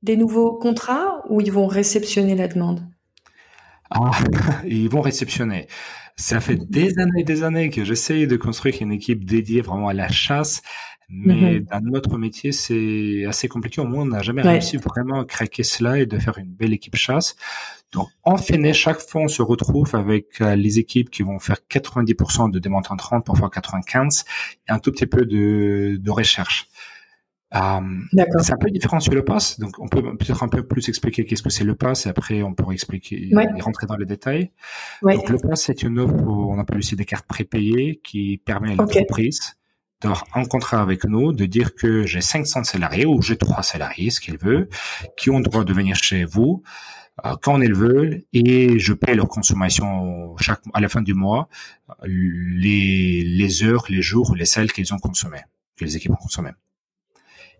des 0.01 0.17
nouveaux 0.17 0.57
contrats 0.57 1.23
ou 1.29 1.41
ils 1.41 1.51
vont 1.51 1.67
réceptionner 1.67 2.35
la 2.35 2.47
demande? 2.47 2.81
Ah, 3.89 4.11
ils 4.67 4.89
vont 4.89 5.01
réceptionner. 5.01 5.67
Ça 6.19 6.41
fait 6.41 6.57
des 6.57 6.99
années 6.99 7.21
et 7.21 7.23
des 7.23 7.43
années 7.43 7.69
que 7.69 7.85
j'essaye 7.85 8.27
de 8.27 8.35
construire 8.35 8.75
une 8.81 8.91
équipe 8.91 9.23
dédiée 9.23 9.61
vraiment 9.61 9.87
à 9.87 9.93
la 9.93 10.09
chasse. 10.09 10.61
Mais 11.07 11.59
mhm. 11.59 11.65
dans 11.71 11.79
notre 11.79 12.17
métier, 12.17 12.51
c'est 12.51 13.25
assez 13.25 13.47
compliqué. 13.47 13.79
Au 13.79 13.85
moins, 13.85 14.03
on 14.03 14.07
n'a 14.07 14.21
jamais 14.21 14.41
réussi 14.41 14.77
vraiment 14.77 15.21
à 15.21 15.25
craquer 15.25 15.63
cela 15.63 15.97
et 15.97 16.05
de 16.05 16.19
faire 16.19 16.37
une 16.37 16.51
belle 16.51 16.73
équipe 16.73 16.97
chasse. 16.97 17.35
Donc, 17.93 18.09
en 18.23 18.37
fait, 18.37 18.73
chaque 18.73 18.99
fois, 18.99 19.21
on 19.21 19.27
se 19.29 19.41
retrouve 19.41 19.95
avec 19.95 20.41
euh, 20.41 20.55
les 20.55 20.77
équipes 20.77 21.09
qui 21.09 21.23
vont 21.23 21.39
faire 21.39 21.57
90% 21.71 22.51
de 22.51 22.59
démonte 22.59 22.91
en 22.91 22.97
30, 22.97 23.25
parfois 23.25 23.49
95, 23.49 24.25
et 24.67 24.71
un 24.71 24.77
tout 24.77 24.91
petit 24.91 25.07
peu 25.07 25.25
de, 25.25 25.97
de 25.99 26.11
recherche. 26.11 26.67
Euh, 27.55 27.79
c'est 28.41 28.53
un 28.53 28.57
peu 28.57 28.69
différent 28.69 28.99
sur 28.99 29.13
le 29.13 29.25
pass, 29.25 29.59
donc 29.59 29.79
on 29.79 29.87
peut 29.87 30.03
peut-être 30.17 30.43
un 30.43 30.47
peu 30.47 30.61
plus 30.61 30.87
expliquer 30.87 31.25
qu'est-ce 31.25 31.41
que 31.41 31.49
c'est 31.49 31.63
le 31.63 31.73
pass 31.73 32.05
et 32.05 32.09
après 32.09 32.43
on 32.43 32.53
pourrait 32.53 32.75
expliquer 32.75 33.29
et 33.31 33.61
rentrer 33.61 33.87
dans 33.87 33.97
les 33.97 34.05
détails. 34.05 34.51
Donc 35.01 35.29
le 35.29 35.37
pass 35.39 35.63
c'est 35.63 35.81
une 35.81 35.99
offre 35.99 36.13
où 36.13 36.53
on 36.53 36.59
appelle 36.59 36.77
aussi 36.77 36.95
des 36.95 37.05
cartes 37.05 37.25
prépayées 37.25 38.01
qui 38.03 38.37
permet 38.37 38.73
à 38.73 38.75
l'entreprise 38.75 39.55
d'avoir 40.01 40.25
un 40.35 40.45
contrat 40.45 40.81
avec 40.81 41.05
nous, 41.05 41.33
de 41.33 41.45
dire 41.45 41.73
que 41.73 42.05
j'ai 42.05 42.21
500 42.21 42.63
salariés 42.63 43.05
ou 43.05 43.21
j'ai 43.21 43.35
trois 43.35 43.63
salariés, 43.63 44.11
ce 44.11 44.21
qu'ils 44.21 44.37
veulent, 44.37 44.69
qui 45.17 45.29
ont 45.29 45.39
le 45.39 45.43
droit 45.43 45.65
de 45.65 45.73
venir 45.73 45.95
chez 45.95 46.23
vous 46.25 46.61
euh, 47.25 47.35
quand 47.41 47.59
ils 47.61 47.73
veulent 47.73 48.21
et 48.31 48.77
je 48.77 48.93
paie 48.93 49.15
leur 49.15 49.27
consommation 49.27 50.37
chaque 50.37 50.61
à 50.75 50.81
la 50.81 50.87
fin 50.87 51.01
du 51.01 51.15
mois 51.15 51.49
les 52.03 53.23
les 53.23 53.63
heures, 53.63 53.85
les 53.89 54.03
jours, 54.03 54.35
les 54.35 54.45
salles 54.45 54.71
qu'ils 54.71 54.93
ont 54.93 54.99
consommées, 54.99 55.41
que 55.75 55.83
les 55.83 55.97
équipes 55.97 56.11
ont 56.11 56.15
consommées. 56.15 56.51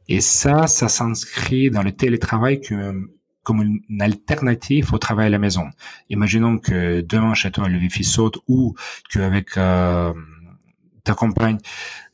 Et 0.09 0.21
ça, 0.21 0.65
ça 0.65 0.89
s'inscrit 0.89 1.69
dans 1.69 1.83
le 1.83 1.91
télétravail 1.91 2.59
comme 3.43 3.61
une 3.61 4.01
alternative 4.01 4.91
au 4.91 4.97
travail 4.97 5.27
à 5.27 5.29
la 5.29 5.37
maison. 5.37 5.69
Imaginons 6.09 6.57
que 6.57 7.01
demain 7.01 7.35
chez 7.35 7.51
toi 7.51 7.69
le 7.69 7.77
wifi 7.77 8.03
saute 8.03 8.39
ou 8.47 8.75
qu'avec 9.11 9.55
euh, 9.57 10.11
ta 11.03 11.13
compagne, 11.13 11.59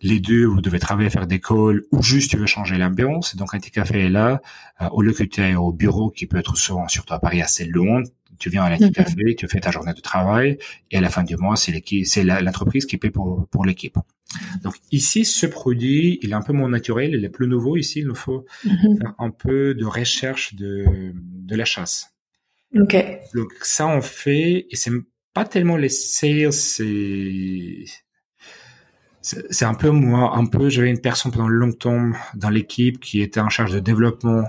les 0.02 0.20
deux, 0.20 0.46
vous 0.46 0.60
devez 0.60 0.80
travailler, 0.80 1.10
faire 1.10 1.26
des 1.26 1.40
calls 1.40 1.84
ou 1.92 2.04
juste 2.04 2.32
tu 2.32 2.38
veux 2.38 2.46
changer 2.46 2.78
l'ambiance. 2.78 3.38
Donc 3.38 3.54
un 3.54 3.60
café 3.60 4.06
est 4.06 4.10
là, 4.10 4.42
euh, 4.82 4.90
au 4.92 5.02
lieu 5.02 5.14
que 5.14 5.24
tu 5.24 5.56
au 5.56 5.72
bureau 5.72 6.10
qui 6.10 6.28
peut 6.28 6.38
être 6.38 6.58
souvent, 6.58 6.90
surtout 6.90 7.14
à 7.14 7.20
Paris, 7.20 7.42
assez 7.42 7.64
loin, 7.64 8.04
tu 8.40 8.50
viens 8.50 8.64
à 8.64 8.70
la 8.70 8.78
café, 8.78 9.36
tu 9.38 9.48
fais 9.48 9.60
ta 9.60 9.72
journée 9.72 9.94
de 9.94 10.02
travail 10.02 10.58
et 10.92 10.98
à 10.98 11.02
la 11.02 11.10
fin 11.10 11.24
du 11.24 11.36
mois, 11.38 11.56
c'est 11.56 11.72
l'équipe, 11.72 12.06
c'est 12.06 12.24
l'entreprise 12.24 12.86
qui 12.86 12.98
paie 12.98 13.12
pour, 13.12 13.48
pour 13.50 13.66
l'équipe. 13.66 13.98
Donc 14.64 14.76
ici, 14.92 15.26
ce 15.26 15.46
produit, 15.46 16.20
il 16.22 16.32
est 16.32 16.36
un 16.36 16.42
peu 16.42 16.54
moins 16.54 16.70
naturel, 16.70 17.14
il 17.14 17.24
est 17.24 17.30
plus 17.30 17.48
nouveau. 17.48 17.78
Ici, 17.78 18.00
il 18.00 18.08
nous 18.08 18.16
faut 18.16 18.46
mhm. 18.64 18.98
faire 18.98 19.14
un 19.20 19.30
peu 19.30 19.74
de 19.74 19.86
recherche 19.86 20.56
de, 20.56 21.14
de 21.14 21.56
la 21.56 21.66
chasse. 21.66 22.14
Ok. 22.76 22.96
Donc 23.34 23.54
ça, 23.62 23.88
on 23.88 24.02
fait, 24.02 24.68
et 24.70 24.76
c'est 24.76 24.92
pas 25.34 25.46
tellement 25.46 25.78
les 25.78 25.90
sales, 25.90 26.54
c'est 26.54 27.86
c'est 29.22 29.66
un 29.66 29.74
peu 29.74 29.90
moi, 29.90 30.38
un 30.38 30.46
peu, 30.46 30.70
j'avais 30.70 30.90
une 30.92 31.02
personne 31.02 31.32
pendant 31.32 31.48
longtemps 31.48 32.12
dans 32.36 32.50
l'équipe 32.50 33.00
qui 33.00 33.22
était 33.22 33.40
en 33.40 33.50
charge 33.50 33.72
de 33.72 33.80
développement 33.80 34.44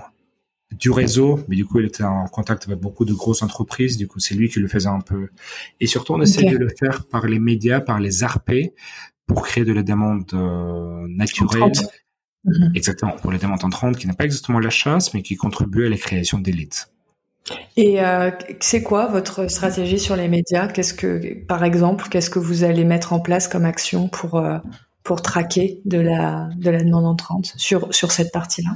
du 0.71 0.91
réseau, 0.91 1.39
mais 1.47 1.55
du 1.55 1.65
coup, 1.65 1.79
il 1.79 1.85
était 1.85 2.03
en 2.03 2.27
contact 2.27 2.67
avec 2.67 2.79
beaucoup 2.79 3.05
de 3.05 3.13
grosses 3.13 3.41
entreprises. 3.41 3.97
Du 3.97 4.07
coup, 4.07 4.19
c'est 4.19 4.35
lui 4.35 4.49
qui 4.49 4.59
le 4.59 4.67
faisait 4.67 4.89
un 4.89 4.99
peu. 4.99 5.29
Et 5.79 5.87
surtout, 5.87 6.13
on 6.13 6.21
essaie 6.21 6.43
de 6.43 6.57
le 6.57 6.69
faire 6.69 7.05
par 7.05 7.25
les 7.25 7.39
médias, 7.39 7.79
par 7.79 7.99
les 7.99 8.23
ARP, 8.23 8.51
pour 9.25 9.43
créer 9.43 9.65
de 9.65 9.73
la 9.73 9.83
demande 9.83 10.25
euh, 10.33 11.07
naturelle. 11.09 11.71
Mhm. 12.43 12.71
Exactement, 12.75 13.13
pour 13.13 13.31
les 13.31 13.39
demandes 13.39 13.63
entrantes, 13.63 13.97
qui 13.97 14.07
n'est 14.07 14.13
pas 14.13 14.25
exactement 14.25 14.59
la 14.59 14.69
chasse, 14.69 15.13
mais 15.13 15.21
qui 15.21 15.35
contribue 15.35 15.85
à 15.85 15.89
la 15.89 15.97
création 15.97 16.39
d'élites. 16.39 16.89
Et 17.75 18.01
euh, 18.01 18.31
c'est 18.59 18.83
quoi 18.83 19.07
votre 19.07 19.49
stratégie 19.49 19.99
sur 19.99 20.15
les 20.15 20.27
médias? 20.27 20.67
Qu'est-ce 20.67 20.93
que, 20.93 21.45
par 21.45 21.63
exemple, 21.63 22.07
qu'est-ce 22.09 22.29
que 22.29 22.39
vous 22.39 22.63
allez 22.63 22.83
mettre 22.83 23.13
en 23.13 23.19
place 23.19 23.47
comme 23.47 23.65
action 23.65 24.09
pour 24.09 24.35
euh, 24.35 24.57
pour 25.03 25.21
traquer 25.21 25.79
de 25.85 25.99
la 25.99 26.49
de 26.57 26.69
la 26.69 26.83
demande 26.83 27.05
entrante 27.05 27.53
sur 27.55 27.93
sur 27.93 28.11
cette 28.11 28.33
partie-là? 28.33 28.71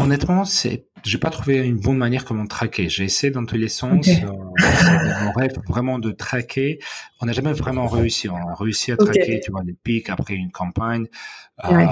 Honnêtement, 0.00 0.44
c'est, 0.46 0.86
j'ai 1.04 1.18
pas 1.18 1.28
trouvé 1.30 1.58
une 1.58 1.78
bonne 1.78 1.98
manière 1.98 2.24
comment 2.24 2.46
traquer. 2.46 2.88
J'ai 2.88 3.04
essayé 3.04 3.30
dans 3.30 3.44
tous 3.44 3.56
les 3.56 3.68
sens. 3.68 4.08
Euh, 4.08 4.26
mon 5.22 5.32
rêve 5.32 5.52
vraiment 5.68 5.98
de 5.98 6.10
traquer. 6.10 6.78
On 7.20 7.26
n'a 7.26 7.32
jamais 7.32 7.52
vraiment 7.52 7.86
réussi. 7.86 8.28
On 8.28 8.36
a 8.36 8.54
réussi 8.54 8.92
à 8.92 8.96
traquer, 8.96 9.40
tu 9.40 9.50
vois, 9.50 9.62
les 9.62 9.74
pics 9.74 10.08
après 10.08 10.34
une 10.34 10.50
campagne. 10.50 11.06
Euh, 11.64 11.86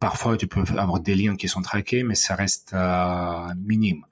parfois, 0.00 0.36
tu 0.36 0.48
peux 0.48 0.64
avoir 0.76 0.98
des 0.98 1.14
liens 1.14 1.36
qui 1.36 1.46
sont 1.46 1.62
traqués, 1.62 2.02
mais 2.02 2.16
ça 2.16 2.34
reste 2.34 2.72
euh, 2.74 3.54
minime. 3.56 4.02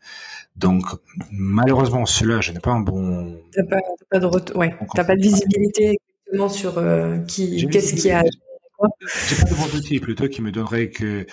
Donc, 0.54 0.84
malheureusement, 1.32 2.06
cela, 2.06 2.40
je 2.40 2.52
n'ai 2.52 2.60
pas 2.60 2.70
un 2.70 2.80
bon. 2.80 3.36
T'as 3.52 3.64
pas, 3.64 3.80
pas 4.08 4.18
de 4.20 4.26
retour, 4.26 4.56
ouais. 4.56 4.74
T'as 4.94 5.04
pas 5.04 5.16
de 5.16 5.22
visibilité 5.22 5.96
exactement 6.26 6.48
sur 6.48 6.82
qui, 7.26 7.66
qu'est-ce 7.66 7.94
qui 7.94 8.10
a 8.10 8.22
j'ai 9.28 9.36
pas 9.36 9.50
de 9.50 9.54
bon 9.54 9.76
outil 9.76 10.00
plutôt 10.00 10.28
qui 10.28 10.42
me 10.42 10.50
donnerait 10.50 10.90
que 10.90 11.26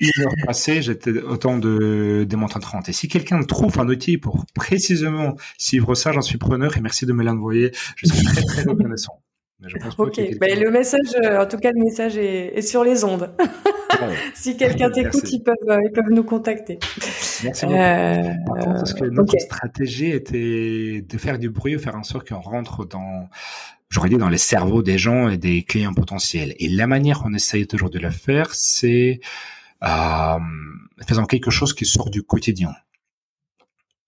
une 0.00 0.22
heure 0.22 0.32
passée, 0.46 0.82
j'étais 0.82 1.10
autant 1.20 1.58
de 1.58 2.24
démontres 2.28 2.58
30. 2.58 2.88
Et 2.88 2.92
si 2.92 3.08
quelqu'un 3.08 3.42
trouve 3.42 3.78
un 3.78 3.88
outil 3.88 4.18
pour 4.18 4.44
précisément 4.54 5.36
suivre 5.58 5.94
ça, 5.94 6.12
j'en 6.12 6.22
suis 6.22 6.38
preneur 6.38 6.76
et 6.76 6.80
merci 6.80 7.06
de 7.06 7.12
me 7.12 7.24
l'envoyer. 7.24 7.72
Je 7.96 8.06
suis 8.06 8.24
très 8.24 8.42
très 8.42 8.62
reconnaissant. 8.62 9.22
Mais 9.60 9.68
je 9.68 9.76
pense 9.76 9.98
ok, 9.98 10.20
ben, 10.38 10.60
le 10.60 10.70
message, 10.70 11.16
euh, 11.24 11.42
en 11.42 11.46
tout 11.46 11.58
cas, 11.58 11.72
le 11.72 11.82
message 11.82 12.16
est, 12.16 12.56
est 12.56 12.62
sur 12.62 12.84
les 12.84 13.02
ondes. 13.02 13.28
si 14.34 14.56
quelqu'un 14.56 14.88
t'écoute, 14.88 15.32
ils 15.32 15.42
peuvent, 15.42 15.54
euh, 15.68 15.80
ils 15.84 15.90
peuvent 15.90 16.10
nous 16.10 16.22
contacter. 16.22 16.78
Merci 17.42 17.66
beaucoup. 17.66 17.76
Euh, 17.76 18.22
Par 18.46 18.56
contre, 18.56 18.74
parce 18.74 18.94
que 18.94 19.04
notre 19.06 19.36
stratégie 19.40 20.12
était 20.12 21.04
de 21.08 21.18
faire 21.18 21.40
du 21.40 21.50
bruit, 21.50 21.76
faire 21.80 21.96
en 21.96 22.04
sorte 22.04 22.28
qu'on 22.28 22.40
rentre 22.40 22.86
dans 22.86 23.28
j'aurais 23.90 24.08
dit 24.08 24.16
dans 24.16 24.28
les 24.28 24.38
cerveaux 24.38 24.82
des 24.82 24.98
gens 24.98 25.28
et 25.28 25.36
des 25.36 25.62
clients 25.62 25.94
potentiels. 25.94 26.54
Et 26.58 26.68
la 26.68 26.86
manière 26.86 27.20
qu'on 27.20 27.34
essaye 27.34 27.66
toujours 27.66 27.90
de 27.90 27.98
le 27.98 28.10
faire, 28.10 28.54
c'est 28.54 29.20
euh, 29.84 30.38
faisant 31.06 31.24
quelque 31.24 31.50
chose 31.50 31.74
qui 31.74 31.86
sort 31.86 32.10
du 32.10 32.22
quotidien. 32.22 32.74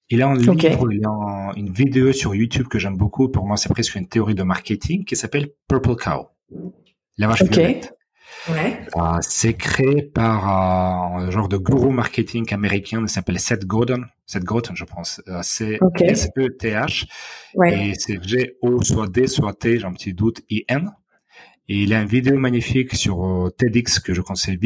Il 0.08 0.22
a 0.22 0.28
un 0.28 0.34
livre, 0.34 0.92
il 0.92 1.04
a 1.04 1.52
une 1.56 1.70
vidéo 1.70 2.12
sur 2.12 2.34
YouTube 2.34 2.66
que 2.66 2.80
j'aime 2.80 2.96
beaucoup. 2.96 3.28
Pour 3.28 3.46
moi, 3.46 3.56
c'est 3.56 3.68
presque 3.68 3.94
une 3.94 4.08
théorie 4.08 4.34
de 4.34 4.42
marketing 4.42 5.04
qui 5.04 5.14
s'appelle 5.14 5.50
Purple 5.68 5.94
Cow. 5.94 6.28
La 7.16 7.28
vache 7.28 7.42
okay. 7.42 7.80
Ouais. 8.48 8.80
Euh, 8.96 9.18
c'est 9.20 9.54
créé 9.54 10.02
par 10.02 10.48
euh, 10.48 11.26
un 11.26 11.30
genre 11.30 11.48
de 11.48 11.56
gourou 11.56 11.90
marketing 11.90 12.52
américain 12.54 13.04
qui 13.04 13.12
s'appelle 13.12 13.38
Seth 13.38 13.66
Godin. 13.66 14.02
Seth 14.26 14.44
Godin, 14.44 14.74
je 14.74 14.84
pense. 14.84 15.20
Euh, 15.28 15.40
c'est 15.42 15.78
S-E-T-H. 16.00 17.06
Et 17.66 17.92
c'est 17.98 18.22
G-O, 18.22 18.82
soit 18.82 19.08
D, 19.08 19.26
soit 19.26 19.52
T, 19.54 19.78
j'ai 19.78 19.84
un 19.84 19.92
petit 19.92 20.14
doute, 20.14 20.40
I-N. 20.48 20.90
Et 21.68 21.82
il 21.82 21.94
a 21.94 22.00
une 22.00 22.08
vidéo 22.08 22.36
magnifique 22.36 22.94
sur 22.94 23.50
TEDx 23.56 24.00
que 24.00 24.14
je 24.14 24.22
conseille 24.22 24.58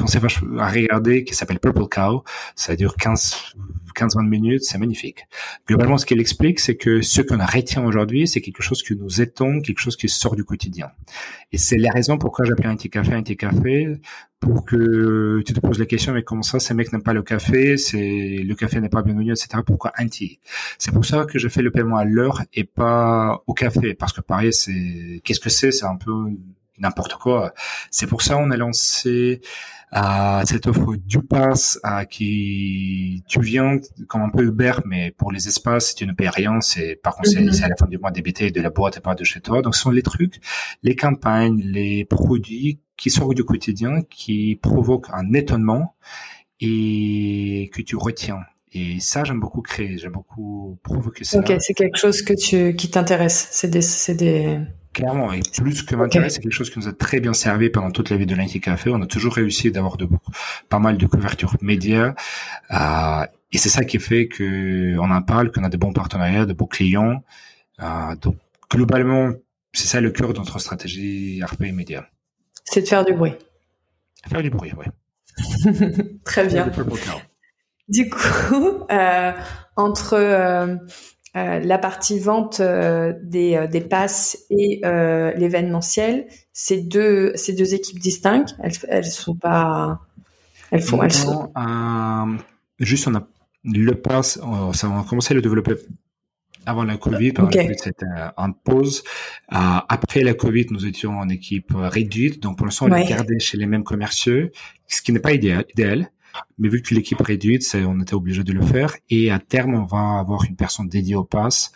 conseille 0.00 0.22
à 0.58 0.68
regarder 0.68 1.24
qui 1.24 1.34
s'appelle 1.34 1.60
Purple 1.60 1.88
Cow. 1.88 2.24
Ça 2.54 2.76
dure 2.76 2.96
15, 2.96 3.54
15-20 3.94 4.26
minutes, 4.26 4.64
c'est 4.64 4.78
magnifique. 4.78 5.26
Globalement, 5.66 5.98
ce 5.98 6.06
qu'il 6.06 6.20
explique, 6.20 6.60
c'est 6.60 6.76
que 6.76 7.02
ce 7.02 7.22
qu'on 7.22 7.44
retient 7.44 7.84
aujourd'hui, 7.84 8.26
c'est 8.26 8.40
quelque 8.40 8.62
chose 8.62 8.82
qui 8.82 8.96
nous 8.96 9.20
étonne, 9.20 9.62
quelque 9.62 9.80
chose 9.80 9.96
qui 9.96 10.08
sort 10.08 10.36
du 10.36 10.44
quotidien. 10.44 10.90
Et 11.52 11.58
c'est 11.58 11.78
la 11.78 11.90
raison 11.90 12.18
pourquoi 12.18 12.44
j'appelle 12.44 12.66
un 12.66 12.76
petit 12.76 12.90
café 12.90 13.14
un 13.14 13.22
petit 13.22 13.36
café, 13.36 14.00
pour 14.40 14.64
que 14.64 15.42
tu 15.46 15.52
te 15.52 15.60
poses 15.60 15.78
la 15.78 15.86
question, 15.86 16.14
mais 16.14 16.22
comment 16.22 16.42
ça, 16.42 16.58
ces 16.58 16.72
mecs 16.72 16.92
n'aiment 16.92 17.02
pas 17.02 17.12
le 17.12 17.22
café, 17.22 17.76
c'est 17.76 18.42
le 18.42 18.54
café 18.54 18.80
n'est 18.80 18.88
pas 18.88 19.02
bienvenu, 19.02 19.32
etc. 19.32 19.48
Pourquoi 19.64 19.92
petit 19.92 20.40
C'est 20.78 20.92
pour 20.92 21.04
ça 21.04 21.26
que 21.26 21.38
je 21.38 21.48
fais 21.48 21.62
le 21.62 21.70
paiement 21.70 21.96
à 21.96 22.04
l'heure 22.04 22.42
et 22.54 22.64
pas 22.64 23.42
au 23.46 23.52
café, 23.52 23.94
parce 23.94 24.12
que 24.12 24.22
pareil, 24.22 24.52
c'est 24.52 25.20
qu'est-ce 25.24 25.40
que 25.40 25.50
c'est? 25.50 25.72
C'est 25.72 25.84
un 25.84 25.96
peu 25.96 26.14
n'importe 26.78 27.14
quoi. 27.16 27.52
C'est 27.90 28.06
pour 28.06 28.22
ça 28.22 28.38
on 28.38 28.50
a 28.50 28.56
lancé 28.56 29.42
à 29.92 30.42
cette 30.46 30.66
offre 30.66 30.94
du 30.96 31.20
pass 31.20 31.80
à 31.82 32.04
qui 32.04 33.24
tu 33.26 33.40
viens 33.40 33.78
comme 34.06 34.22
un 34.22 34.28
peu 34.28 34.44
Uber, 34.44 34.72
mais 34.84 35.10
pour 35.10 35.32
les 35.32 35.48
espaces, 35.48 35.94
tu 35.94 36.06
ne 36.06 36.12
payes 36.12 36.28
rien. 36.28 36.60
C'est 36.60 36.96
par 37.02 37.16
contre 37.16 37.30
c'est 37.30 37.40
mhm. 37.40 37.64
à 37.64 37.68
la 37.68 37.76
fin 37.76 37.86
du 37.86 37.98
mois 37.98 38.10
débité 38.10 38.50
de 38.50 38.60
la 38.60 38.70
boîte 38.70 38.98
et 38.98 39.00
pas 39.00 39.14
de 39.14 39.24
chez 39.24 39.40
toi. 39.40 39.62
Donc 39.62 39.74
ce 39.74 39.82
sont 39.82 39.90
les 39.90 40.02
trucs, 40.02 40.40
les 40.82 40.94
campagnes, 40.94 41.60
les 41.60 42.04
produits 42.04 42.80
qui 42.96 43.10
sortent 43.10 43.34
du 43.34 43.44
quotidien, 43.44 44.02
qui 44.08 44.56
provoquent 44.62 45.10
un 45.12 45.32
étonnement 45.32 45.96
et 46.60 47.70
que 47.72 47.82
tu 47.82 47.96
retiens. 47.96 48.40
Et 48.72 49.00
ça, 49.00 49.24
j'aime 49.24 49.40
beaucoup 49.40 49.62
créer, 49.62 49.98
j'aime 49.98 50.12
beaucoup 50.12 50.78
provoquer 50.84 51.24
ça. 51.24 51.40
Ok, 51.40 51.52
c'est 51.58 51.74
quelque 51.74 51.98
chose 51.98 52.22
que 52.22 52.34
tu 52.34 52.76
qui 52.76 52.88
t'intéresse. 52.88 53.48
C'est 53.50 53.68
des, 53.68 53.82
c'est 53.82 54.14
des 54.14 54.60
Clairement, 54.92 55.32
et 55.32 55.40
plus 55.56 55.82
que 55.82 55.94
m'intéresse, 55.94 56.34
c'est 56.34 56.40
quelque 56.40 56.52
chose 56.52 56.68
qui 56.68 56.80
nous 56.80 56.88
a 56.88 56.92
très 56.92 57.20
bien 57.20 57.32
servi 57.32 57.70
pendant 57.70 57.92
toute 57.92 58.10
la 58.10 58.16
vie 58.16 58.26
de 58.26 58.34
l'Inti 58.34 58.60
Café. 58.60 58.90
On 58.90 59.00
a 59.00 59.06
toujours 59.06 59.34
réussi 59.34 59.70
d'avoir 59.70 59.96
de 59.96 60.08
pas 60.68 60.80
mal 60.80 60.96
de 60.96 61.06
couverture 61.06 61.54
médias, 61.62 62.14
euh, 62.72 63.24
et 63.52 63.58
c'est 63.58 63.68
ça 63.68 63.84
qui 63.84 64.00
fait 64.00 64.26
que 64.26 64.96
on 64.98 65.10
en 65.12 65.22
parle, 65.22 65.52
qu'on 65.52 65.62
a 65.62 65.68
de 65.68 65.76
bons 65.76 65.92
partenariats, 65.92 66.44
de 66.44 66.54
bons 66.54 66.66
clients. 66.66 67.22
Euh, 67.80 68.16
donc 68.20 68.36
globalement, 68.68 69.32
c'est 69.72 69.86
ça 69.86 70.00
le 70.00 70.10
cœur 70.10 70.32
de 70.32 70.38
notre 70.38 70.58
stratégie 70.58 71.40
RP 71.44 71.72
Média. 71.72 72.08
C'est 72.64 72.82
de 72.82 72.88
faire 72.88 73.04
du 73.04 73.12
bruit. 73.12 73.34
Faire 74.28 74.42
du 74.42 74.50
bruit, 74.50 74.72
oui. 74.76 74.86
très 76.24 76.48
bien. 76.48 76.68
Du 77.88 78.10
coup, 78.10 78.86
euh, 78.90 79.32
entre 79.76 80.78
euh, 81.36 81.38
euh, 81.38 81.60
la 81.60 81.78
partie 81.78 82.18
vente 82.18 82.60
euh, 82.60 83.12
des, 83.22 83.56
euh, 83.56 83.66
des 83.66 83.80
passes 83.80 84.38
et 84.50 84.80
l'événementiel, 85.36 86.26
c'est 86.52 86.80
deux, 86.80 87.32
c'est 87.36 87.52
deux 87.52 87.74
équipes 87.74 87.98
distinctes. 87.98 88.56
Elles, 88.62 88.72
elles 88.88 89.04
sont 89.04 89.36
pas, 89.36 90.00
elles 90.70 90.82
font, 90.82 91.02
elles 91.02 91.12
sont. 91.12 91.52
juste 92.78 93.08
on 93.08 93.14
a 93.14 93.26
le 93.64 93.92
pass, 93.92 94.40
on 94.42 94.70
a 94.70 95.04
commencé 95.08 95.32
à 95.32 95.34
le 95.34 95.42
développer 95.42 95.74
avant 96.66 96.84
la 96.84 96.96
Covid. 96.96 97.34
Okay. 97.38 97.74
C'était 97.76 98.06
en 98.36 98.52
pause. 98.52 99.02
après 99.48 100.22
la 100.22 100.34
Covid, 100.34 100.66
nous 100.70 100.86
étions 100.86 101.18
en 101.18 101.28
équipe 101.28 101.72
réduite. 101.74 102.42
Donc, 102.42 102.56
pour 102.56 102.66
l'instant, 102.66 102.86
on 102.86 102.92
ouais. 102.92 103.06
gardé 103.06 103.38
chez 103.38 103.56
les 103.56 103.66
mêmes 103.66 103.84
commerciaux, 103.84 104.48
ce 104.86 105.02
qui 105.02 105.12
n'est 105.12 105.20
pas 105.20 105.32
idéal. 105.32 105.64
idéal. 105.74 106.10
Mais 106.58 106.68
vu 106.68 106.82
que 106.82 106.94
l'équipe 106.94 107.20
réduite, 107.20 107.74
on 107.74 108.00
était 108.00 108.14
obligé 108.14 108.44
de 108.44 108.52
le 108.52 108.62
faire. 108.62 108.96
Et 109.08 109.30
à 109.30 109.38
terme, 109.38 109.74
on 109.74 109.84
va 109.84 110.18
avoir 110.18 110.44
une 110.44 110.56
personne 110.56 110.88
dédiée 110.88 111.16
au 111.16 111.24
pass. 111.24 111.72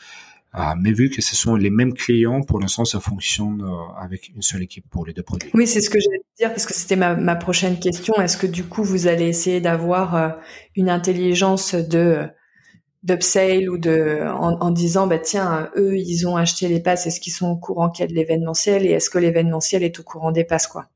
Euh, 0.57 0.61
mais 0.79 0.93
vu 0.93 1.11
que 1.11 1.21
ce 1.21 1.35
sont 1.35 1.57
les 1.57 1.71
mêmes 1.71 1.95
clients, 1.95 2.43
pour 2.43 2.61
l'instant, 2.61 2.85
ça 2.85 3.01
fonctionne 3.01 3.63
euh, 3.63 4.01
avec 4.01 4.29
une 4.29 4.43
seule 4.43 4.63
équipe 4.63 4.85
pour 4.89 5.05
les 5.05 5.13
deux 5.13 5.25
produits. 5.25 5.51
Oui, 5.53 5.67
c'est 5.67 5.81
ce 5.81 5.91
que 5.91 5.99
j'allais 5.99 6.23
dire 6.39 6.51
parce 6.51 6.65
que 6.65 6.75
c'était 6.75 6.95
ma, 6.95 7.17
ma, 7.17 7.35
prochaine 7.35 7.81
question. 7.81 8.15
Est-ce 8.15 8.37
que 8.37 8.47
du 8.47 8.63
coup, 8.63 8.85
vous 8.85 9.09
allez 9.09 9.27
essayer 9.27 9.61
d'avoir 9.61 10.15
euh, 10.15 10.29
une 10.77 10.91
intelligence 10.91 11.75
de 11.75 12.29
d'upsale 13.03 13.69
ou 13.69 13.77
de 13.77 14.21
en, 14.23 14.59
en, 14.61 14.71
disant 14.71 15.07
bah 15.07 15.19
tiens 15.19 15.69
eux 15.77 15.95
ils 15.99 16.27
ont 16.27 16.37
acheté 16.37 16.69
les 16.69 16.81
passes 16.81 17.07
est-ce 17.07 17.21
qu'ils 17.21 17.35
sont 17.35 17.49
au 17.49 17.57
courant 17.57 17.91
qu'il 17.91 18.03
y 18.03 18.07
a 18.07 18.09
de 18.09 18.15
l'événementiel 18.15 18.87
et 18.87 18.93
est-ce 18.93 19.11
que 19.11 19.19
l'événementiel 19.19 19.83
est 19.83 20.01
au 20.01 20.03
courant 20.03 20.33
des 20.33 20.45
passes 20.45 20.67
quoi? 20.67 20.87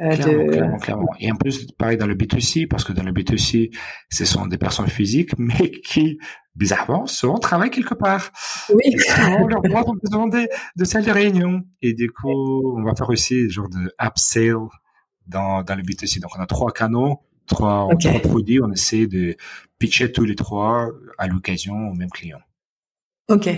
Euh, 0.00 0.14
clairement, 0.14 0.44
de... 0.44 0.50
clairement, 0.50 0.78
clairement. 0.78 1.08
Et 1.18 1.30
en 1.30 1.36
plus, 1.36 1.70
pareil 1.72 1.96
dans 1.96 2.06
le 2.06 2.14
B2C, 2.14 2.66
parce 2.68 2.84
que 2.84 2.92
dans 2.92 3.02
le 3.02 3.12
B2C, 3.12 3.70
ce 4.10 4.24
sont 4.24 4.46
des 4.46 4.58
personnes 4.58 4.88
physiques, 4.88 5.32
mais 5.38 5.70
qui, 5.70 6.18
bizarrement, 6.54 7.06
souvent 7.06 7.38
travaillent 7.38 7.70
quelque 7.70 7.94
part. 7.94 8.30
Oui. 8.72 8.96
on 9.38 9.46
leur 9.46 9.62
demande 9.62 9.98
demander 10.10 10.48
de 10.76 10.84
salle 10.84 11.04
de 11.04 11.10
réunion. 11.10 11.62
Et 11.82 11.94
du 11.94 12.10
coup, 12.10 12.76
on 12.78 12.82
va 12.82 12.94
faire 12.94 13.08
aussi 13.08 13.48
genre 13.50 13.68
de 13.68 13.92
upsell 14.00 14.56
dans, 15.26 15.62
dans 15.62 15.74
le 15.74 15.82
B2C. 15.82 16.20
Donc, 16.20 16.30
on 16.36 16.40
a 16.40 16.46
trois 16.46 16.72
canaux 16.72 17.20
trois, 17.50 17.86
okay. 17.86 18.08
trois 18.08 18.20
produits, 18.20 18.60
on 18.62 18.70
essaie 18.70 19.06
de 19.06 19.36
pitcher 19.78 20.10
tous 20.12 20.24
les 20.24 20.36
trois 20.36 20.88
à 21.18 21.26
l'occasion 21.26 21.74
au 21.74 21.94
même 21.94 22.10
client. 22.10 22.38
Ok. 23.30 23.48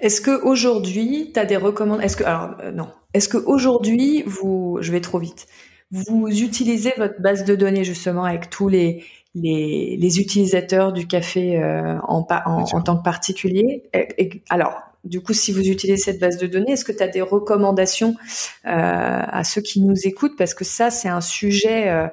Est-ce 0.00 0.20
que 0.20 0.42
aujourd'hui, 0.42 1.30
tu 1.32 1.40
as 1.40 1.46
des 1.46 1.56
recommandations 1.56 2.04
Est-ce 2.04 2.16
que 2.16 2.24
alors 2.24 2.56
euh, 2.62 2.72
non. 2.72 2.88
Est-ce 3.14 3.28
que 3.28 3.38
aujourd'hui, 3.38 4.22
vous, 4.26 4.78
je 4.80 4.92
vais 4.92 5.00
trop 5.00 5.18
vite, 5.18 5.46
vous 5.90 6.28
utilisez 6.28 6.92
votre 6.96 7.20
base 7.20 7.44
de 7.44 7.54
données 7.56 7.84
justement 7.84 8.24
avec 8.24 8.50
tous 8.50 8.68
les 8.68 9.04
les, 9.34 9.96
les 9.98 10.20
utilisateurs 10.20 10.92
du 10.92 11.06
café 11.06 11.56
euh, 11.62 11.98
en, 12.02 12.26
en, 12.28 12.64
en, 12.72 12.82
tant 12.82 12.96
que 12.96 13.02
particulier? 13.02 13.88
Et, 13.94 14.08
et, 14.18 14.42
Alors, 14.50 14.82
du 15.04 15.20
coup, 15.20 15.32
si 15.32 15.52
vous 15.52 15.68
utilisez 15.68 15.96
cette 15.96 16.20
base 16.20 16.36
de 16.36 16.46
données, 16.46 16.72
est-ce 16.72 16.84
que 16.84 16.92
tu 16.92 17.02
as 17.02 17.08
des 17.08 17.22
recommandations 17.22 18.16
euh, 18.66 18.68
à 18.70 19.44
ceux 19.44 19.62
qui 19.62 19.80
nous 19.80 20.06
écoutent? 20.06 20.36
Parce 20.36 20.54
que 20.54 20.64
ça, 20.64 20.90
c'est 20.90 21.08
un 21.08 21.20
sujet 21.20 21.88
euh, 21.88 22.08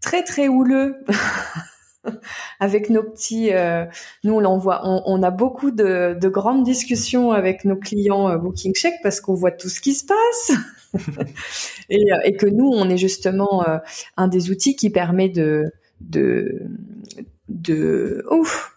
très 0.00 0.22
très 0.22 0.48
houleux 0.48 0.96
avec 2.60 2.90
nos 2.90 3.02
petits. 3.02 3.52
Euh, 3.52 3.84
nous, 4.24 4.34
on 4.34 4.40
l'envoie. 4.40 4.80
On, 4.84 5.02
on, 5.06 5.22
a 5.22 5.30
beaucoup 5.30 5.70
de, 5.70 6.16
de, 6.18 6.28
grandes 6.28 6.64
discussions 6.64 7.32
avec 7.32 7.64
nos 7.64 7.76
clients 7.76 8.28
euh, 8.28 8.36
Booking 8.36 8.74
Check 8.74 8.94
parce 9.02 9.20
qu'on 9.20 9.34
voit 9.34 9.52
tout 9.52 9.68
ce 9.68 9.80
qui 9.80 9.94
se 9.94 10.04
passe. 10.04 10.58
et, 11.90 12.12
euh, 12.12 12.18
et, 12.24 12.36
que 12.36 12.46
nous, 12.46 12.68
on 12.68 12.88
est 12.88 12.96
justement 12.96 13.66
euh, 13.68 13.78
un 14.16 14.28
des 14.28 14.50
outils 14.50 14.76
qui 14.76 14.90
permet 14.90 15.28
de 15.28 15.72
de 16.00 16.62
de 17.48 18.24
ouf, 18.30 18.76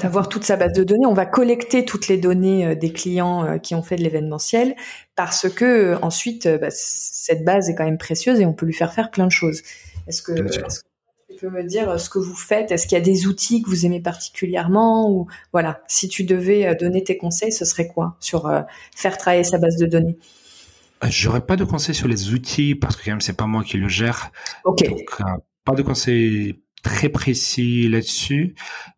d'avoir 0.00 0.28
toute 0.28 0.44
sa 0.44 0.56
base 0.56 0.72
de 0.72 0.84
données. 0.84 1.06
On 1.06 1.14
va 1.14 1.26
collecter 1.26 1.84
toutes 1.84 2.08
les 2.08 2.16
données 2.16 2.76
des 2.76 2.92
clients 2.92 3.58
qui 3.58 3.74
ont 3.74 3.82
fait 3.82 3.96
de 3.96 4.02
l'événementiel 4.02 4.76
parce 5.16 5.48
que 5.50 5.96
ensuite, 6.02 6.48
bah, 6.48 6.68
cette 6.70 7.44
base 7.44 7.68
est 7.68 7.74
quand 7.74 7.84
même 7.84 7.98
précieuse 7.98 8.40
et 8.40 8.46
on 8.46 8.54
peut 8.54 8.64
lui 8.64 8.72
faire 8.72 8.94
faire 8.94 9.10
plein 9.10 9.26
de 9.26 9.32
choses. 9.32 9.62
Est-ce 10.06 10.22
que, 10.22 10.32
peux 11.44 11.50
me 11.50 11.62
dire 11.62 11.98
ce 11.98 12.08
que 12.08 12.18
vous 12.18 12.34
faites? 12.34 12.70
Est-ce 12.72 12.86
qu'il 12.86 12.96
y 12.96 13.00
a 13.00 13.04
des 13.04 13.26
outils 13.26 13.62
que 13.62 13.68
vous 13.68 13.86
aimez 13.86 14.00
particulièrement 14.00 15.10
ou 15.10 15.26
voilà, 15.52 15.82
si 15.88 16.08
tu 16.08 16.24
devais 16.24 16.74
donner 16.76 17.02
tes 17.04 17.16
conseils, 17.16 17.52
ce 17.52 17.64
serait 17.64 17.88
quoi 17.88 18.16
sur 18.20 18.50
faire 18.94 19.18
travailler 19.18 19.44
sa 19.44 19.58
base 19.58 19.76
de 19.76 19.86
données? 19.86 20.16
J'aurais 21.08 21.44
pas 21.44 21.56
de 21.56 21.64
conseils 21.64 21.94
sur 21.94 22.08
les 22.08 22.32
outils 22.32 22.74
parce 22.74 22.96
que 22.96 23.04
quand 23.04 23.12
même 23.12 23.20
c'est 23.20 23.36
pas 23.36 23.46
moi 23.46 23.62
qui 23.62 23.76
le 23.76 23.88
gère. 23.88 24.30
Ok. 24.64 24.88
Donc, 24.88 25.22
pas 25.64 25.74
de 25.74 25.82
conseils 25.82 26.62
très 26.82 27.08
précis 27.08 27.88
là-dessus. 27.88 28.54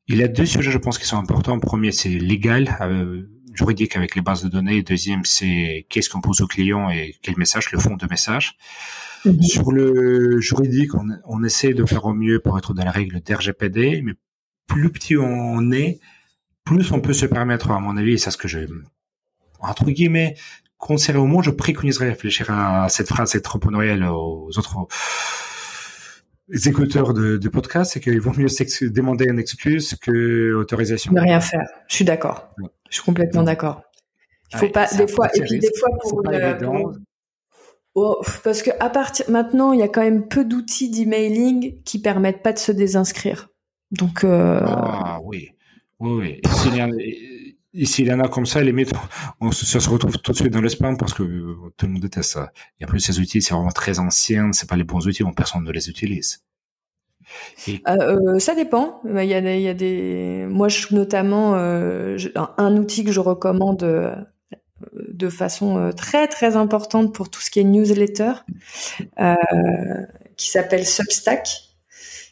Il 0.09 0.19
y 0.19 0.23
a 0.23 0.29
deux 0.29 0.45
sujets, 0.45 0.71
je 0.71 0.79
pense, 0.79 0.99
qui 0.99 1.07
sont 1.07 1.17
importants. 1.17 1.59
Premier, 1.59 1.93
c'est 1.93 2.09
légal, 2.09 2.77
euh, 2.83 3.23
juridique 3.55 3.97
avec 3.97 4.15
les 4.15 4.23
bases 4.23 4.43
de 4.43 4.49
données. 4.49 4.83
Deuxième, 4.83 5.25
c'est 5.25 5.87
qu'est-ce 5.89 6.11
qu'on 6.11 6.21
pose 6.21 6.43
au 6.43 6.47
client 6.47 6.91
et 6.91 7.15
quel 7.23 7.37
message, 7.37 7.71
le 7.73 7.79
fond 7.79 7.97
de 7.97 8.07
message. 8.09 8.57
Mhm. 9.27 9.43
Sur 9.43 9.73
le 9.73 10.41
juridique, 10.41 10.95
on, 10.95 11.09
on, 11.25 11.45
essaie 11.45 11.75
de 11.75 11.85
faire 11.85 12.05
au 12.05 12.15
mieux 12.15 12.41
pour 12.41 12.57
être 12.59 12.75
dans 12.75 12.85
la 12.85 12.91
règle 12.91 13.21
d'RGPD, 13.21 14.03
mais 14.03 14.13
plus 14.67 14.91
petit 14.91 15.17
on 15.17 15.71
est, 15.73 16.01
plus 16.65 16.93
on 16.93 17.01
peut 17.01 17.13
se 17.13 17.27
permettre, 17.27 17.71
à 17.71 17.81
mon 17.81 17.97
avis, 17.97 18.15
et 18.15 18.19
c'est 18.19 18.31
ce 18.31 18.37
que 18.37 18.49
je, 18.49 18.61
entre 19.61 19.91
guillemets, 19.91 20.37
conseillerais 20.79 21.21
au 21.21 21.27
moins, 21.27 21.43
je 21.43 21.51
préconiserais 21.51 22.11
réfléchir 22.11 22.51
à 22.51 22.89
cette 22.89 23.09
phrase 23.09 23.35
entrepreneuriale 23.37 24.05
aux 24.05 24.51
autres 24.57 24.89
les 26.49 26.69
écouteurs 26.69 27.13
de, 27.13 27.37
de 27.37 27.49
podcast, 27.49 27.93
c'est 27.93 28.01
qu'il 28.01 28.21
vaut 28.21 28.33
mieux 28.37 28.47
demander 28.83 29.27
une 29.27 29.39
excuse 29.39 29.97
que 29.97 30.55
autorisation. 30.55 31.13
Ne 31.13 31.21
rien 31.21 31.41
faire. 31.41 31.67
Je 31.89 31.95
suis 31.97 32.05
d'accord. 32.05 32.55
Je 32.89 32.95
suis 32.95 33.03
complètement 33.03 33.43
d'accord. 33.43 33.83
Il 34.53 34.59
faut 34.59 34.69
pas 34.69 34.87
des 34.97 35.09
fois 35.09 35.29
et 35.35 35.41
puis 35.41 35.59
des 35.59 35.71
fois 35.77 35.89
pour 36.03 36.23
le, 36.23 36.57
oh, 37.97 38.23
parce 38.45 38.63
que 38.63 38.71
à 38.79 38.89
partir 38.89 39.29
maintenant, 39.29 39.73
il 39.73 39.81
y 39.81 39.83
a 39.83 39.89
quand 39.89 40.03
même 40.03 40.29
peu 40.29 40.45
d'outils 40.45 40.91
d'emailing 40.91 41.83
qui 41.83 42.01
permettent 42.01 42.43
pas 42.43 42.53
de 42.53 42.59
se 42.59 42.71
désinscrire. 42.71 43.49
Donc 43.91 44.23
euh... 44.23 44.61
ah 44.65 45.19
oui, 45.25 45.51
oui, 45.99 46.11
oui. 46.13 46.41
Et 47.79 47.85
s'il 47.85 48.07
y 48.07 48.13
en 48.13 48.21
a 48.21 48.29
comme 48.29 48.47
ça, 48.47 48.63
les 48.63 48.73
mettre, 48.73 48.95
on, 49.41 49.51
ça 49.53 49.81
se 49.81 49.91
retrouve 49.91 50.17
tout 50.19 50.33
de 50.33 50.37
suite 50.37 50.53
dans 50.53 50.63
le 50.63 50.69
spam 50.69 50.97
parce 50.97 51.13
que 51.13 51.23
tout 51.77 51.87
le 51.87 51.93
monde 51.93 52.03
déteste 52.03 52.31
ça. 52.31 52.51
Et 52.81 52.87
en 52.87 52.89
plus, 52.89 53.01
ces 53.01 53.21
outils, 53.21 53.43
c'est 53.43 53.53
vraiment 53.53 53.71
très 53.71 53.99
ancien, 53.99 54.53
c'est 54.53 54.69
pas 54.69 54.77
les 54.77 54.85
bons 54.85 55.07
outils, 55.07 55.25
personne 55.37 55.63
ne 55.63 55.73
les 55.73 55.91
utilise. 55.91 56.43
Euh, 57.69 57.77
euh, 57.89 58.39
ça 58.39 58.55
dépend. 58.55 59.01
Il 59.05 59.25
y, 59.25 59.35
a, 59.35 59.55
il 59.55 59.61
y 59.61 59.69
a 59.69 59.75
des. 59.75 60.47
Moi, 60.49 60.69
je 60.69 60.95
notamment 60.95 61.55
euh, 61.57 62.17
un 62.57 62.77
outil 62.77 63.05
que 63.05 63.13
je 63.13 63.21
recommande 63.21 63.83
euh, 63.83 64.15
de 64.93 65.29
façon 65.29 65.79
euh, 65.79 65.93
très 65.93 66.29
très 66.29 66.57
importante 66.57 67.15
pour 67.15 67.31
tout 67.31 67.41
ce 67.41 67.51
qui 67.51 67.61
est 67.61 67.65
newsletter, 67.65 68.33
qui 70.37 70.51
s'appelle 70.51 70.87
Substack. 70.87 71.49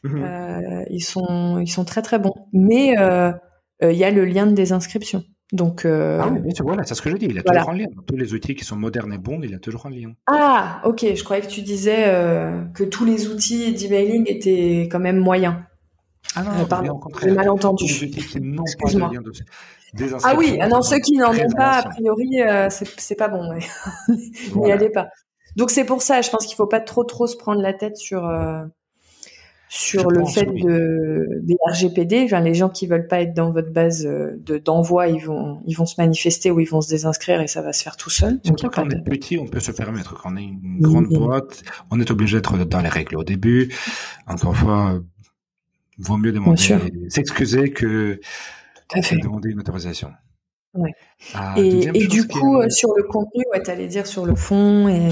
Mhm. 0.03 0.85
ils 0.91 1.03
sont 1.03 1.59
ils 1.61 1.71
sont 1.71 1.87
très 1.87 2.03
très 2.03 2.19
bons. 2.19 2.35
Mais 2.53 2.95
il 3.83 3.97
y 3.97 4.05
a 4.05 4.11
le 4.11 4.25
lien 4.25 4.47
de 4.47 4.53
désinscription. 4.53 5.25
Donc, 5.55 5.85
euh... 5.85 6.19
Ah 6.21 6.29
oui, 6.29 6.53
voilà, 6.65 6.83
c'est 6.85 6.95
ce 6.95 7.03
que 7.03 7.11
je 7.11 7.17
dis. 7.17 7.27
Il 7.27 7.39
a 7.39 7.43
toujours 7.43 7.71
un 7.71 7.77
lien. 7.77 7.87
tous 8.07 8.17
les 8.17 8.35
outils 8.35 8.57
qui 8.57 8.65
sont 8.65 8.75
modernes 8.77 9.13
et 9.13 9.19
bons, 9.19 9.41
il 9.43 9.55
a 9.55 9.59
toujours 9.59 9.87
un 9.87 9.91
lien. 9.91 10.13
Ah, 10.27 10.81
ok. 10.85 11.07
Je 11.15 11.23
croyais 11.23 11.43
que 11.43 11.49
tu 11.49 11.63
disais 11.63 12.07
euh, 12.09 12.65
que 12.75 12.83
tous 12.83 13.05
les 13.05 13.29
outils 13.29 13.73
d'emailing 13.73 14.25
étaient 14.27 14.89
quand 14.91 14.99
même 14.99 15.19
moyens. 15.19 15.55
Ah 16.35 16.43
non, 16.43 16.51
euh, 16.51 16.65
pardon, 16.65 17.01
j'ai 17.23 17.31
mal 17.31 17.49
entendu. 17.51 17.85
Excuse-moi. 17.85 19.13
Ah 20.23 20.35
oui, 20.37 20.59
ah 20.61 20.69
non, 20.69 20.83
ceux 20.83 20.99
qui 20.99 21.17
n'en 21.17 21.33
ont 21.33 21.51
pas, 21.57 21.79
a 21.79 21.89
priori, 21.89 22.41
euh, 22.43 22.69
c'est 22.71 23.15
pas 23.15 23.29
bon. 23.29 23.43
N'y 24.57 24.73
allez 24.73 24.91
pas. 24.91 25.09
Donc 25.57 25.71
c'est 25.71 25.85
pour 25.85 26.03
ça, 26.03 26.21
je 26.21 26.31
pense 26.31 26.47
qu'il 26.47 26.57
faut 26.57 26.67
pas 26.67 26.81
trop 26.81 27.05
trop 27.05 27.27
se 27.27 27.37
prendre 27.37 27.61
la 27.61 27.73
tête 27.73 27.97
sur 27.97 28.27
euh, 28.27 28.65
sur 29.69 30.11
le 30.11 30.25
fait 30.25 30.47
de 30.47 31.41
des 31.43 31.57
RGPD. 31.69 32.23
Enfin, 32.25 32.41
les 32.41 32.55
gens 32.55 32.69
qui 32.69 32.87
veulent 32.87 33.07
pas 33.07 33.21
être 33.21 33.35
dans 33.35 33.53
votre 33.53 33.73
base 33.73 34.05
euh, 34.05 34.33
de 34.39 34.59
d'envoi, 34.59 35.09
ils 35.09 35.25
vont 35.25 35.61
ils 35.67 35.77
vont 35.77 35.87
se 35.87 35.95
manifester 35.99 36.51
ou 36.51 36.61
ils 36.61 36.69
vont 36.69 36.81
se 36.81 36.89
désinscrire 36.89 37.41
et 37.41 37.47
ça 37.47 37.63
va 37.63 37.73
se 37.73 37.83
faire 37.83 37.97
tout 37.97 38.11
seul. 38.11 38.41
Quand 38.45 38.79
on 38.79 38.91
est 38.91 39.05
petit, 39.05 39.39
on 39.39 39.47
peut 39.47 39.61
se 39.61 39.73
permettre. 39.73 40.15
Quand 40.21 40.33
on 40.33 40.37
est 40.37 40.43
une 40.43 40.81
grande 40.81 41.09
boîte, 41.09 41.63
on 41.91 42.01
est 42.01 42.11
obligé 42.11 42.39
d'être 42.39 42.57
dans 42.65 42.81
les 42.81 42.89
règles 42.89 43.17
au 43.17 43.25
début. 43.25 43.73
Encore 44.27 44.51
une 44.51 44.57
fois, 44.57 45.01
vaut 45.99 46.17
mieux 46.17 46.33
demander 46.33 46.81
s'excuser 47.09 47.71
que 47.71 48.21
demander 49.23 49.51
une 49.51 49.61
autorisation. 49.61 50.13
Ouais. 50.75 50.91
Ah, 51.35 51.55
et, 51.57 52.09
du 52.09 52.27
coup, 52.27 52.57
euh, 52.61 52.69
sur 52.69 52.93
le 52.97 53.05
contenu, 53.05 53.45
ouais, 53.53 53.63
tu 53.63 53.71
allais 53.71 53.87
dire 53.87 54.09
sur 54.09 54.27
le 54.27 54.35
fond. 54.35 54.89
Et... 54.89 55.09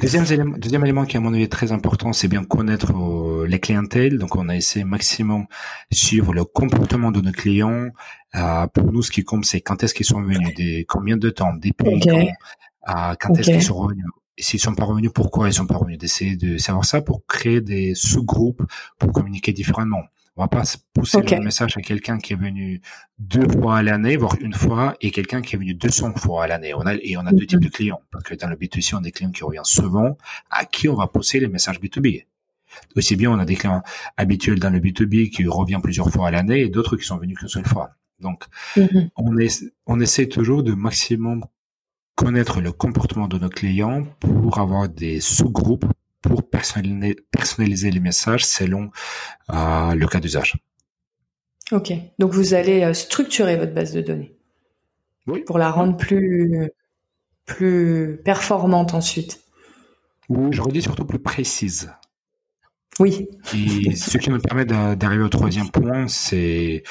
deuxième, 0.00 0.24
élément, 0.24 0.56
deuxième 0.56 0.82
élément 0.84 1.04
qui, 1.04 1.18
à 1.18 1.20
mon 1.20 1.34
avis, 1.34 1.42
est 1.42 1.52
très 1.52 1.70
important, 1.70 2.14
c'est 2.14 2.28
bien 2.28 2.44
connaître 2.44 2.92
euh, 2.92 3.46
les 3.46 3.60
clientèles. 3.60 4.18
Donc, 4.18 4.36
on 4.36 4.48
a 4.48 4.56
essayé 4.56 4.86
maximum 4.86 5.44
sur 5.92 6.32
le 6.32 6.44
comportement 6.44 7.12
de 7.12 7.20
nos 7.20 7.32
clients. 7.32 7.90
Euh, 8.34 8.66
pour 8.68 8.90
nous, 8.90 9.02
ce 9.02 9.10
qui 9.10 9.22
compte, 9.22 9.44
c'est 9.44 9.60
quand 9.60 9.82
est-ce 9.82 9.92
qu'ils 9.92 10.06
sont 10.06 10.22
venus, 10.22 10.54
des, 10.56 10.86
combien 10.88 11.18
de 11.18 11.28
temps, 11.28 11.52
des 11.54 11.72
pays, 11.72 12.00
quand, 12.00 13.14
quand 13.20 13.34
est-ce 13.38 13.50
qu'ils 13.50 13.62
sont 13.62 13.76
revenus. 13.76 14.06
S'ils 14.38 14.60
sont 14.60 14.74
pas 14.74 14.84
revenus, 14.84 15.10
pourquoi 15.14 15.48
ils 15.48 15.52
sont 15.52 15.66
pas 15.66 15.76
revenus 15.76 15.98
D'essayer 15.98 16.36
de 16.36 16.56
savoir 16.56 16.86
ça 16.86 17.02
pour 17.02 17.26
créer 17.26 17.60
des 17.60 17.94
sous-groupes 17.94 18.62
pour 18.98 19.12
communiquer 19.12 19.52
différemment. 19.52 20.04
On 20.36 20.42
va 20.42 20.48
pas 20.48 20.62
pousser 20.94 21.20
le 21.20 21.40
message 21.40 21.76
à 21.76 21.82
quelqu'un 21.82 22.18
qui 22.18 22.32
est 22.32 22.36
venu 22.36 22.80
deux 23.18 23.46
fois 23.48 23.76
à 23.76 23.82
l'année, 23.82 24.16
voire 24.16 24.36
une 24.40 24.54
fois, 24.54 24.96
et 25.02 25.10
quelqu'un 25.10 25.42
qui 25.42 25.56
est 25.56 25.58
venu 25.58 25.74
200 25.74 26.14
fois 26.14 26.44
à 26.44 26.46
l'année. 26.46 26.72
On 26.72 26.86
a, 26.86 26.94
et 26.94 27.18
on 27.18 27.26
a 27.26 27.32
deux 27.32 27.44
types 27.44 27.60
de 27.60 27.68
clients. 27.68 28.00
Parce 28.10 28.24
que 28.24 28.34
dans 28.34 28.48
le 28.48 28.56
B2C, 28.56 28.94
on 28.94 28.98
a 28.98 29.02
des 29.02 29.12
clients 29.12 29.30
qui 29.30 29.44
reviennent 29.44 29.64
souvent, 29.64 30.16
à 30.50 30.64
qui 30.64 30.88
on 30.88 30.94
va 30.94 31.06
pousser 31.06 31.38
les 31.38 31.48
messages 31.48 31.80
B2B. 31.80 32.24
Aussi 32.96 33.16
bien, 33.16 33.30
on 33.30 33.38
a 33.38 33.44
des 33.44 33.56
clients 33.56 33.82
habituels 34.16 34.58
dans 34.58 34.70
le 34.70 34.80
B2B 34.80 35.28
qui 35.28 35.46
reviennent 35.46 35.82
plusieurs 35.82 36.08
fois 36.08 36.28
à 36.28 36.30
l'année 36.30 36.60
et 36.60 36.68
d'autres 36.70 36.96
qui 36.96 37.04
sont 37.04 37.18
venus 37.18 37.36
qu'une 37.36 37.48
seule 37.48 37.66
fois. 37.66 37.90
Donc, 38.18 38.44
mm-hmm. 38.76 39.10
on, 39.16 39.36
est, 39.36 39.64
on 39.86 40.00
essaie 40.00 40.28
toujours 40.28 40.62
de 40.62 40.72
maximum 40.72 41.44
connaître 42.14 42.62
le 42.62 42.72
comportement 42.72 43.28
de 43.28 43.38
nos 43.38 43.50
clients 43.50 44.04
pour 44.20 44.58
avoir 44.58 44.88
des 44.88 45.20
sous-groupes 45.20 45.84
pour 46.22 46.48
personnaliser 46.48 47.90
les 47.90 48.00
messages 48.00 48.46
selon 48.46 48.90
euh, 49.52 49.94
le 49.94 50.06
cas 50.06 50.20
d'usage. 50.20 50.54
Ok, 51.72 51.92
donc 52.18 52.32
vous 52.32 52.54
allez 52.54 52.82
euh, 52.82 52.94
structurer 52.94 53.56
votre 53.56 53.74
base 53.74 53.92
de 53.92 54.00
données 54.00 54.36
oui. 55.26 55.40
pour 55.40 55.58
la 55.58 55.70
rendre 55.70 55.96
plus, 55.96 56.70
plus 57.44 58.20
performante 58.24 58.94
ensuite. 58.94 59.42
Oui, 60.28 60.48
je 60.52 60.62
redis 60.62 60.82
surtout 60.82 61.04
plus 61.04 61.18
précise. 61.18 61.92
Oui. 62.98 63.28
Et 63.54 63.96
ce 63.96 64.18
qui 64.18 64.30
nous 64.30 64.38
permet 64.38 64.64
d'arriver 64.64 65.24
au 65.24 65.28
troisième 65.28 65.70
point, 65.70 66.08
c'est 66.08 66.82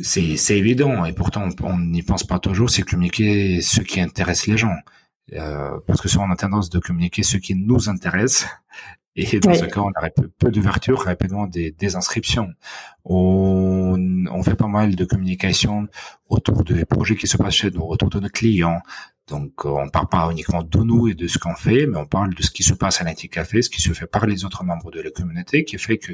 c'est 0.00 0.56
évident 0.56 1.04
et 1.04 1.12
pourtant 1.12 1.48
on 1.64 1.78
n'y 1.78 2.02
pense 2.02 2.22
pas 2.22 2.38
toujours, 2.38 2.70
c'est 2.70 2.82
communiquer 2.82 3.60
ce 3.60 3.80
qui 3.80 4.00
intéresse 4.00 4.46
les 4.46 4.56
gens. 4.56 4.76
Euh, 5.34 5.78
parce 5.86 6.00
que 6.00 6.08
souvent 6.08 6.26
on 6.28 6.32
a 6.32 6.36
tendance 6.36 6.70
de 6.70 6.78
communiquer 6.78 7.22
ce 7.22 7.36
qui 7.36 7.54
nous 7.54 7.88
intéresse. 7.88 8.46
Et 9.20 9.40
dans 9.40 9.52
ce 9.52 9.64
cas, 9.64 9.80
on 9.80 9.90
a 9.96 10.10
peu, 10.10 10.50
d'ouverture, 10.52 11.00
rapidement 11.00 11.48
des, 11.48 11.72
des 11.72 11.96
inscriptions. 11.96 12.52
On, 13.04 14.26
on, 14.30 14.42
fait 14.44 14.54
pas 14.54 14.68
mal 14.68 14.94
de 14.94 15.04
communication 15.04 15.88
autour 16.28 16.62
des 16.62 16.84
projets 16.84 17.16
qui 17.16 17.26
se 17.26 17.36
passent 17.36 17.54
chez 17.54 17.72
nous, 17.72 17.82
autour 17.82 18.10
de 18.10 18.20
nos 18.20 18.28
clients. 18.28 18.80
Donc, 19.26 19.64
on 19.64 19.88
parle 19.88 20.08
pas 20.08 20.28
uniquement 20.30 20.62
de 20.62 20.78
nous 20.78 21.08
et 21.08 21.14
de 21.14 21.26
ce 21.26 21.38
qu'on 21.38 21.56
fait, 21.56 21.86
mais 21.86 21.98
on 21.98 22.06
parle 22.06 22.32
de 22.32 22.42
ce 22.42 22.50
qui 22.50 22.62
se 22.62 22.74
passe 22.74 23.00
à 23.00 23.04
l'Anti-Café, 23.04 23.60
ce 23.60 23.68
qui 23.68 23.82
se 23.82 23.92
fait 23.92 24.06
par 24.06 24.24
les 24.24 24.44
autres 24.44 24.62
membres 24.62 24.92
de 24.92 25.00
la 25.00 25.10
communauté, 25.10 25.64
qui 25.64 25.78
fait 25.78 25.98
que 25.98 26.12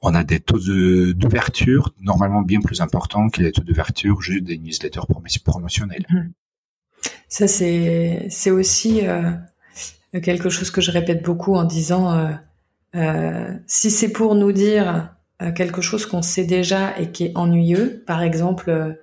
on 0.00 0.14
a 0.14 0.22
des 0.22 0.38
taux 0.38 0.60
d'ouverture 1.12 1.92
normalement 2.00 2.42
bien 2.42 2.60
plus 2.60 2.80
importants 2.80 3.30
que 3.30 3.42
les 3.42 3.50
taux 3.50 3.64
d'ouverture 3.64 4.22
juste 4.22 4.44
des 4.44 4.58
newsletters 4.58 5.06
promotionnels. 5.44 6.06
Mmh. 6.08 6.20
Ça, 7.28 7.48
c'est, 7.48 8.26
c'est 8.30 8.50
aussi 8.50 9.02
euh, 10.14 10.20
quelque 10.20 10.48
chose 10.48 10.70
que 10.70 10.80
je 10.80 10.90
répète 10.90 11.22
beaucoup 11.22 11.54
en 11.54 11.64
disant, 11.64 12.16
euh, 12.16 12.28
euh, 12.94 13.52
si 13.66 13.90
c'est 13.90 14.12
pour 14.12 14.34
nous 14.34 14.52
dire 14.52 15.10
quelque 15.56 15.82
chose 15.82 16.06
qu'on 16.06 16.22
sait 16.22 16.44
déjà 16.44 16.96
et 16.98 17.10
qui 17.10 17.24
est 17.24 17.32
ennuyeux, 17.34 18.04
par 18.06 18.22
exemple, 18.22 18.96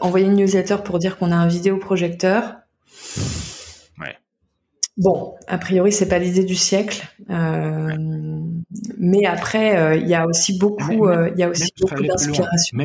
envoyer 0.00 0.26
une 0.26 0.34
newsletter 0.34 0.78
pour 0.84 0.98
dire 0.98 1.16
qu'on 1.16 1.30
a 1.30 1.36
un 1.36 1.46
vidéoprojecteur. 1.46 2.56
Ouais. 4.00 4.16
Bon, 4.96 5.34
a 5.46 5.56
priori, 5.56 5.92
c'est 5.92 6.08
pas 6.08 6.18
l'idée 6.18 6.44
du 6.44 6.56
siècle, 6.56 7.06
mais 8.98 9.24
après, 9.26 10.00
il 10.00 10.08
y 10.08 10.14
a 10.14 10.26
aussi 10.26 10.58
beaucoup, 10.58 11.08
il 11.08 11.38
y 11.38 11.44
a 11.44 11.48
aussi 11.48 11.70
beaucoup 11.80 12.02
d'inspiration 12.02 12.76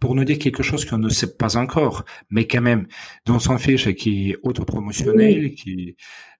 pour 0.00 0.14
nous 0.14 0.24
dire 0.24 0.38
quelque 0.38 0.62
chose 0.62 0.84
qu'on 0.84 0.98
ne 0.98 1.08
sait 1.08 1.36
pas 1.36 1.56
encore, 1.56 2.04
mais 2.30 2.46
quand 2.46 2.60
même, 2.60 2.86
dont 3.26 3.38
s'en 3.38 3.58
fiche 3.58 3.86
et 3.86 3.94
qui 3.94 4.30
est 4.30 4.36
autopromotionnel, 4.42 5.54
qui... 5.54 5.96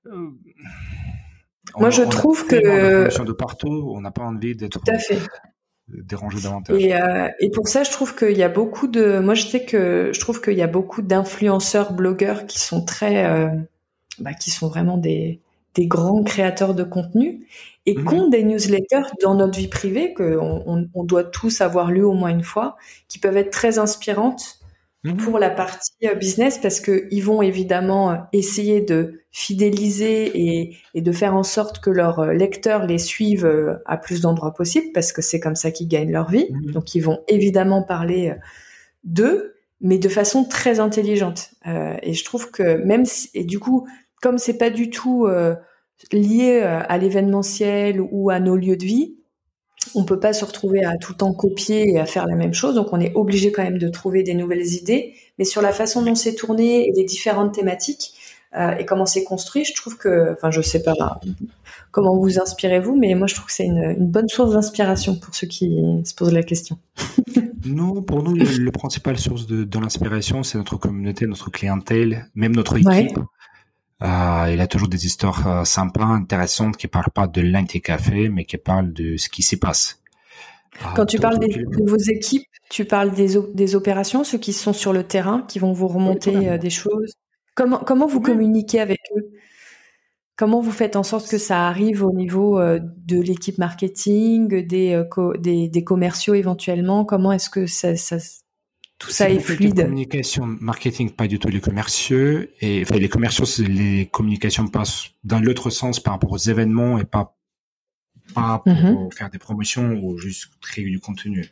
Euh, 0.07 0.31
Moi, 1.77 1.91
je 1.91 2.03
trouve 2.03 2.47
que... 2.47 2.57
De 3.25 3.33
partout, 3.33 3.93
on 3.95 4.01
n'a 4.01 4.11
pas 4.11 4.23
envie 4.23 4.55
d'être... 4.55 4.81
Tout 4.81 4.91
à 4.91 4.99
fait. 4.99 5.19
déranger 5.89 6.41
davantage. 6.41 6.83
Et, 6.83 6.95
euh, 6.95 7.29
et 7.41 7.51
pour 7.51 7.69
ça, 7.69 7.83
je 7.83 7.91
trouve 7.91 8.15
qu'il 8.15 8.37
y 8.37 8.43
a 8.43 8.49
beaucoup 8.49 8.87
de, 8.87 9.19
moi 9.19 9.35
je 9.35 9.47
sais 9.47 9.65
que 9.65 10.11
je 10.13 10.21
trouve 10.21 10.41
qu'il 10.41 10.55
y 10.55 10.63
a 10.63 10.67
beaucoup 10.67 11.03
d'influenceurs, 11.03 11.93
blogueurs 11.93 12.47
qui 12.47 12.59
sont 12.61 12.85
très, 12.85 13.25
euh, 13.27 13.49
bah, 14.19 14.35
qui 14.35 14.51
sont 14.51 14.69
vraiment 14.69 14.99
des, 14.99 15.41
des 15.75 15.87
grands 15.87 16.23
créateurs 16.23 16.75
de 16.75 16.85
contenu 16.85 17.47
et 17.87 17.95
mmh. 17.95 18.05
qui 18.05 18.15
ont 18.15 18.29
des 18.29 18.43
newsletters 18.43 19.07
dans 19.23 19.35
notre 19.35 19.59
vie 19.59 19.69
privée 19.69 20.13
que 20.13 20.37
on, 20.39 20.89
on, 20.93 21.05
doit 21.05 21.25
tous 21.25 21.61
avoir 21.61 21.91
lu 21.91 22.03
au 22.03 22.13
moins 22.13 22.31
une 22.31 22.43
fois, 22.43 22.77
qui 23.09 23.19
peuvent 23.19 23.37
être 23.37 23.51
très 23.51 23.79
inspirantes 23.79 24.59
Mhm. 25.05 25.17
pour 25.19 25.39
la 25.39 25.51
partie 25.51 25.93
euh, 26.05 26.15
business 26.15 26.59
parce 26.59 26.81
que 26.81 27.07
ils 27.13 27.21
vont 27.21 27.41
évidemment 27.41 28.11
euh, 28.11 28.17
essayer 28.33 28.81
de 28.81 29.23
fidéliser 29.31 30.25
et, 30.35 30.77
et, 30.95 31.03
de 31.03 31.13
faire 31.13 31.37
en 31.37 31.45
sorte 31.45 31.79
que 31.79 31.91
leurs 31.91 32.19
euh, 32.19 32.33
lecteurs 32.33 32.85
les 32.85 32.99
suivent 32.99 33.79
à 33.87 33.97
plus 33.97 34.23
d'endroits 34.23 34.55
possible 34.55 34.89
parce 34.93 35.13
que 35.13 35.23
c'est 35.23 35.39
comme 35.39 35.55
ça 35.55 35.71
qu'ils 35.71 35.87
gagnent 35.87 36.11
leur 36.11 36.31
vie. 36.31 36.49
Mhm. 36.51 36.73
Donc 36.73 36.97
ils 36.97 37.01
vont 37.01 37.21
évidemment 37.29 37.85
parler 37.85 38.35
d'eux, 39.05 39.55
mais 39.81 39.99
de 39.99 40.09
façon 40.09 40.45
très 40.45 40.81
intelligente. 40.81 41.51
Euh, 41.69 41.95
et 42.03 42.13
je 42.13 42.25
trouve 42.25 42.51
que 42.51 42.83
même 42.85 43.05
si, 43.05 43.31
et 43.35 43.45
du 43.45 43.61
coup, 43.61 43.87
comme 44.21 44.39
c'est 44.39 44.59
pas 44.59 44.71
du 44.71 44.91
tout 44.91 45.27
euh, 45.27 45.55
lié 46.13 46.61
à 46.61 46.99
l'événementiel 46.99 48.01
ou 48.01 48.31
à 48.31 48.41
nos 48.41 48.57
lieux 48.57 48.77
de 48.77 48.85
vie, 48.85 49.15
on 49.95 50.05
peut 50.05 50.21
pas 50.21 50.33
se 50.33 50.45
retrouver 50.45 50.85
à 50.85 50.97
tout 50.97 51.13
le 51.13 51.19
temps 51.19 51.33
copier 51.33 51.93
et 51.93 51.99
à 51.99 52.07
faire 52.07 52.27
la 52.27 52.37
même 52.37 52.55
chose, 52.55 52.75
donc 52.75 52.93
on 52.93 53.01
est 53.01 53.15
obligé 53.15 53.53
quand 53.53 53.63
même 53.63 53.79
de 53.79 53.89
trouver 53.89 54.23
des 54.23 54.35
nouvelles 54.35 54.67
idées. 54.75 55.15
Mais 55.39 55.45
sur 55.45 55.63
la 55.63 55.73
façon 55.73 56.03
dont 56.03 56.15
c'est 56.15 56.35
tourné 56.35 56.89
et 56.89 56.93
les 56.95 57.05
différentes 57.05 57.55
thématiques 57.55 58.15
euh, 58.57 58.77
et 58.77 58.87
comment 58.87 59.07
c'est 59.07 59.25
construit, 59.25 59.65
je 59.65 59.75
trouve 59.75 59.97
que, 59.97 60.33
enfin, 60.33 60.51
je 60.51 60.63
sais 60.63 60.83
pas 60.83 61.21
comment 61.91 62.17
vous 62.17 62.41
inspirez-vous, 62.41 62.97
mais 62.97 63.15
moi 63.15 63.27
je 63.27 63.35
trouve 63.35 63.47
que 63.47 63.53
c'est 63.53 63.67
une, 63.67 63.95
bonne 63.99 64.29
source 64.29 64.53
d'inspiration 64.53 65.17
pour 65.17 65.35
ceux 65.35 65.47
qui 65.47 65.79
se 66.05 66.15
posent 66.15 66.33
la 66.33 66.43
question. 66.43 66.79
non, 67.67 68.03
pour 68.03 68.23
nous, 68.23 68.35
le, 68.35 68.71
principal 68.71 69.19
source 69.19 69.47
de, 69.47 69.79
l'inspiration, 69.79 70.43
c'est 70.43 70.59
notre 70.59 70.77
communauté, 70.77 71.27
notre 71.27 71.51
clientèle, 71.51 72.27
même 72.35 72.55
notre 72.55 72.79
équipe. 72.79 73.19
Euh, 74.03 74.51
il 74.53 74.61
a 74.61 74.67
toujours 74.67 74.89
des 74.89 75.07
histoires 75.07 75.47
euh, 75.49 75.65
sympas, 75.65 76.05
intéressantes, 76.05 76.77
qui 76.77 76.87
parlent 76.87 77.11
pas 77.13 77.27
de 77.27 77.41
l'anti-café, 77.41 78.29
mais 78.29 78.45
qui 78.45 78.57
parlent 78.57 78.93
de 78.93 79.17
ce 79.17 79.29
qui 79.29 79.43
s'y 79.43 79.59
passe. 79.59 80.01
Quand 80.95 81.07
tu 81.07 81.19
parles 81.19 81.39
des, 81.41 81.49
de 81.49 81.91
vos 81.91 81.97
équipes, 81.97 82.47
tu 82.71 82.85
parles 82.85 83.11
des, 83.11 83.35
des 83.55 83.75
opérations, 83.75 84.23
ceux 84.23 84.39
qui 84.39 84.53
sont 84.53 84.73
sur 84.73 84.93
le 84.93 85.03
terrain, 85.03 85.43
qui 85.49 85.59
vont 85.59 85.73
vous 85.73 85.89
remonter 85.89 86.49
euh, 86.49 86.59
des 86.59 86.71
choses. 86.71 87.15
Comment, 87.57 87.79
comment 87.79 88.07
vous 88.07 88.21
communiquez 88.21 88.81
avec 88.81 89.01
eux? 89.17 89.33
Comment 90.37 90.61
vous 90.61 90.71
faites 90.71 90.95
en 90.95 91.03
sorte 91.03 91.29
que 91.29 91.39
ça 91.39 91.67
arrive 91.67 92.05
au 92.05 92.13
niveau 92.13 92.61
euh, 92.61 92.79
de 92.81 93.21
l'équipe 93.21 93.59
marketing, 93.59 94.65
des, 94.65 95.03
des, 95.41 95.69
des, 95.69 95.85
commerciaux 95.85 96.35
éventuellement? 96.35 97.05
Comment 97.05 97.33
est-ce 97.33 97.51
que 97.51 97.67
ça, 97.67 97.97
ça, 97.97 98.19
tout 98.99 99.11
ça 99.11 99.31
est 99.31 99.39
fluide. 99.39 99.77
Communication, 99.77 100.47
marketing, 100.61 101.11
pas 101.11 101.29
du 101.29 101.39
tout 101.39 101.49
les 101.49 101.61
commerciaux. 101.61 102.43
Et 102.61 102.83
enfin, 102.83 102.99
les 102.99 103.09
commerciaux, 103.09 103.45
les 103.67 104.07
communications 104.07 104.67
passent 104.67 105.11
dans 105.25 105.41
l'autre 105.41 105.71
sens 105.71 106.01
par 106.01 106.15
rapport 106.15 106.33
aux 106.33 106.39
événements 106.39 106.99
et 106.99 107.05
pas 107.05 107.39
pas 108.35 108.63
pour 108.65 108.73
mhm. 108.75 109.11
faire 109.13 109.31
des 109.31 109.39
promotions 109.39 109.99
ou 110.03 110.19
juste 110.19 110.49
créer 110.61 110.85
du 110.85 111.01
contenu. 111.01 111.47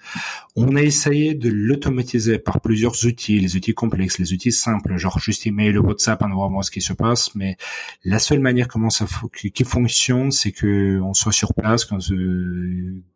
On 0.55 0.77
a 0.77 0.83
essayé 0.83 1.35
de 1.35 1.49
l'automatiser 1.49 2.39
par 2.39 2.61
plusieurs 2.61 3.05
outils, 3.07 3.41
les 3.41 3.57
outils 3.57 3.75
complexes, 3.75 4.19
les 4.19 4.33
outils 4.33 4.53
simples, 4.53 4.97
genre 4.97 5.19
juste 5.19 5.47
email, 5.47 5.79
WhatsApp, 5.79 6.23
on 6.23 6.29
va 6.29 6.49
voir 6.49 6.65
ce 6.65 6.71
qui 6.71 6.81
se 6.81 6.93
passe. 6.93 7.35
Mais 7.35 7.57
la 8.05 8.19
seule 8.19 8.41
manière 8.41 8.69
comment 8.69 8.91
ça 8.91 9.07
qui 9.33 9.65
fonctionne, 9.65 10.31
c'est 10.31 10.53
que 10.53 11.01
on 11.01 11.15
soit 11.15 11.33
sur 11.33 11.55
place, 11.55 11.85
qu'on 11.85 12.01
se, 12.01 12.15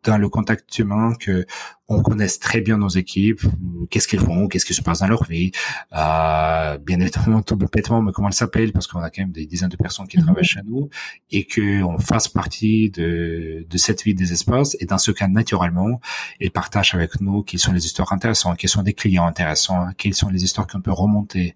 dans 0.03 0.17
le 0.17 0.29
contact 0.29 0.79
humain, 0.79 1.13
que 1.19 1.45
on 1.91 2.01
connaisse 2.01 2.39
très 2.39 2.61
bien 2.61 2.77
nos 2.77 2.89
équipes, 2.89 3.41
qu'est-ce 3.89 4.07
qu'ils 4.07 4.19
font, 4.19 4.47
qu'est-ce 4.47 4.65
qui 4.65 4.73
se 4.73 4.81
passe 4.81 4.99
dans 4.99 5.07
leur 5.07 5.25
vie, 5.25 5.51
euh, 5.93 6.77
bien 6.77 6.99
évidemment 6.99 7.41
tout 7.41 7.57
bêtement, 7.57 8.01
mais 8.01 8.11
comment 8.11 8.29
elles 8.29 8.33
s'appellent, 8.33 8.71
parce 8.71 8.87
qu'on 8.87 8.99
a 8.99 9.09
quand 9.09 9.21
même 9.21 9.31
des 9.31 9.45
dizaines 9.45 9.69
de 9.69 9.77
personnes 9.77 10.07
qui 10.07 10.17
mhm. 10.17 10.25
travaillent 10.25 10.43
chez 10.43 10.61
nous, 10.65 10.89
et 11.31 11.45
que 11.45 11.83
on 11.83 11.99
fasse 11.99 12.27
partie 12.27 12.89
de, 12.89 13.65
de 13.69 13.77
cette 13.77 14.03
vie 14.03 14.13
des 14.13 14.31
espaces, 14.31 14.77
et 14.79 14.85
dans 14.85 14.97
ce 14.97 15.11
cas, 15.11 15.27
naturellement, 15.27 15.99
ils 16.39 16.51
partagent 16.51 16.95
avec 16.95 17.19
nous 17.19 17.43
quelles 17.43 17.59
sont 17.59 17.73
les 17.73 17.85
histoires 17.85 18.11
intéressantes, 18.13 18.57
quels 18.57 18.69
sont 18.69 18.83
des 18.83 18.93
clients 18.93 19.25
intéressants, 19.25 19.89
quelles 19.97 20.13
sont 20.13 20.29
les 20.29 20.43
histoires 20.43 20.67
qu'on 20.67 20.81
peut 20.81 20.91
remonter. 20.91 21.55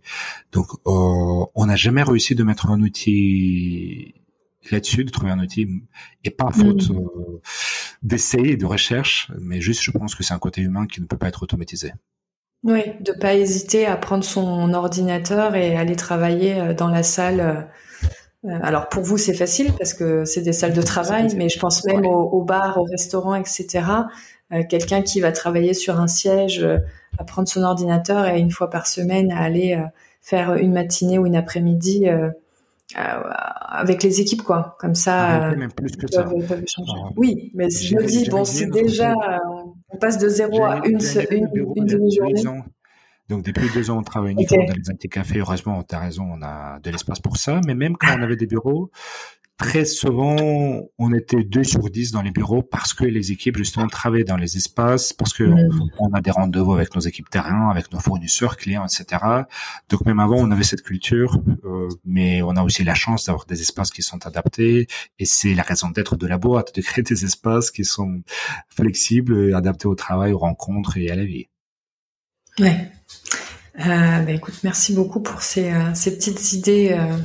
Donc, 0.51 0.67
euh, 0.85 1.45
on 1.55 1.65
n'a 1.65 1.75
jamais 1.75 2.03
réussi 2.03 2.35
de 2.35 2.43
mettre 2.43 2.69
un 2.69 2.81
outil 2.81 4.13
là-dessus, 4.71 5.03
de 5.03 5.11
trouver 5.11 5.31
un 5.31 5.39
outil, 5.39 5.67
et 6.23 6.29
pas 6.29 6.51
faute 6.51 6.89
mm. 6.89 6.97
euh, 6.97 7.41
d'essayer 8.03 8.57
de 8.57 8.65
recherche, 8.65 9.31
mais 9.39 9.61
juste 9.61 9.81
je 9.81 9.91
pense 9.91 10.15
que 10.15 10.23
c'est 10.23 10.33
un 10.33 10.39
côté 10.39 10.61
humain 10.61 10.87
qui 10.87 11.01
ne 11.01 11.05
peut 11.05 11.17
pas 11.17 11.27
être 11.27 11.43
automatisé. 11.43 11.93
Oui, 12.63 12.81
de 13.01 13.11
pas 13.11 13.35
hésiter 13.35 13.85
à 13.85 13.95
prendre 13.95 14.23
son 14.23 14.73
ordinateur 14.73 15.55
et 15.55 15.75
aller 15.75 15.95
travailler 15.95 16.59
euh, 16.59 16.73
dans 16.73 16.89
la 16.89 17.03
salle. 17.03 17.69
Euh, 18.43 18.59
alors 18.61 18.89
pour 18.89 19.03
vous 19.03 19.17
c'est 19.17 19.33
facile 19.33 19.71
parce 19.77 19.93
que 19.93 20.23
c'est 20.25 20.41
des 20.41 20.53
salles 20.53 20.73
de 20.73 20.81
travail, 20.81 21.33
mais 21.35 21.49
je 21.49 21.59
pense 21.59 21.83
même 21.85 22.05
au, 22.05 22.43
bar, 22.43 22.77
au 22.77 22.83
restaurant, 22.83 23.33
etc. 23.33 23.83
Quelqu'un 24.69 25.01
qui 25.01 25.19
va 25.19 25.31
travailler 25.31 25.73
sur 25.73 25.99
un 25.99 26.05
siège, 26.05 26.63
à 27.17 27.23
prendre 27.23 27.47
son 27.47 27.63
ordinateur 27.63 28.27
et 28.27 28.39
une 28.39 28.51
fois 28.51 28.69
par 28.69 28.85
semaine 28.85 29.31
à 29.31 29.39
aller 29.39 29.83
faire 30.21 30.53
une 30.53 30.73
matinée 30.73 31.17
ou 31.17 31.25
une 31.25 31.35
après-midi 31.35 32.05
avec 32.93 34.03
les 34.03 34.21
équipes 34.21 34.43
quoi. 34.43 34.77
Comme 34.79 34.95
ça, 34.95 35.55
même 35.55 35.71
plus 35.71 35.95
que 35.95 36.07
ça. 36.07 36.29
oui 37.15 37.51
mais 37.55 37.69
je 37.69 37.95
me 37.95 38.03
dis 38.05 38.29
bon 38.29 38.45
c'est 38.45 38.69
déjà 38.69 39.13
on 39.89 39.97
passe 39.97 40.17
de 40.17 40.27
zéro 40.29 40.63
à 40.63 40.81
une, 40.85 40.99
une, 41.31 41.49
une 41.75 41.85
demi-journée. 41.85 42.43
donc 43.29 43.43
depuis 43.43 43.69
deux 43.73 43.89
ans, 43.89 43.99
on 43.99 44.03
travaille 44.03 44.33
uniquement 44.33 44.65
dans 44.65 44.73
les 44.73 44.91
anti-cafés. 44.91 45.39
Heureusement, 45.39 45.83
tu 45.83 45.95
as 45.95 45.99
raison, 45.99 46.27
on 46.31 46.41
a 46.41 46.79
de 46.79 46.91
l'espace 46.91 47.19
pour 47.19 47.37
ça. 47.37 47.61
Mais 47.65 47.75
même 47.75 47.95
quand 47.97 48.15
on 48.17 48.21
avait 48.21 48.35
des 48.35 48.45
bureaux, 48.45 48.91
très 49.57 49.85
souvent, 49.85 50.81
on 50.97 51.13
était 51.13 51.43
deux 51.43 51.63
sur 51.63 51.89
dix 51.89 52.11
dans 52.11 52.21
les 52.21 52.31
bureaux 52.31 52.61
parce 52.61 52.93
que 52.93 53.05
les 53.05 53.31
équipes, 53.31 53.57
justement, 53.57 53.87
travaillaient 53.87 54.25
dans 54.25 54.37
les 54.37 54.57
espaces, 54.57 55.13
parce 55.13 55.33
que 55.33 55.43
on, 55.99 56.13
a 56.13 56.21
des 56.21 56.31
rendez-vous 56.31 56.73
avec 56.73 56.93
nos 56.95 57.01
équipes 57.01 57.29
terrain, 57.29 57.69
avec 57.69 57.91
nos 57.93 57.99
fournisseurs, 57.99 58.57
clients, 58.57 58.85
etc. 58.85 59.23
Donc 59.89 60.05
même 60.05 60.19
avant, 60.19 60.37
on 60.37 60.51
avait 60.51 60.63
cette 60.63 60.81
culture, 60.81 61.41
euh, 61.63 61.87
mais 62.03 62.41
on 62.41 62.51
a 62.51 62.63
aussi 62.63 62.83
la 62.83 62.95
chance 62.95 63.25
d'avoir 63.25 63.45
des 63.45 63.61
espaces 63.61 63.91
qui 63.91 64.01
sont 64.01 64.25
adaptés, 64.25 64.87
et 65.19 65.25
c'est 65.25 65.53
la 65.53 65.63
raison 65.63 65.89
d'être 65.89 66.17
de 66.17 66.27
la 66.27 66.37
boîte, 66.37 66.75
de 66.75 66.81
créer 66.81 67.03
des 67.03 67.23
espaces 67.23 67.71
qui 67.71 67.85
sont 67.85 68.23
flexibles, 68.69 69.55
adaptés 69.55 69.87
au 69.87 69.95
travail, 69.95 70.33
aux 70.33 70.39
rencontres 70.39 70.97
et 70.97 71.09
à 71.09 71.15
la 71.15 71.23
vie. 71.23 71.47
Ouais. 72.59 72.91
Euh, 73.79 74.19
bah, 74.19 74.31
écoute, 74.31 74.55
merci 74.63 74.93
beaucoup 74.93 75.19
pour 75.19 75.41
ces, 75.41 75.71
euh, 75.71 75.93
ces 75.93 76.15
petites 76.15 76.53
idées 76.53 76.97
euh, 76.97 77.17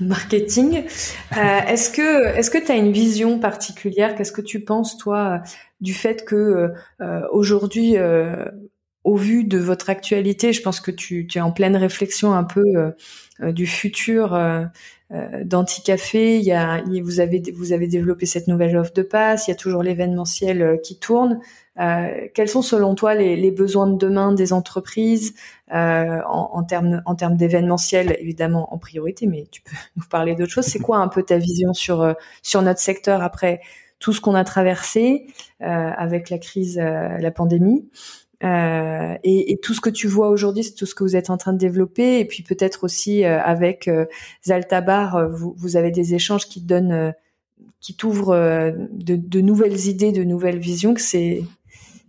marketing. 0.00 0.84
Est-ce 1.32 1.90
que 1.90 2.26
est-ce 2.36 2.50
que 2.50 2.58
tu 2.64 2.70
as 2.70 2.76
une 2.76 2.92
vision 2.92 3.38
particulière? 3.40 4.14
Qu'est-ce 4.14 4.32
que 4.32 4.40
tu 4.40 4.60
penses 4.60 4.96
toi 4.98 5.42
du 5.80 5.94
fait 5.94 6.24
que 6.24 6.72
aujourd'hui, 7.30 7.96
au 9.04 9.16
vu 9.16 9.44
de 9.44 9.58
votre 9.58 9.90
actualité, 9.90 10.52
je 10.52 10.62
pense 10.62 10.80
que 10.80 10.90
tu, 10.90 11.26
tu 11.26 11.38
es 11.38 11.40
en 11.40 11.52
pleine 11.52 11.76
réflexion 11.76 12.32
un 12.32 12.44
peu 12.44 12.62
du 13.40 13.66
futur 13.66 14.38
d'Anticafé. 15.44 16.38
Il 16.38 16.44
y 16.44 16.52
a, 16.52 16.82
vous 17.02 17.20
avez 17.20 17.42
vous 17.54 17.72
avez 17.72 17.88
développé 17.88 18.26
cette 18.26 18.48
nouvelle 18.48 18.76
offre 18.76 18.94
de 18.94 19.02
passe. 19.02 19.48
Il 19.48 19.50
y 19.50 19.54
a 19.54 19.56
toujours 19.56 19.82
l'événementiel 19.82 20.80
qui 20.82 20.98
tourne. 20.98 21.40
Euh, 21.78 22.28
quels 22.32 22.48
sont 22.48 22.62
selon 22.62 22.94
toi 22.94 23.14
les, 23.14 23.36
les, 23.36 23.50
besoins 23.50 23.86
de 23.86 23.98
demain 23.98 24.32
des 24.32 24.54
entreprises 24.54 25.34
euh, 25.74 26.20
en, 26.26 26.50
en, 26.54 26.62
termes 26.62 27.02
en 27.04 27.14
termes 27.14 27.36
d'événementiel 27.36 28.16
évidemment 28.18 28.72
en 28.72 28.78
priorité, 28.78 29.26
mais 29.26 29.46
tu 29.50 29.60
peux 29.60 29.76
nous 29.96 30.04
parler 30.08 30.34
d'autres 30.34 30.52
choses. 30.52 30.64
C'est 30.64 30.78
quoi 30.78 30.98
un 30.98 31.08
peu 31.08 31.22
ta 31.22 31.36
vision 31.36 31.74
sur 31.74 32.00
euh, 32.00 32.14
sur 32.42 32.62
notre 32.62 32.80
secteur 32.80 33.22
après 33.22 33.60
tout 33.98 34.12
ce 34.12 34.20
qu'on 34.20 34.34
a 34.34 34.44
traversé 34.44 35.26
euh, 35.62 35.66
avec 35.66 36.30
la 36.30 36.38
crise, 36.38 36.78
euh, 36.78 37.18
la 37.18 37.30
pandémie 37.30 37.88
et, 38.42 39.52
et, 39.52 39.58
tout 39.58 39.72
ce 39.72 39.80
que 39.80 39.88
tu 39.88 40.06
vois 40.06 40.28
aujourd'hui, 40.28 40.62
c'est 40.62 40.74
tout 40.74 40.84
ce 40.84 40.94
que 40.94 41.02
vous 41.02 41.16
êtes 41.16 41.30
en 41.30 41.38
train 41.38 41.54
de 41.54 41.58
développer. 41.58 42.20
Et 42.20 42.26
puis 42.26 42.42
peut-être 42.42 42.84
aussi 42.84 43.24
avec 43.24 43.90
Zaltabar, 44.44 45.30
vous, 45.30 45.54
vous, 45.56 45.76
avez 45.76 45.90
des 45.90 46.14
échanges 46.14 46.46
qui 46.46 46.60
te 46.60 46.66
donnent, 46.66 47.14
qui 47.80 47.96
t'ouvrent 47.96 48.36
de, 48.92 49.16
de, 49.16 49.40
nouvelles 49.40 49.86
idées, 49.86 50.12
de 50.12 50.22
nouvelles 50.22 50.58
visions. 50.58 50.92
Que 50.92 51.00
c'est 51.00 51.44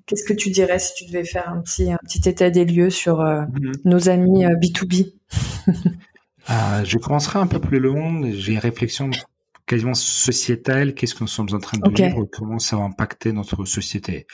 Qu'est-ce 0.08 0.24
que 0.24 0.34
tu 0.34 0.50
dirais 0.50 0.80
si 0.80 0.94
tu 0.96 1.06
devais 1.06 1.26
faire 1.26 1.50
un 1.50 1.60
petit, 1.60 1.92
un 1.92 1.98
petit 1.98 2.30
état 2.30 2.50
des 2.50 2.64
lieux 2.64 2.90
sur 2.90 3.20
euh, 3.20 3.42
mhm. 3.42 3.74
nos 3.84 4.08
amis 4.08 4.46
B2B 4.46 5.14
euh, 5.68 5.72
euh, 6.50 6.84
Je 6.86 6.98
commencerai 6.98 7.40
un 7.40 7.48
peu 7.48 7.60
plus 7.60 7.80
loin. 7.80 8.22
J'ai 8.32 8.54
une 8.54 8.60
réflexion 8.60 9.10
quasiment 9.66 9.94
sociétale. 9.94 10.94
Qu'est-ce 10.94 11.14
que 11.14 11.26
nous 11.26 11.28
sommes 11.28 11.50
en 11.52 11.60
train 11.60 11.78
de 11.78 11.90
vivre? 11.90 12.24
Comment 12.32 12.58
ça 12.58 12.78
va 12.78 12.84
impacter 12.84 13.34
notre 13.34 13.66
société? 13.66 14.28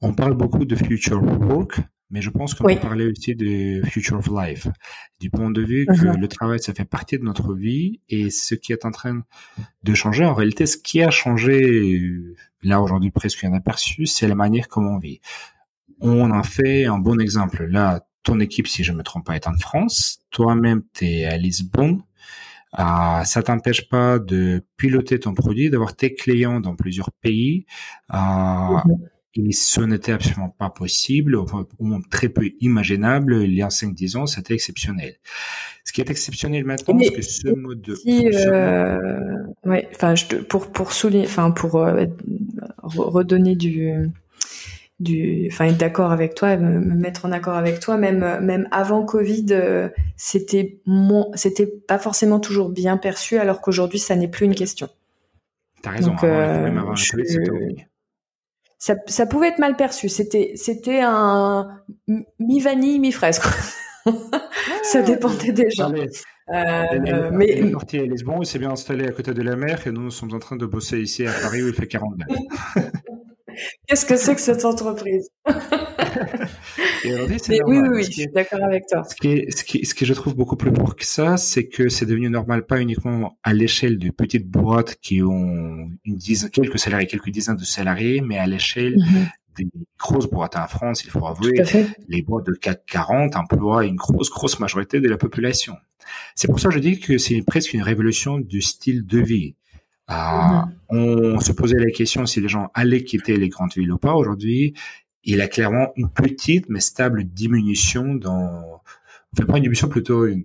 On 0.00 0.14
parle 0.14 0.32
beaucoup 0.32 0.64
de 0.64 0.74
future 0.74 1.22
work, 1.22 1.80
mais 2.10 2.20
je 2.22 2.30
pense 2.30 2.54
qu'on 2.54 2.64
peut 2.64 2.76
parler 2.76 3.06
aussi 3.06 3.34
de 3.34 3.82
future 3.86 4.18
of 4.18 4.28
life, 4.28 4.66
du 5.20 5.30
point 5.30 5.50
de 5.50 5.62
vue 5.62 5.86
que 5.86 5.92
uh-huh. 5.92 6.18
le 6.18 6.28
travail, 6.28 6.60
ça 6.60 6.74
fait 6.74 6.84
partie 6.84 7.18
de 7.18 7.24
notre 7.24 7.54
vie 7.54 8.00
et 8.08 8.30
ce 8.30 8.54
qui 8.54 8.72
est 8.72 8.84
en 8.84 8.90
train 8.90 9.22
de 9.82 9.94
changer, 9.94 10.24
en 10.24 10.34
réalité, 10.34 10.66
ce 10.66 10.76
qui 10.76 11.02
a 11.02 11.10
changé 11.10 12.10
là 12.62 12.80
aujourd'hui 12.80 13.10
presque 13.10 13.44
un 13.44 13.52
aperçu, 13.52 14.06
c'est 14.06 14.28
la 14.28 14.34
manière 14.34 14.68
comment 14.68 14.96
on 14.96 14.98
vit. 14.98 15.20
On 16.00 16.30
en 16.30 16.42
fait 16.42 16.86
un 16.86 16.98
bon 16.98 17.20
exemple. 17.20 17.64
Là, 17.64 18.06
ton 18.22 18.40
équipe, 18.40 18.66
si 18.66 18.84
je 18.84 18.92
me 18.92 19.02
trompe 19.02 19.26
pas, 19.26 19.36
est 19.36 19.46
en 19.46 19.56
France. 19.56 20.20
Toi-même, 20.30 20.82
tu 20.94 21.06
es 21.06 21.24
à 21.26 21.36
Lisbonne. 21.36 22.02
Euh, 22.78 23.24
ça 23.24 23.42
t'empêche 23.42 23.88
pas 23.88 24.18
de 24.18 24.64
piloter 24.76 25.18
ton 25.18 25.34
produit, 25.34 25.70
d'avoir 25.70 25.96
tes 25.96 26.14
clients 26.14 26.60
dans 26.60 26.76
plusieurs 26.76 27.10
pays. 27.10 27.66
Euh, 28.12 28.16
uh-huh. 28.16 28.98
Et 29.36 29.52
ce 29.52 29.80
n'était 29.80 30.10
absolument 30.10 30.48
pas 30.48 30.70
possible, 30.70 31.36
ou 31.36 31.46
très 32.10 32.28
peu 32.28 32.50
imaginable, 32.60 33.42
il 33.44 33.54
y 33.54 33.62
a 33.62 33.68
5-10 33.68 34.16
ans, 34.16 34.26
c'était 34.26 34.54
exceptionnel. 34.54 35.14
Ce 35.84 35.92
qui 35.92 36.00
est 36.00 36.10
exceptionnel 36.10 36.64
maintenant, 36.64 36.98
c'est 37.00 37.12
que 37.12 37.22
ce 37.22 37.48
mode 37.48 37.80
de... 37.80 37.96
Euh, 38.06 39.36
ouais, 39.64 39.88
enfin, 39.94 40.14
pour, 40.48 40.72
pour 40.72 40.92
souligner, 40.92 41.26
enfin, 41.26 41.52
pour 41.52 41.76
euh, 41.76 42.06
redonner 42.82 43.54
du, 43.54 43.92
du, 44.98 45.48
enfin, 45.52 45.66
être 45.66 45.78
d'accord 45.78 46.10
avec 46.10 46.34
toi, 46.34 46.56
me, 46.56 46.80
mettre 46.80 47.24
en 47.24 47.30
accord 47.30 47.54
avec 47.54 47.78
toi, 47.78 47.96
même, 47.98 48.40
même 48.40 48.68
avant 48.72 49.04
Covid, 49.04 49.46
euh, 49.50 49.88
c'était 50.16 50.80
mon, 50.86 51.30
c'était 51.34 51.68
pas 51.68 52.00
forcément 52.00 52.40
toujours 52.40 52.68
bien 52.68 52.96
perçu, 52.96 53.38
alors 53.38 53.60
qu'aujourd'hui, 53.60 54.00
ça 54.00 54.16
n'est 54.16 54.28
plus 54.28 54.46
une 54.46 54.56
question. 54.56 54.88
T'as 55.82 55.90
raison, 55.90 56.10
Donc, 56.10 56.24
avant, 56.24 56.96
je, 56.96 57.16
ça, 58.80 58.96
ça 59.06 59.26
pouvait 59.26 59.48
être 59.48 59.58
mal 59.58 59.76
perçu. 59.76 60.08
C'était, 60.08 60.52
c'était 60.56 61.00
un 61.02 61.82
mi 62.38 62.60
vanille, 62.60 62.98
mi 62.98 63.12
fraise. 63.12 63.40
ça 64.82 65.02
dépendait 65.02 65.52
des 65.52 65.70
gens. 65.70 65.92
Euh, 65.92 67.30
mais 67.30 67.46
il 67.46 67.66
est 67.66 67.70
parti 67.70 67.98
à 67.98 68.02
Lisbonne, 68.02 68.38
il 68.40 68.46
s'est 68.46 68.58
bien 68.58 68.72
installé 68.72 69.06
à 69.06 69.12
côté 69.12 69.34
de 69.34 69.42
la 69.42 69.54
mer 69.54 69.86
et 69.86 69.92
nous, 69.92 70.00
nous 70.00 70.10
sommes 70.10 70.34
en 70.34 70.40
train 70.40 70.56
de 70.56 70.66
bosser 70.66 70.98
ici 70.98 71.24
à 71.26 71.32
Paris 71.32 71.62
où 71.62 71.68
il 71.68 71.74
fait 71.74 71.86
40 71.86 72.16
degrés. 72.16 72.40
Qu'est-ce 73.86 74.06
que 74.06 74.16
c'est 74.16 74.34
que 74.34 74.40
cette 74.40 74.64
entreprise? 74.64 75.28
oui, 77.04 77.60
oui, 77.66 77.88
oui, 77.90 78.04
je 78.04 78.10
suis 78.10 78.26
d'accord 78.28 78.62
avec 78.62 78.86
toi. 78.86 79.02
Ce 79.04 79.14
qui, 79.14 79.46
ce, 79.50 79.64
qui, 79.64 79.84
ce 79.84 79.94
qui 79.94 80.04
je 80.04 80.14
trouve 80.14 80.34
beaucoup 80.34 80.56
plus 80.56 80.70
lourd 80.70 80.96
que 80.96 81.04
ça, 81.04 81.36
c'est 81.36 81.66
que 81.66 81.88
c'est 81.88 82.06
devenu 82.06 82.28
normal, 82.30 82.66
pas 82.66 82.80
uniquement 82.80 83.38
à 83.42 83.52
l'échelle 83.52 83.98
de 83.98 84.10
petites 84.10 84.48
boîtes 84.48 84.96
qui 84.96 85.22
ont 85.22 85.90
une 86.04 86.16
dizaine, 86.16 86.50
quelques 86.50 86.78
salariés, 86.78 87.06
quelques 87.06 87.30
dizaines 87.30 87.56
de 87.56 87.64
salariés, 87.64 88.20
mais 88.20 88.38
à 88.38 88.46
l'échelle 88.46 88.96
mhm. 88.96 89.26
des 89.56 89.68
grosses 89.98 90.28
boîtes 90.28 90.56
en 90.56 90.66
France, 90.66 91.04
il 91.04 91.10
faut 91.10 91.26
avouer, 91.26 91.62
les 92.08 92.22
boîtes 92.22 92.46
de 92.46 92.52
CAC 92.52 92.84
40 92.86 93.36
emploient 93.36 93.84
une 93.84 93.96
grosse, 93.96 94.30
grosse 94.30 94.60
majorité 94.60 95.00
de 95.00 95.08
la 95.08 95.16
population. 95.16 95.76
C'est 96.34 96.48
pour 96.48 96.60
ça 96.60 96.68
que 96.68 96.74
je 96.74 96.80
dis 96.80 96.98
que 96.98 97.18
c'est 97.18 97.42
presque 97.42 97.72
une 97.72 97.82
révolution 97.82 98.38
du 98.38 98.62
style 98.62 99.06
de 99.06 99.20
vie. 99.20 99.54
Euh, 100.10 100.62
on 100.88 101.40
se 101.40 101.52
posait 101.52 101.78
la 101.78 101.90
question 101.90 102.26
si 102.26 102.40
les 102.40 102.48
gens 102.48 102.68
allaient 102.74 103.04
quitter 103.04 103.36
les 103.36 103.48
grandes 103.48 103.72
villes 103.74 103.92
ou 103.92 103.98
pas. 103.98 104.14
Aujourd'hui, 104.14 104.74
il 105.24 105.40
a 105.40 105.48
clairement 105.48 105.92
une 105.96 106.10
petite 106.10 106.68
mais 106.68 106.80
stable 106.80 107.24
diminution 107.24 108.14
dans, 108.14 108.82
enfin 109.32 109.46
pas 109.46 109.56
une 109.56 109.62
diminution 109.62 109.88
plutôt 109.88 110.26
une 110.26 110.44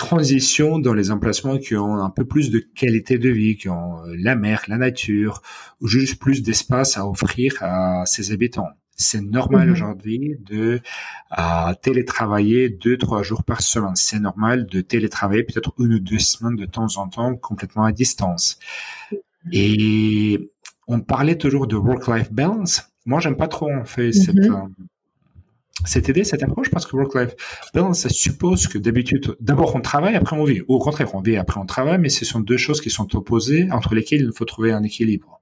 transition 0.00 0.78
dans 0.78 0.94
les 0.94 1.10
emplacements 1.10 1.58
qui 1.58 1.76
ont 1.76 2.02
un 2.02 2.08
peu 2.08 2.24
plus 2.24 2.50
de 2.50 2.58
qualité 2.58 3.18
de 3.18 3.28
vie, 3.28 3.56
qui 3.56 3.68
ont 3.68 4.02
euh, 4.06 4.14
la 4.18 4.34
mer, 4.34 4.62
la 4.66 4.78
nature, 4.78 5.42
ou 5.80 5.88
juste 5.88 6.18
plus 6.18 6.42
d'espace 6.42 6.96
à 6.96 7.06
offrir 7.06 7.54
à 7.60 8.06
ses 8.06 8.32
habitants. 8.32 8.70
C'est 8.96 9.20
normal 9.20 9.66
mhm. 9.66 9.72
aujourd'hui 9.72 10.36
de 10.40 10.80
euh, 11.38 11.74
télétravailler 11.82 12.70
deux, 12.70 12.96
trois 12.96 13.22
jours 13.22 13.44
par 13.44 13.60
semaine. 13.60 13.94
C'est 13.94 14.20
normal 14.20 14.66
de 14.66 14.80
télétravailler 14.80 15.42
peut-être 15.42 15.74
une 15.78 15.94
ou 15.94 16.00
deux 16.00 16.18
semaines 16.18 16.56
de 16.56 16.66
temps 16.66 16.96
en 16.96 17.08
temps 17.08 17.36
complètement 17.36 17.84
à 17.84 17.92
distance. 17.92 18.58
Et 19.52 20.50
on 20.86 21.00
parlait 21.00 21.36
toujours 21.36 21.66
de 21.66 21.76
work-life 21.76 22.32
balance. 22.32 22.89
Moi, 23.10 23.18
j'aime 23.18 23.36
pas 23.36 23.48
trop 23.48 23.68
en 23.72 23.84
fait 23.84 24.12
cette, 24.12 24.36
mhm. 24.36 24.54
euh, 24.54 24.84
cette 25.84 26.06
idée, 26.06 26.22
cette 26.22 26.44
approche, 26.44 26.70
parce 26.70 26.86
que 26.86 26.94
work-life 26.94 27.34
balance, 27.74 28.02
ça 28.02 28.08
suppose 28.08 28.68
que 28.68 28.78
d'habitude, 28.78 29.34
d'abord 29.40 29.74
on 29.74 29.80
travaille, 29.80 30.14
après 30.14 30.36
on 30.36 30.44
vit. 30.44 30.60
Ou 30.68 30.76
au 30.76 30.78
contraire, 30.78 31.12
on 31.16 31.20
vit, 31.20 31.36
après 31.36 31.58
on 31.58 31.66
travaille, 31.66 31.98
mais 31.98 32.08
ce 32.08 32.24
sont 32.24 32.38
deux 32.38 32.56
choses 32.56 32.80
qui 32.80 32.88
sont 32.88 33.16
opposées, 33.16 33.68
entre 33.72 33.96
lesquelles 33.96 34.20
il 34.20 34.32
faut 34.32 34.44
trouver 34.44 34.70
un 34.70 34.84
équilibre. 34.84 35.40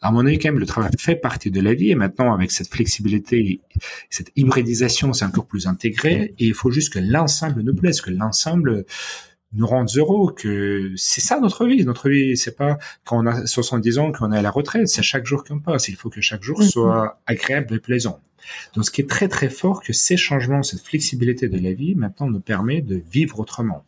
À 0.00 0.10
mon 0.10 0.26
avis, 0.26 0.40
quand 0.40 0.48
même, 0.48 0.58
le 0.58 0.66
travail 0.66 0.90
fait 0.98 1.14
partie 1.14 1.52
de 1.52 1.60
la 1.60 1.74
vie, 1.74 1.92
et 1.92 1.94
maintenant, 1.94 2.34
avec 2.34 2.50
cette 2.50 2.66
flexibilité, 2.66 3.60
cette 4.10 4.32
hybridisation, 4.34 5.12
c'est 5.12 5.24
encore 5.24 5.46
plus 5.46 5.68
intégré, 5.68 6.34
et 6.36 6.46
il 6.46 6.54
faut 6.54 6.72
juste 6.72 6.92
que 6.92 6.98
l'ensemble 6.98 7.62
nous 7.62 7.76
plaise, 7.76 8.00
que 8.00 8.10
l'ensemble 8.10 8.86
nous 9.54 9.66
rende 9.66 9.88
heureux, 9.96 10.32
que 10.32 10.92
c'est 10.96 11.20
ça 11.20 11.38
notre 11.40 11.66
vie. 11.66 11.84
Notre 11.84 12.08
vie, 12.08 12.36
c'est 12.36 12.56
pas 12.56 12.78
quand 13.04 13.22
on 13.22 13.26
a 13.26 13.46
70 13.46 13.98
ans 13.98 14.12
qu'on 14.12 14.32
est 14.32 14.38
à 14.38 14.42
la 14.42 14.50
retraite, 14.50 14.88
c'est 14.88 15.02
chaque 15.02 15.26
jour 15.26 15.44
qu'on 15.44 15.60
passe. 15.60 15.88
Il 15.88 15.96
faut 15.96 16.10
que 16.10 16.20
chaque 16.20 16.42
jour 16.42 16.60
mm-hmm. 16.60 16.70
soit 16.70 17.20
agréable 17.26 17.74
et 17.74 17.78
plaisant. 17.78 18.20
Donc, 18.74 18.84
ce 18.84 18.90
qui 18.90 19.00
est 19.00 19.08
très 19.08 19.28
très 19.28 19.48
fort, 19.48 19.82
que 19.82 19.92
ces 19.92 20.16
changements, 20.16 20.62
cette 20.62 20.82
flexibilité 20.82 21.48
de 21.48 21.58
la 21.58 21.72
vie, 21.72 21.94
maintenant 21.94 22.28
nous 22.28 22.40
permet 22.40 22.82
de 22.82 23.02
vivre 23.10 23.40
autrement. 23.40 23.84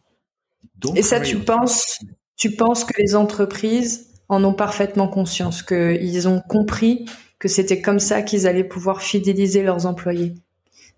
Et 0.94 1.02
ça, 1.02 1.20
tu 1.20 1.38
penses, 1.38 1.98
tu 2.36 2.50
penses 2.52 2.84
que 2.84 3.00
les 3.00 3.14
entreprises 3.14 4.08
en 4.28 4.42
ont 4.44 4.54
parfaitement 4.54 5.08
conscience, 5.08 5.62
qu'ils 5.62 6.28
ont 6.28 6.40
compris 6.40 7.06
que 7.38 7.48
c'était 7.48 7.80
comme 7.80 7.98
ça 7.98 8.22
qu'ils 8.22 8.46
allaient 8.46 8.64
pouvoir 8.64 9.02
fidéliser 9.02 9.62
leurs 9.62 9.86
employés? 9.86 10.34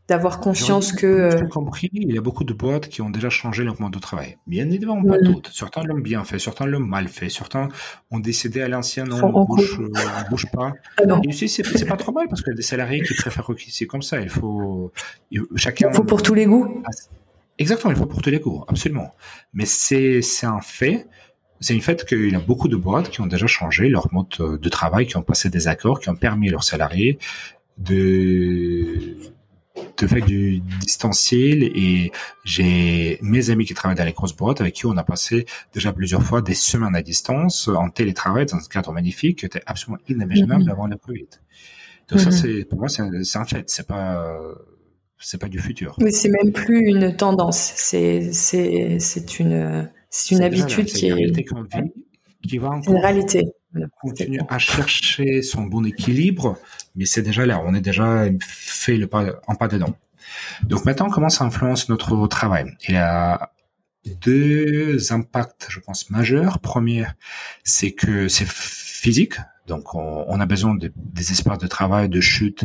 D'avoir 0.09 0.41
conscience 0.41 0.93
que. 0.93 1.31
J'ai 1.31 1.45
euh, 1.45 1.49
compris, 1.49 1.91
il 1.93 2.15
y 2.15 2.19
a 2.19 2.21
beaucoup 2.21 2.45
de 2.45 2.55
boîtes 2.55 2.89
qui 2.89 3.03
ont 3.03 3.11
déjà 3.11 3.29
changé 3.29 3.63
leur 3.63 3.81
mode 3.81 3.93
de 3.93 3.99
travail. 3.99 4.39
Bien 4.47 4.67
évidemment, 4.67 5.03
pas 5.05 5.19
toutes. 5.19 5.51
Certains 5.53 5.83
l'ont 5.83 5.99
bien 5.99 6.25
fait, 6.25 6.39
certains 6.39 6.67
l'ont 6.67 6.81
mal 6.81 7.09
fait, 7.09 7.29
certains 7.29 7.69
ont 8.11 8.19
décidé 8.19 8.63
à 8.63 8.69
l'ancien, 8.69 9.05
non, 9.05 9.21
on 9.23 9.45
bouge, 9.45 9.79
euh, 9.81 10.31
bouge 10.31 10.47
pas. 10.51 10.73
Ah 10.97 11.03
Et 11.23 11.29
aussi, 11.29 11.49
c'est 11.49 11.87
pas 11.87 11.97
trop 11.97 12.13
mal 12.13 12.27
parce 12.29 12.43
qu'il 12.43 12.51
y 12.51 12.55
a 12.55 12.57
des 12.57 12.63
salariés 12.63 13.03
qui 13.03 13.15
préfèrent 13.15 13.49
c'est 13.69 13.87
comme 13.87 14.03
ça. 14.03 14.21
Il 14.21 14.31
faut, 14.31 14.93
chacun. 15.57 15.91
Il 15.91 15.97
faut 15.97 16.05
pour 16.05 16.23
tous 16.23 16.35
les 16.35 16.47
goûts. 16.47 16.83
Ah, 16.85 16.91
exactement, 17.59 17.93
il 17.93 17.99
faut 17.99 18.07
pour 18.07 18.23
tous 18.23 18.31
les 18.31 18.41
goûts, 18.41 18.65
absolument. 18.67 19.15
Mais 19.53 19.67
c'est, 19.67 20.23
c'est 20.23 20.47
un 20.47 20.61
fait. 20.61 21.07
C'est 21.61 21.75
une 21.75 21.81
fait 21.81 22.07
qu'il 22.07 22.31
y 22.31 22.37
a 22.37 22.41
beaucoup 22.41 22.69
de 22.69 22.77
boîtes 22.77 23.11
qui 23.11 23.21
ont 23.21 23.27
déjà 23.27 23.49
changé 23.49 23.89
leur 23.89 24.09
mode 24.13 24.29
de 24.39 24.69
travail, 24.69 25.07
qui 25.07 25.17
ont 25.17 25.23
passé 25.23 25.51
des 25.51 25.67
accords, 25.67 25.99
qui 26.01 26.09
ont 26.09 26.15
permis 26.17 26.49
à 26.49 26.53
leurs 26.53 26.65
salariés 26.65 27.19
de 27.79 29.17
de 29.97 30.07
faire 30.07 30.25
du 30.25 30.61
distanciel 30.81 31.63
et 31.63 32.13
j'ai 32.45 33.19
mes 33.23 33.51
amis 33.51 33.65
qui 33.65 33.75
travaillent 33.75 33.97
dans 33.97 34.05
les 34.05 34.13
grosses 34.13 34.37
boîtes 34.37 34.61
avec 34.61 34.75
qui 34.75 34.87
on 34.87 34.97
a 34.97 35.05
passé 35.05 35.47
déjà 35.75 35.93
plusieurs 35.93 36.23
fois 36.23 36.43
des 36.43 36.55
semaines 36.55 36.95
à 36.95 37.03
distance 37.03 37.69
en 37.69 37.91
télétravail 37.91 38.47
dans 38.47 38.57
un 38.57 38.69
cadre 38.71 38.93
magnifique 38.93 39.41
qui 39.41 39.47
était 39.47 39.63
absolument 39.67 39.99
inimaginable 40.09 40.65
mhm. 40.65 40.71
avant 40.71 40.87
la 40.87 40.97
Covid. 40.97 41.29
Donc 42.09 42.21
ça, 42.21 42.27
mhm. 42.27 42.33
c'est, 42.33 42.65
pour 42.65 42.79
moi, 42.79 42.89
c'est 42.89 43.03
un, 43.03 43.45
fait. 43.45 43.69
C'est 43.69 43.87
pas, 43.87 44.41
c'est 45.19 45.41
pas 45.41 45.49
du 45.49 45.59
futur. 45.59 45.97
Mais 46.01 46.11
c'est 46.11 46.31
même 46.31 46.53
plus 46.53 46.87
une 46.89 47.15
tendance. 47.17 47.73
C'est, 47.75 48.33
c'est, 48.33 48.99
c'est 49.01 49.39
une, 49.41 49.91
c'est 50.11 50.35
une 50.35 50.43
habitude 50.43 50.87
qui 50.87 51.09
est, 51.09 51.33
qui 52.47 52.59
va 52.59 52.81
une 52.87 52.97
réalité. 52.97 53.45
Continuer 54.01 54.41
à 54.49 54.59
chercher 54.59 55.43
son 55.43 55.63
bon 55.63 55.85
équilibre 55.85 56.59
mais 56.99 57.07
c'est 57.07 57.23
déjà 57.23 57.47
là, 57.47 57.63
on 57.65 57.75
est 57.75 57.81
déjà 57.81 58.25
fait 58.41 58.97
le 58.97 59.07
pas, 59.07 59.41
en 59.47 59.55
pas 59.55 59.69
dedans. 59.69 59.95
Donc 60.65 60.85
maintenant, 60.85 61.09
comment 61.09 61.29
ça 61.29 61.45
influence 61.45 61.89
notre 61.89 62.27
travail? 62.27 62.77
Il 62.89 62.95
y 62.95 62.99
a 62.99 63.53
deux 64.21 65.13
impacts, 65.13 65.69
je 65.71 65.79
pense, 65.79 66.11
majeurs. 66.11 66.59
Premier, 66.59 67.07
c'est 67.63 67.93
que 67.93 68.27
c'est 68.27 68.49
physique, 68.49 69.35
donc 69.69 69.95
on, 69.95 70.41
a 70.41 70.47
besoin 70.47 70.75
de, 70.75 70.93
des 70.97 71.31
espaces 71.31 71.59
de 71.59 71.69
travail, 71.69 72.09
de 72.09 72.21
chute 72.21 72.65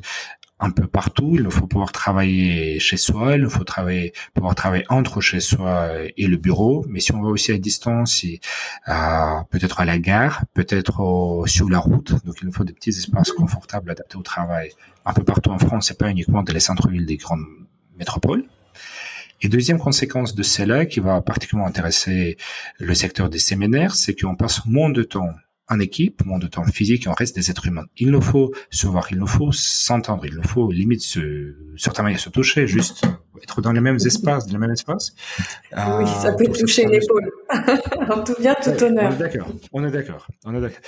un 0.64 0.72
peu 0.72 0.88
partout. 0.88 1.32
Il 1.36 1.44
nous 1.44 1.52
faut 1.52 1.68
pouvoir 1.68 1.92
travailler 1.92 2.80
chez 2.80 2.98
soi, 2.98 3.36
il 3.36 3.42
nous 3.42 3.50
faut 3.50 3.66
travailler, 3.66 4.14
pouvoir 4.34 4.56
travailler 4.56 4.86
entre 4.90 5.20
chez 5.20 5.42
soi 5.42 5.92
et 6.18 6.28
le 6.28 6.38
bureau. 6.38 6.86
Mais 6.88 7.02
si 7.02 7.14
on 7.14 7.22
va 7.22 7.30
aussi 7.30 7.52
à 7.52 7.58
distance, 7.58 8.24
euh, 8.24 8.92
peut-être 9.50 9.82
à 9.82 9.86
la 9.86 10.00
gare, 10.00 10.46
peut-être 10.54 11.44
sur 11.48 11.70
la 11.70 11.80
route. 11.80 12.14
Donc 12.26 12.36
il 12.42 12.46
nous 12.46 12.54
faut 12.54 12.64
des 12.64 12.74
petits 12.74 12.92
espaces 12.92 13.32
confortables 13.32 13.92
adaptés 13.92 14.18
au 14.18 14.24
travail 14.24 14.72
un 15.06 15.14
peu 15.14 15.24
partout 15.24 15.50
en 15.50 15.60
France, 15.60 15.92
et 15.92 15.96
pas 15.96 16.10
uniquement 16.10 16.44
dans 16.44 16.54
les 16.54 16.62
centres-villes 16.62 17.06
des 17.06 17.18
grandes 17.18 17.46
métropoles. 17.98 18.46
Et 19.42 19.50
deuxième 19.50 19.80
conséquence 19.80 20.34
de 20.34 20.44
cela, 20.44 20.86
qui 20.86 21.02
va 21.02 21.20
particulièrement 21.20 21.68
intéresser 21.68 22.38
le 22.80 22.94
secteur 22.94 23.30
des 23.30 23.40
séminaires, 23.40 23.96
c'est 23.96 24.18
qu'on 24.18 24.36
passe 24.36 24.66
moins 24.66 24.90
de 24.90 25.04
temps 25.04 25.34
en 25.70 25.80
équipe, 25.80 26.26
moins 26.26 26.40
de 26.40 26.48
temps 26.48 26.66
physique, 26.66 27.06
on 27.08 27.14
reste 27.14 27.36
des 27.36 27.50
êtres 27.50 27.68
humains. 27.68 27.86
Il 27.98 28.12
nous 28.12 28.22
faut 28.22 28.52
se 28.70 28.86
voir, 28.86 29.08
il 29.12 29.18
nous 29.18 29.28
faut 29.28 29.52
s'entendre, 29.52 30.26
il 30.26 30.36
nous 30.36 30.44
faut 30.44 30.70
limite 30.72 31.02
se, 31.02 31.56
certaines 31.78 32.04
manière 32.04 32.20
se 32.20 32.30
toucher, 32.30 32.68
juste 32.68 33.06
être 33.42 33.62
dans 33.62 33.72
les 33.72 33.80
mêmes 33.80 33.98
espaces, 33.98 34.46
dans 34.46 34.54
les 34.54 34.60
mêmes 34.60 34.72
espaces. 34.72 35.16
Oui, 35.72 36.06
ça 36.22 36.34
peut 36.34 36.48
toucher 36.48 36.86
l'épaule. 36.86 37.32
en 38.10 38.24
tout 38.24 38.36
bien, 38.40 38.56
tout 38.62 38.84
honneur. 38.84 39.12
On 39.12 39.16
est 39.16 39.18
d'accord, 39.18 39.48
on 39.72 39.86
est 39.86 39.92
d'accord, 39.92 40.28
on 40.46 40.56
est 40.56 40.62
d'accord. 40.62 40.82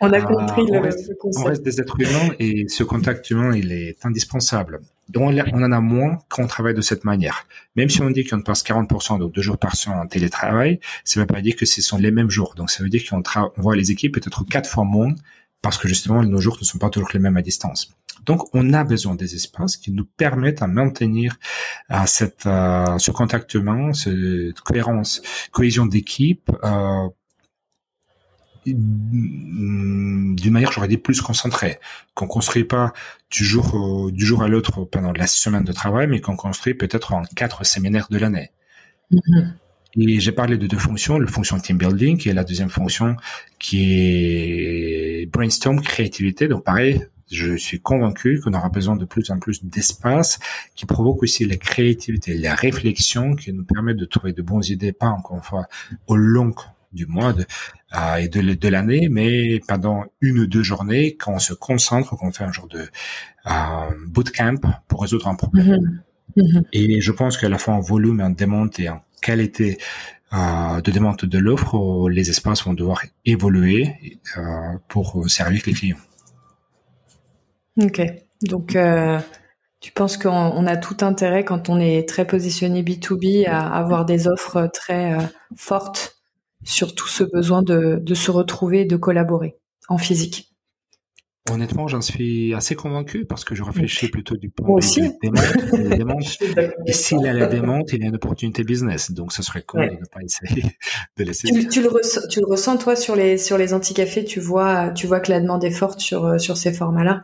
On 0.00 0.12
a 0.12 0.20
compris 0.20 0.66
le, 0.66 0.78
on 0.78 0.80
reste, 0.80 1.12
On 1.36 1.44
reste 1.44 1.62
des 1.62 1.80
êtres 1.80 2.00
humains 2.00 2.34
et 2.38 2.66
ce 2.68 2.84
contact 2.84 3.30
humain, 3.30 3.54
il 3.54 3.72
est 3.72 4.04
indispensable. 4.04 4.80
On, 5.14 5.62
en 5.62 5.72
a 5.72 5.80
moins 5.80 6.18
quand 6.28 6.42
on 6.42 6.46
travaille 6.46 6.74
de 6.74 6.80
cette 6.80 7.04
manière. 7.04 7.46
Même 7.76 7.88
si 7.88 8.02
on 8.02 8.10
dit 8.10 8.24
qu'on 8.24 8.42
passe 8.42 8.64
40%, 8.64 9.18
donc 9.18 9.32
deux 9.32 9.42
jours 9.42 9.58
par 9.58 9.76
semaine 9.76 9.98
en 10.00 10.06
télétravail, 10.06 10.80
ça 11.04 11.20
ne 11.20 11.22
veut 11.22 11.26
pas 11.26 11.40
dire 11.40 11.56
que 11.56 11.66
ce 11.66 11.80
sont 11.82 11.98
les 11.98 12.10
mêmes 12.10 12.30
jours. 12.30 12.54
Donc 12.56 12.70
ça 12.70 12.82
veut 12.82 12.88
dire 12.88 13.02
qu'on 13.08 13.22
voit 13.56 13.76
les 13.76 13.90
équipes 13.90 14.14
peut-être 14.14 14.44
quatre 14.44 14.68
fois 14.68 14.84
moins 14.84 15.14
parce 15.62 15.78
que 15.78 15.88
justement 15.88 16.22
nos 16.22 16.40
jours 16.40 16.58
ne 16.60 16.64
sont 16.64 16.78
pas 16.78 16.90
toujours 16.90 17.10
les 17.12 17.20
mêmes 17.20 17.36
à 17.36 17.42
distance. 17.42 17.90
Donc 18.24 18.54
on 18.54 18.72
a 18.72 18.84
besoin 18.84 19.14
des 19.14 19.34
espaces 19.34 19.76
qui 19.76 19.92
nous 19.92 20.04
permettent 20.04 20.62
à 20.62 20.66
maintenir 20.66 21.36
à 21.88 22.06
cette, 22.06 22.42
ce 22.42 23.10
contactement, 23.10 23.92
cette 23.92 24.60
cohérence, 24.60 25.22
cohésion 25.52 25.86
d'équipe. 25.86 26.50
Euh, 26.64 27.08
d'une 28.74 30.52
manière, 30.52 30.72
j'aurais 30.72 30.88
dit 30.88 30.98
plus 30.98 31.20
concentrée, 31.20 31.78
qu'on 32.14 32.26
construit 32.26 32.64
pas 32.64 32.92
du 33.30 33.44
jour 33.44 34.10
du 34.10 34.24
jour 34.24 34.42
à 34.42 34.48
l'autre 34.48 34.84
pendant 34.84 35.12
la 35.12 35.26
semaine 35.26 35.64
de 35.64 35.72
travail, 35.72 36.06
mais 36.06 36.20
qu'on 36.20 36.36
construit 36.36 36.74
peut-être 36.74 37.12
en 37.12 37.22
quatre 37.36 37.64
séminaires 37.64 38.08
de 38.10 38.18
l'année. 38.18 38.50
Mm-hmm. 39.12 39.52
Et 39.98 40.20
j'ai 40.20 40.32
parlé 40.32 40.58
de 40.58 40.66
deux 40.66 40.78
fonctions, 40.78 41.18
la 41.18 41.26
fonction 41.26 41.58
team 41.58 41.78
building 41.78 42.28
et 42.28 42.32
la 42.34 42.44
deuxième 42.44 42.68
fonction 42.68 43.16
qui 43.58 43.94
est 45.22 45.26
brainstorm, 45.32 45.80
créativité. 45.80 46.48
Donc 46.48 46.64
pareil, 46.64 47.06
je 47.30 47.56
suis 47.56 47.80
convaincu 47.80 48.40
qu'on 48.40 48.52
aura 48.52 48.68
besoin 48.68 48.96
de 48.96 49.04
plus 49.04 49.30
en 49.30 49.38
plus 49.38 49.64
d'espace 49.64 50.38
qui 50.74 50.84
provoque 50.84 51.22
aussi 51.22 51.46
la 51.46 51.56
créativité, 51.56 52.34
la 52.36 52.54
réflexion 52.54 53.34
qui 53.34 53.52
nous 53.52 53.64
permet 53.64 53.94
de 53.94 54.04
trouver 54.04 54.32
de 54.32 54.42
bonnes 54.42 54.64
idées, 54.68 54.92
pas 54.92 55.08
encore 55.08 55.36
une 55.36 55.42
fois 55.42 55.66
au 56.06 56.16
long 56.16 56.52
du 56.92 57.06
mois 57.06 57.32
de, 57.32 57.44
euh, 57.94 58.16
et 58.16 58.28
de, 58.28 58.54
de 58.54 58.68
l'année, 58.68 59.08
mais 59.10 59.60
pendant 59.68 60.04
une 60.20 60.40
ou 60.40 60.46
deux 60.46 60.62
journées, 60.62 61.16
quand 61.16 61.34
on 61.34 61.38
se 61.38 61.54
concentre, 61.54 62.16
quand 62.16 62.26
on 62.26 62.32
fait 62.32 62.44
un 62.44 62.52
genre 62.52 62.66
de 62.68 62.88
euh, 63.46 63.50
bootcamp 64.08 64.60
pour 64.88 65.02
résoudre 65.02 65.28
un 65.28 65.36
problème. 65.36 66.02
Mm-hmm. 66.36 66.42
Mm-hmm. 66.42 66.64
Et 66.72 67.00
je 67.00 67.12
pense 67.12 67.38
qu'à 67.38 67.48
la 67.48 67.58
fois 67.58 67.74
en 67.74 67.80
volume, 67.80 68.20
en 68.20 68.30
demande 68.30 68.70
et 68.78 68.88
en 68.88 69.02
qualité 69.22 69.78
euh, 70.32 70.80
de 70.80 70.90
demande 70.90 71.16
de 71.16 71.38
l'offre, 71.38 72.08
les 72.10 72.28
espaces 72.28 72.64
vont 72.64 72.74
devoir 72.74 73.02
évoluer 73.24 74.18
pour 74.88 75.30
servir 75.30 75.62
les 75.64 75.72
clients. 75.72 75.96
Ok, 77.80 78.02
donc 78.42 78.76
tu 79.80 79.92
penses 79.92 80.16
qu'on 80.16 80.66
a 80.66 80.76
tout 80.76 80.96
intérêt 81.02 81.44
quand 81.44 81.68
on 81.68 81.78
est 81.78 82.08
très 82.08 82.26
positionné 82.26 82.82
B2B 82.82 83.46
à 83.46 83.68
avoir 83.76 84.04
des 84.04 84.26
offres 84.26 84.68
très 84.72 85.16
fortes 85.56 86.15
sur 86.64 86.94
tout 86.94 87.08
ce 87.08 87.24
besoin 87.24 87.62
de, 87.62 87.98
de 88.00 88.14
se 88.14 88.30
retrouver 88.30 88.82
et 88.82 88.84
de 88.84 88.96
collaborer 88.96 89.56
en 89.88 89.98
physique. 89.98 90.52
Honnêtement, 91.48 91.86
j'en 91.86 92.00
suis 92.00 92.54
assez 92.54 92.74
convaincu 92.74 93.24
parce 93.24 93.44
que 93.44 93.54
je 93.54 93.62
réfléchis 93.62 94.08
plutôt 94.08 94.36
du 94.36 94.50
point 94.50 94.80
de 94.80 94.84
vue 94.84 95.88
des 95.88 95.96
démontes. 95.96 96.38
et 96.86 96.92
s'il 96.92 97.20
y 97.20 97.28
a 97.28 97.32
la 97.32 97.46
démonte, 97.46 97.92
il 97.92 98.00
y 98.00 98.04
a 98.04 98.08
une 98.08 98.16
opportunité 98.16 98.64
business. 98.64 99.12
Donc, 99.12 99.32
ce 99.32 99.44
serait 99.44 99.62
con 99.62 99.78
de 99.78 99.90
ne 99.90 100.06
pas 100.10 100.22
essayer 100.22 100.64
de 101.16 101.24
laisser. 101.24 101.48
Tu, 101.48 101.68
tu, 101.68 101.82
le 101.82 101.88
ressens, 101.88 102.22
tu 102.28 102.40
le 102.40 102.46
ressens, 102.46 102.78
toi, 102.78 102.96
sur 102.96 103.14
les, 103.14 103.38
sur 103.38 103.58
les 103.58 103.74
anti-cafés, 103.74 104.24
tu 104.24 104.40
vois, 104.40 104.90
tu 104.90 105.06
vois 105.06 105.20
que 105.20 105.30
la 105.30 105.40
demande 105.40 105.62
est 105.62 105.70
forte 105.70 106.00
sur, 106.00 106.40
sur 106.40 106.56
ces 106.56 106.72
formats-là? 106.72 107.22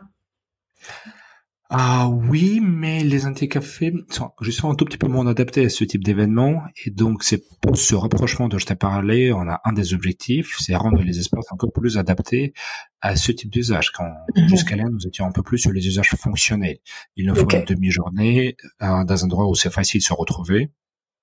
Ah 1.75 2.07
oui, 2.07 2.59
mais 2.61 3.03
les 3.03 3.25
anti-cafés 3.25 3.95
sont 4.11 4.29
justement 4.41 4.73
un 4.73 4.75
tout 4.75 4.85
petit 4.85 4.99
peu 4.99 5.07
moins 5.07 5.25
adaptés 5.25 5.65
à 5.65 5.69
ce 5.69 5.83
type 5.83 6.03
d'événement. 6.03 6.61
Et 6.85 6.91
donc, 6.91 7.23
c'est 7.23 7.41
pour 7.61 7.77
ce 7.77 7.95
rapprochement 7.95 8.47
dont 8.47 8.59
je 8.59 8.67
t'ai 8.67 8.75
parlé, 8.75 9.33
on 9.33 9.49
a 9.49 9.59
un 9.65 9.73
des 9.73 9.95
objectifs, 9.95 10.55
c'est 10.59 10.75
rendre 10.75 11.01
les 11.01 11.17
espaces 11.17 11.51
encore 11.51 11.71
plus 11.73 11.97
adaptés 11.97 12.53
à 13.01 13.15
ce 13.15 13.31
type 13.31 13.49
d'usage. 13.49 13.89
Quand 13.91 14.07
mhm. 14.35 14.49
jusqu'à 14.49 14.75
là, 14.75 14.83
nous 14.83 15.07
étions 15.07 15.25
un 15.25 15.31
peu 15.31 15.41
plus 15.41 15.57
sur 15.57 15.71
les 15.71 15.87
usages 15.87 16.11
fonctionnels. 16.11 16.77
Il 17.15 17.25
nous 17.25 17.33
faut 17.33 17.49
une 17.49 17.63
demi-journée 17.63 18.55
euh, 18.83 19.03
dans 19.03 19.23
un 19.23 19.25
endroit 19.25 19.47
où 19.47 19.55
c'est 19.55 19.73
facile 19.73 19.99
de 19.99 20.05
se 20.05 20.13
retrouver 20.13 20.69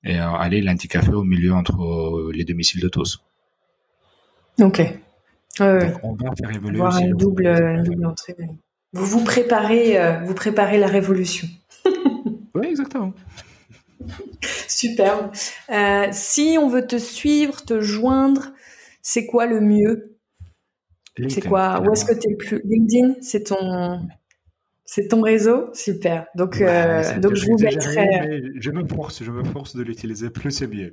et 0.02 0.18
euh, 0.18 0.32
aller 0.32 0.62
l'anti-café 0.62 1.12
au 1.12 1.22
milieu 1.22 1.54
entre 1.54 1.80
euh, 1.80 2.32
les 2.34 2.44
domiciles 2.44 2.80
de 2.80 2.88
tous. 2.88 3.22
Ok. 4.60 4.82
on 5.60 6.14
va 6.14 6.32
faire 6.36 6.50
évoluer 6.56 6.80
une 7.02 7.12
double, 7.12 7.46
une 7.46 7.84
double 7.84 8.06
entrée. 8.06 8.34
Vous 8.92 9.06
vous 9.06 9.24
préparez, 9.24 10.00
euh, 10.00 10.18
vous 10.24 10.34
préparez 10.34 10.78
la 10.78 10.88
révolution. 10.88 11.48
oui, 12.54 12.66
exactement. 12.66 13.12
Super. 14.68 15.30
Euh, 15.70 16.08
si 16.10 16.56
on 16.60 16.68
veut 16.68 16.86
te 16.86 16.98
suivre, 16.98 17.62
te 17.64 17.80
joindre, 17.80 18.52
c'est 19.02 19.26
quoi 19.26 19.46
le 19.46 19.60
mieux? 19.60 20.16
C'est 21.28 21.46
quoi? 21.46 21.82
Où 21.82 21.92
est-ce 21.92 22.04
que 22.04 22.14
tu 22.14 22.28
es 22.28 22.30
le 22.30 22.36
plus? 22.36 22.62
LinkedIn, 22.64 23.14
c'est 23.20 23.44
ton 23.44 24.00
c'est 24.92 25.06
ton 25.06 25.20
réseau? 25.20 25.68
Super. 25.72 26.26
Donc, 26.34 26.60
euh, 26.60 27.16
donc 27.20 27.36
je 27.36 27.46
vous 27.46 27.56
mettrai. 27.58 28.42
Je 28.56 28.72
me 28.72 28.84
force, 28.88 29.22
je 29.22 29.30
me 29.30 29.44
force 29.44 29.76
de 29.76 29.84
l'utiliser 29.84 30.30
plus 30.30 30.50
c'est 30.50 30.66
mieux. 30.66 30.92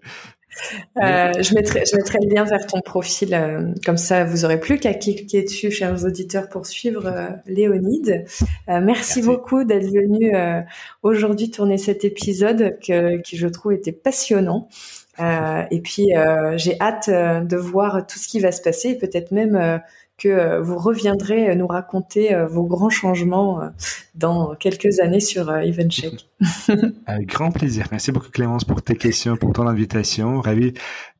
Euh, 0.97 1.33
je, 1.41 1.55
mettrai, 1.55 1.83
je 1.91 1.95
mettrai 1.95 2.19
le 2.21 2.31
lien 2.31 2.43
vers 2.43 2.67
ton 2.67 2.79
profil, 2.81 3.33
euh, 3.33 3.73
comme 3.83 3.97
ça 3.97 4.23
vous 4.23 4.45
aurez 4.45 4.59
plus 4.59 4.77
qu'à 4.77 4.93
cliquer 4.93 5.41
dessus, 5.41 5.71
chers 5.71 6.05
auditeurs, 6.05 6.47
pour 6.47 6.67
suivre 6.67 7.07
euh, 7.07 7.29
Léonide. 7.47 8.25
Merci, 8.67 8.83
merci, 8.85 9.21
beaucoup 9.23 9.63
d'être 9.63 9.87
venu 9.87 10.31
aujourd'hui 11.01 11.49
tourner 11.49 11.79
cet 11.79 12.05
épisode 12.05 12.77
que, 12.85 13.19
qui, 13.21 13.35
je 13.35 13.47
trouve, 13.47 13.73
était 13.73 13.91
passionnant. 13.91 14.67
et 15.19 15.81
puis, 15.83 16.09
j'ai 16.57 16.79
hâte 16.79 17.09
de 17.09 17.57
voir 17.57 18.05
tout 18.05 18.19
ce 18.19 18.27
qui 18.27 18.39
va 18.39 18.51
se 18.51 18.61
passer 18.61 18.89
et 18.89 18.97
peut-être 18.99 19.31
même 19.31 19.81
que 20.17 20.27
euh, 20.27 20.61
vous 20.61 20.77
reviendrez 20.77 21.55
nous 21.55 21.67
raconter 21.67 22.33
euh, 22.33 22.47
vos 22.47 22.63
grands 22.63 22.89
changements 22.89 23.61
euh, 23.61 23.69
dans 24.15 24.55
quelques 24.55 24.99
années 24.99 25.19
sur 25.19 25.55
EventCheck. 25.55 26.27
Avec 27.05 27.27
grand 27.27 27.51
plaisir. 27.51 27.87
Merci 27.91 28.11
beaucoup 28.11 28.29
Clémence 28.29 28.63
pour 28.63 28.81
tes 28.81 28.95
questions, 28.95 29.37
pour 29.37 29.53
ton 29.53 29.67
invitation. 29.67 30.41
Ravi 30.41 30.73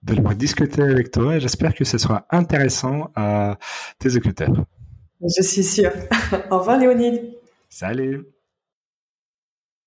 de 0.03 0.15
pouvoir 0.15 0.35
discuter 0.35 0.81
avec 0.81 1.11
toi 1.11 1.35
et 1.35 1.39
j'espère 1.39 1.73
que 1.73 1.83
ce 1.83 1.97
sera 1.97 2.25
intéressant 2.31 3.11
à 3.15 3.57
tes 3.99 4.15
écouteurs. 4.15 4.65
Je 5.21 5.41
suis 5.41 5.63
sûre. 5.63 5.91
Au 6.51 6.59
revoir 6.59 6.79
Léonide. 6.79 7.33
Salut. 7.69 8.36